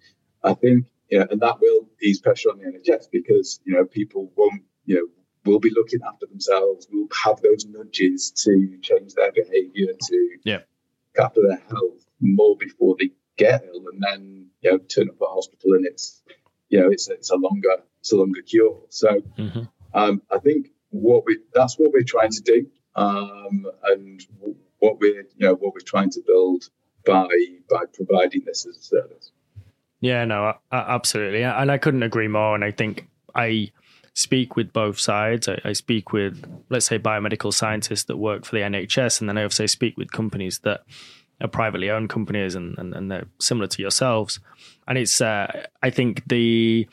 I 0.43 0.55
think, 0.55 0.87
you 1.11 1.19
know, 1.19 1.27
and 1.31 1.41
that 1.41 1.61
will 1.61 1.89
ease 2.03 2.21
pressure 2.21 2.51
on 2.51 2.59
the 2.59 2.65
NHS 2.65 3.11
because, 3.11 3.61
you 3.65 3.75
know, 3.75 3.85
people 3.85 4.33
won't, 4.37 4.63
you 4.85 4.97
know, 4.97 5.07
will 5.51 5.61
be 5.61 5.71
looking 5.71 6.01
after 6.07 6.27
themselves, 6.27 6.87
will 6.93 7.09
have 7.25 7.41
those 7.41 7.65
nudges 7.67 8.31
to 8.33 8.79
change 8.83 9.15
their 9.15 9.33
behavior, 9.33 9.93
to 10.01 10.29
yeah. 10.45 10.59
look 11.17 11.27
after 11.27 11.41
their 11.43 11.63
health 11.69 12.07
more 12.21 12.57
before 12.59 12.97
they 12.99 13.11
get 13.37 13.65
ill 13.73 13.85
and 13.93 14.03
then, 14.03 14.47
you 14.61 14.71
know, 14.71 14.79
turn 14.79 15.09
up 15.09 15.17
at 15.21 15.29
hospital 15.29 15.75
and 15.75 15.87
it's, 15.87 16.23
you 16.69 16.81
know, 16.81 16.91
it's, 16.91 17.09
it's 17.09 17.31
a 17.31 17.37
longer, 17.37 17.77
it's 18.01 18.13
a 18.13 18.17
longer 18.17 18.43
cure. 18.43 18.83
So 18.91 19.21
mm-hmm. 19.39 19.63
um, 19.95 20.23
I 20.31 20.39
think 20.39 20.69
what 20.91 21.25
we, 21.25 21.39
that's 21.55 21.79
what 21.79 21.93
we're 21.93 22.03
trying 22.03 22.33
to 22.33 22.43
do. 22.43 22.67
Um, 22.95 23.67
and 23.85 24.27
what 24.81 24.99
we're, 24.99 25.23
you 25.37 25.47
know, 25.47 25.55
what 25.55 25.73
we're 25.73 25.81
trying 25.87 26.11
to 26.11 26.21
build 26.27 26.69
by, 27.07 27.29
by 27.71 27.85
providing 27.93 28.43
this 28.45 28.67
as 28.67 28.77
a 28.77 28.83
service. 28.83 29.33
Yeah, 30.01 30.25
no, 30.25 30.55
absolutely. 30.71 31.43
And 31.43 31.71
I 31.71 31.79
couldn't 31.79 32.03
agree 32.03 32.29
more. 32.29 32.55
And 32.55 32.65
I 32.65 32.71
think 32.71 33.09
I 33.35 33.73
speak 34.15 34.57
with 34.57 34.73
both 34.73 34.99
sides. 34.99 35.49
I, 35.49 35.61
I, 35.65 35.73
speak 35.73 36.13
with, 36.13 36.45
let's 36.71 36.87
say, 36.87 36.99
biomedical 36.99 37.53
scientists 37.53 38.05
that 38.05 38.17
work 38.17 38.45
for 38.45 38.57
the 38.57 38.63
NHS. 38.63 39.21
And 39.21 39.29
then 39.29 39.39
I 39.39 39.43
also 39.43 39.67
speak 39.67 39.97
with 39.97 40.13
companies 40.13 40.61
that 40.61 40.83
are 41.41 41.49
privately 41.49 41.91
owned 41.91 42.11
companies 42.11 42.55
and, 42.55 42.77
and, 42.79 42.95
and 42.95 43.11
they're 43.11 43.27
similar 43.39 43.67
to 43.69 43.83
yourselves. 43.83 44.41
And 44.87 44.99
it's, 44.99 45.21
uh, 45.21 45.67
I 45.83 45.91
think 45.91 46.23
the, 46.29 46.89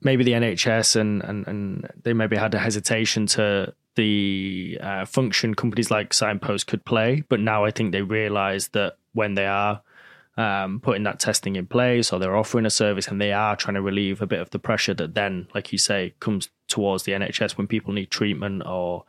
maybe 0.00 0.24
the 0.24 0.32
NHS 0.32 0.96
and, 0.96 1.22
and, 1.22 1.46
and 1.46 1.90
they 2.02 2.12
maybe 2.12 2.36
had 2.36 2.54
a 2.54 2.58
hesitation 2.58 3.26
to 3.26 3.74
the 3.96 4.78
uh, 4.80 5.04
function 5.06 5.54
companies 5.54 5.90
like 5.90 6.10
Cignpost 6.10 6.66
could 6.66 6.84
play. 6.84 7.24
But 7.28 7.40
now 7.40 7.64
I 7.64 7.70
think 7.70 7.92
they 7.92 8.02
realize 8.02 8.68
that 8.68 8.96
when 9.12 9.34
they 9.34 9.46
are 9.46 9.82
um, 10.36 10.80
putting 10.80 11.04
that 11.04 11.18
testing 11.18 11.56
in 11.56 11.66
place 11.66 12.12
or 12.12 12.18
they're 12.18 12.36
offering 12.36 12.66
a 12.66 12.70
service 12.70 13.08
and 13.08 13.20
they 13.20 13.32
are 13.32 13.56
trying 13.56 13.74
to 13.74 13.82
relieve 13.82 14.20
a 14.20 14.26
bit 14.26 14.40
of 14.40 14.50
the 14.50 14.58
pressure 14.58 14.94
that 14.94 15.14
then, 15.14 15.48
like 15.54 15.72
you 15.72 15.78
say, 15.78 16.14
comes 16.20 16.50
towards 16.68 17.04
the 17.04 17.12
NHS 17.12 17.56
when 17.56 17.66
people 17.66 17.94
need 17.94 18.10
treatment 18.10 18.62
or, 18.66 19.04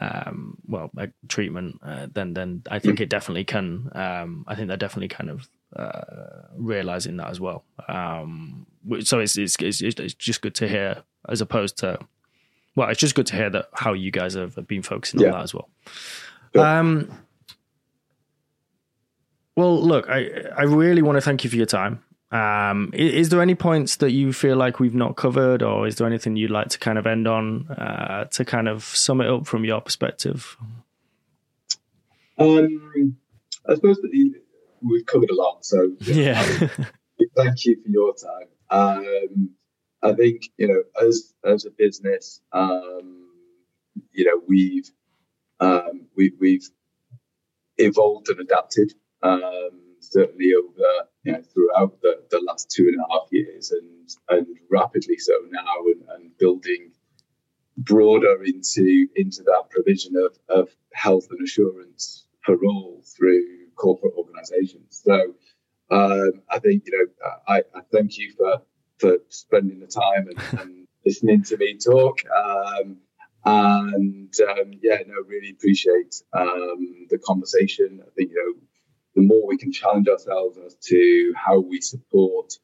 um, 0.00 0.56
well, 0.66 0.90
treatment, 1.28 1.78
uh, 1.84 2.06
then 2.12 2.32
then 2.32 2.62
I 2.70 2.78
think 2.78 3.00
it 3.00 3.10
definitely 3.10 3.44
can. 3.44 3.90
Um, 3.94 4.44
I 4.48 4.54
think 4.54 4.68
they're 4.68 4.78
definitely 4.78 5.08
kind 5.08 5.28
of 5.28 5.48
uh, 5.76 6.46
realizing 6.56 7.18
that 7.18 7.28
as 7.28 7.40
well. 7.40 7.64
Um, 7.88 8.66
so 9.00 9.20
it's, 9.20 9.36
it's, 9.36 9.60
it's 9.60 9.82
it's 9.82 10.14
just 10.14 10.40
good 10.40 10.54
to 10.56 10.68
hear 10.68 11.02
as 11.28 11.40
opposed 11.42 11.76
to, 11.78 11.98
well, 12.74 12.88
it's 12.88 13.00
just 13.00 13.14
good 13.14 13.26
to 13.26 13.36
hear 13.36 13.50
that 13.50 13.68
how 13.74 13.92
you 13.92 14.10
guys 14.10 14.34
have 14.34 14.66
been 14.66 14.82
focusing 14.82 15.20
yeah. 15.20 15.26
on 15.26 15.32
that 15.32 15.42
as 15.42 15.54
well. 15.54 15.68
Um, 16.54 17.10
well, 19.56 19.80
look, 19.80 20.08
I 20.08 20.30
I 20.56 20.62
really 20.62 21.02
want 21.02 21.16
to 21.16 21.20
thank 21.20 21.44
you 21.44 21.50
for 21.50 21.56
your 21.56 21.66
time. 21.66 22.02
Um, 22.30 22.90
is, 22.94 23.12
is, 23.12 23.28
there 23.28 23.42
any 23.42 23.54
points 23.54 23.96
that 23.96 24.12
you 24.12 24.32
feel 24.32 24.56
like 24.56 24.80
we've 24.80 24.94
not 24.94 25.16
covered, 25.16 25.62
or 25.62 25.86
is 25.86 25.96
there 25.96 26.06
anything 26.06 26.36
you'd 26.36 26.50
like 26.50 26.68
to 26.70 26.78
kind 26.78 26.96
of 26.96 27.06
end 27.06 27.28
on 27.28 27.68
uh, 27.70 28.24
to 28.30 28.44
kind 28.46 28.68
of 28.68 28.84
sum 28.84 29.20
it 29.20 29.28
up 29.28 29.46
from 29.46 29.66
your 29.66 29.82
perspective? 29.82 30.56
Um, 32.38 33.16
I 33.68 33.74
suppose 33.74 33.98
that 33.98 34.32
we've 34.80 35.04
covered 35.04 35.30
a 35.30 35.34
lot, 35.34 35.64
so 35.66 35.92
yeah. 36.00 36.42
thank 37.36 37.66
you 37.66 37.76
for 37.82 37.90
your 37.90 38.14
time. 38.14 38.48
Um, 38.70 39.50
I 40.02 40.14
think 40.14 40.48
you 40.56 40.68
know, 40.68 41.06
as 41.06 41.34
as 41.44 41.66
a 41.66 41.70
business, 41.70 42.40
um, 42.52 43.28
you 44.12 44.24
know, 44.24 44.40
we've 44.48 44.90
um, 45.60 46.06
we, 46.16 46.32
we've 46.40 46.68
evolved 47.76 48.30
and 48.30 48.40
adapted 48.40 48.94
um, 49.22 49.70
certainly 50.00 50.52
over 50.54 50.88
you 51.24 51.32
know 51.32 51.42
throughout 51.42 52.00
the, 52.02 52.22
the 52.30 52.40
last 52.46 52.70
two 52.70 52.84
and 52.84 52.98
a 53.00 53.12
half 53.12 53.28
years 53.30 53.70
and 53.70 54.08
and 54.28 54.46
rapidly 54.70 55.16
so 55.16 55.32
now 55.50 55.76
and, 55.86 56.02
and 56.16 56.38
building 56.38 56.90
broader 57.76 58.42
into 58.44 59.08
into 59.16 59.42
that 59.42 59.64
provision 59.70 60.14
of, 60.16 60.36
of 60.48 60.68
health 60.92 61.26
and 61.30 61.40
assurance 61.42 62.26
for 62.44 62.56
all 62.64 63.02
through 63.16 63.42
corporate 63.76 64.14
organizations. 64.16 65.02
So 65.04 65.34
um, 65.90 66.42
I 66.50 66.58
think 66.58 66.84
you 66.86 66.92
know 66.92 67.30
I, 67.48 67.58
I, 67.74 67.80
thank 67.92 68.18
you 68.18 68.32
for 68.36 68.62
for 68.98 69.18
spending 69.28 69.80
the 69.80 69.86
time 69.86 70.28
and, 70.28 70.60
and 70.60 70.86
listening 71.04 71.42
to 71.44 71.56
me 71.56 71.76
talk. 71.78 72.18
Um, 72.30 72.98
and 73.44 74.32
um, 74.48 74.70
yeah, 74.82 74.98
no, 75.06 75.14
really 75.26 75.50
appreciate 75.50 76.22
um, 76.32 77.06
the 77.10 77.18
conversation. 77.18 78.00
I 78.06 78.10
think 78.14 78.30
you 78.30 78.36
know 78.36 78.68
the 79.14 79.22
more 79.22 79.46
we 79.46 79.58
can 79.58 79.72
challenge 79.72 80.08
ourselves 80.08 80.58
as 80.64 80.74
to 80.86 81.34
how 81.36 81.60
we 81.60 81.80
support 81.80 82.54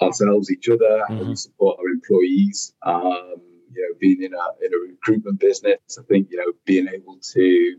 ourselves, 0.00 0.50
each 0.50 0.68
other, 0.68 0.78
mm-hmm. 0.84 1.12
how 1.12 1.18
we 1.18 1.24
mm-hmm. 1.26 1.34
support 1.34 1.78
our 1.80 1.88
employees. 1.88 2.74
Um, 2.82 3.36
you 3.72 3.82
know, 3.82 3.98
being 4.00 4.22
in 4.22 4.32
a 4.32 4.64
in 4.64 4.72
a 4.72 4.92
recruitment 4.92 5.40
business, 5.40 5.98
I 5.98 6.02
think 6.02 6.28
you 6.30 6.38
know 6.38 6.52
being 6.64 6.88
able 6.88 7.18
to 7.34 7.76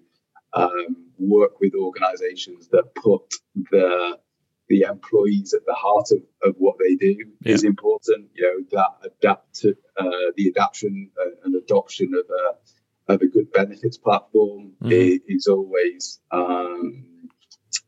um, 0.54 1.08
work 1.18 1.60
with 1.60 1.74
organisations 1.76 2.68
that 2.70 2.94
put 2.96 3.34
the 3.72 4.18
the 4.70 4.82
employees 4.82 5.54
at 5.54 5.66
the 5.66 5.74
heart 5.74 6.12
of, 6.12 6.20
of 6.44 6.56
what 6.58 6.76
they 6.78 6.96
do 6.96 7.16
yeah. 7.42 7.54
is 7.54 7.64
important. 7.64 8.30
You 8.36 8.44
know 8.44 8.80
that 8.80 9.12
adapt 9.12 9.56
to 9.62 9.76
uh, 9.98 10.32
the 10.36 10.50
adaptation 10.50 11.12
and 11.44 11.56
adoption 11.56 12.14
of 12.14 12.26
a 12.30 13.14
of 13.14 13.22
a 13.22 13.28
good 13.28 13.52
benefits 13.52 13.98
platform 13.98 14.74
mm-hmm. 14.82 15.18
is 15.28 15.48
always 15.48 16.20
um, 16.32 17.06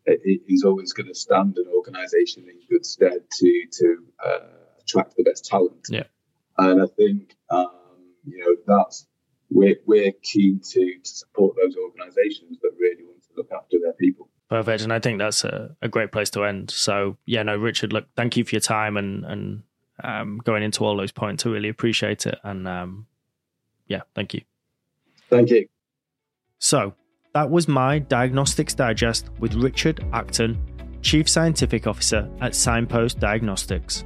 is 0.05 0.63
always 0.63 0.93
going 0.93 1.07
to 1.07 1.15
stand 1.15 1.57
an 1.57 1.65
organisation 1.73 2.43
in 2.49 2.59
good 2.69 2.85
stead 2.85 3.23
to 3.39 3.65
to 3.71 3.97
uh, 4.25 4.39
attract 4.81 5.15
the 5.15 5.23
best 5.23 5.45
talent. 5.45 5.87
Yeah, 5.89 6.03
and 6.57 6.81
I 6.81 6.87
think 6.87 7.35
um, 7.49 7.69
you 8.25 8.39
know 8.39 8.55
that's 8.65 9.07
we're 9.49 9.77
we're 9.85 10.13
keen 10.23 10.61
to 10.63 10.93
to 11.03 11.09
support 11.09 11.55
those 11.61 11.75
organisations 11.75 12.59
that 12.61 12.71
really 12.79 13.03
want 13.03 13.21
to 13.23 13.29
look 13.37 13.49
after 13.51 13.77
their 13.81 13.93
people. 13.93 14.29
Perfect, 14.49 14.81
and 14.83 14.91
I 14.91 14.99
think 14.99 15.19
that's 15.19 15.43
a, 15.43 15.75
a 15.81 15.87
great 15.87 16.11
place 16.11 16.29
to 16.31 16.43
end. 16.43 16.71
So 16.71 17.17
yeah, 17.25 17.43
no, 17.43 17.55
Richard, 17.55 17.93
look, 17.93 18.07
thank 18.15 18.35
you 18.35 18.43
for 18.43 18.55
your 18.55 18.61
time 18.61 18.97
and 18.97 19.25
and 19.25 19.63
um, 20.03 20.39
going 20.43 20.63
into 20.63 20.83
all 20.83 20.97
those 20.97 21.11
points. 21.11 21.45
I 21.45 21.49
really 21.49 21.69
appreciate 21.69 22.25
it, 22.25 22.39
and 22.43 22.67
um, 22.67 23.07
yeah, 23.87 24.01
thank 24.15 24.33
you. 24.33 24.41
Thank 25.29 25.51
you. 25.51 25.67
So 26.57 26.93
that 27.33 27.49
was 27.49 27.67
my 27.67 27.99
Diagnostics 27.99 28.73
Digest 28.73 29.29
with 29.39 29.53
Richard 29.53 30.03
Acton, 30.13 30.57
Chief 31.01 31.29
Scientific 31.29 31.85
Officer 31.85 32.27
at 32.41 32.53
Cignpost 32.53 33.19
Diagnostics. 33.19 34.03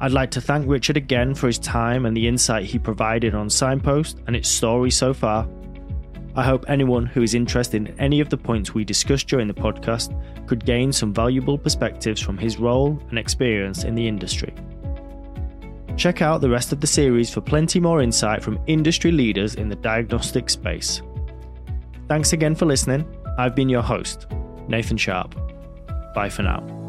I'd 0.00 0.12
like 0.12 0.30
to 0.32 0.40
thank 0.40 0.68
Richard 0.68 0.96
again 0.96 1.34
for 1.34 1.46
his 1.46 1.58
time 1.58 2.06
and 2.06 2.16
the 2.16 2.28
insight 2.28 2.64
he 2.64 2.78
provided 2.78 3.34
on 3.34 3.48
Cignpost 3.48 4.16
and 4.26 4.36
its 4.36 4.48
story 4.48 4.90
so 4.90 5.14
far. 5.14 5.48
I 6.34 6.44
hope 6.44 6.64
anyone 6.68 7.06
who 7.06 7.22
is 7.22 7.34
interested 7.34 7.88
in 7.88 8.00
any 8.00 8.20
of 8.20 8.28
the 8.28 8.36
points 8.36 8.74
we 8.74 8.84
discussed 8.84 9.28
during 9.28 9.48
the 9.48 9.54
podcast 9.54 10.14
could 10.46 10.64
gain 10.64 10.92
some 10.92 11.14
valuable 11.14 11.56
perspectives 11.56 12.20
from 12.20 12.36
his 12.36 12.58
role 12.58 13.00
and 13.10 13.18
experience 13.18 13.84
in 13.84 13.94
the 13.94 14.06
industry. 14.06 14.52
Check 15.96 16.20
out 16.20 16.40
the 16.40 16.50
rest 16.50 16.72
of 16.72 16.80
the 16.80 16.86
series 16.86 17.30
for 17.30 17.40
plenty 17.40 17.80
more 17.80 18.02
insight 18.02 18.42
from 18.42 18.58
industry 18.66 19.12
leaders 19.12 19.54
in 19.54 19.68
the 19.68 19.76
diagnostic 19.76 20.50
space. 20.50 21.00
Thanks 22.12 22.34
again 22.34 22.54
for 22.54 22.66
listening. 22.66 23.06
I've 23.38 23.54
been 23.54 23.70
your 23.70 23.80
host, 23.80 24.26
Nathan 24.68 24.98
Sharpe. 24.98 25.34
Bye 26.14 26.28
for 26.28 26.42
now. 26.42 26.81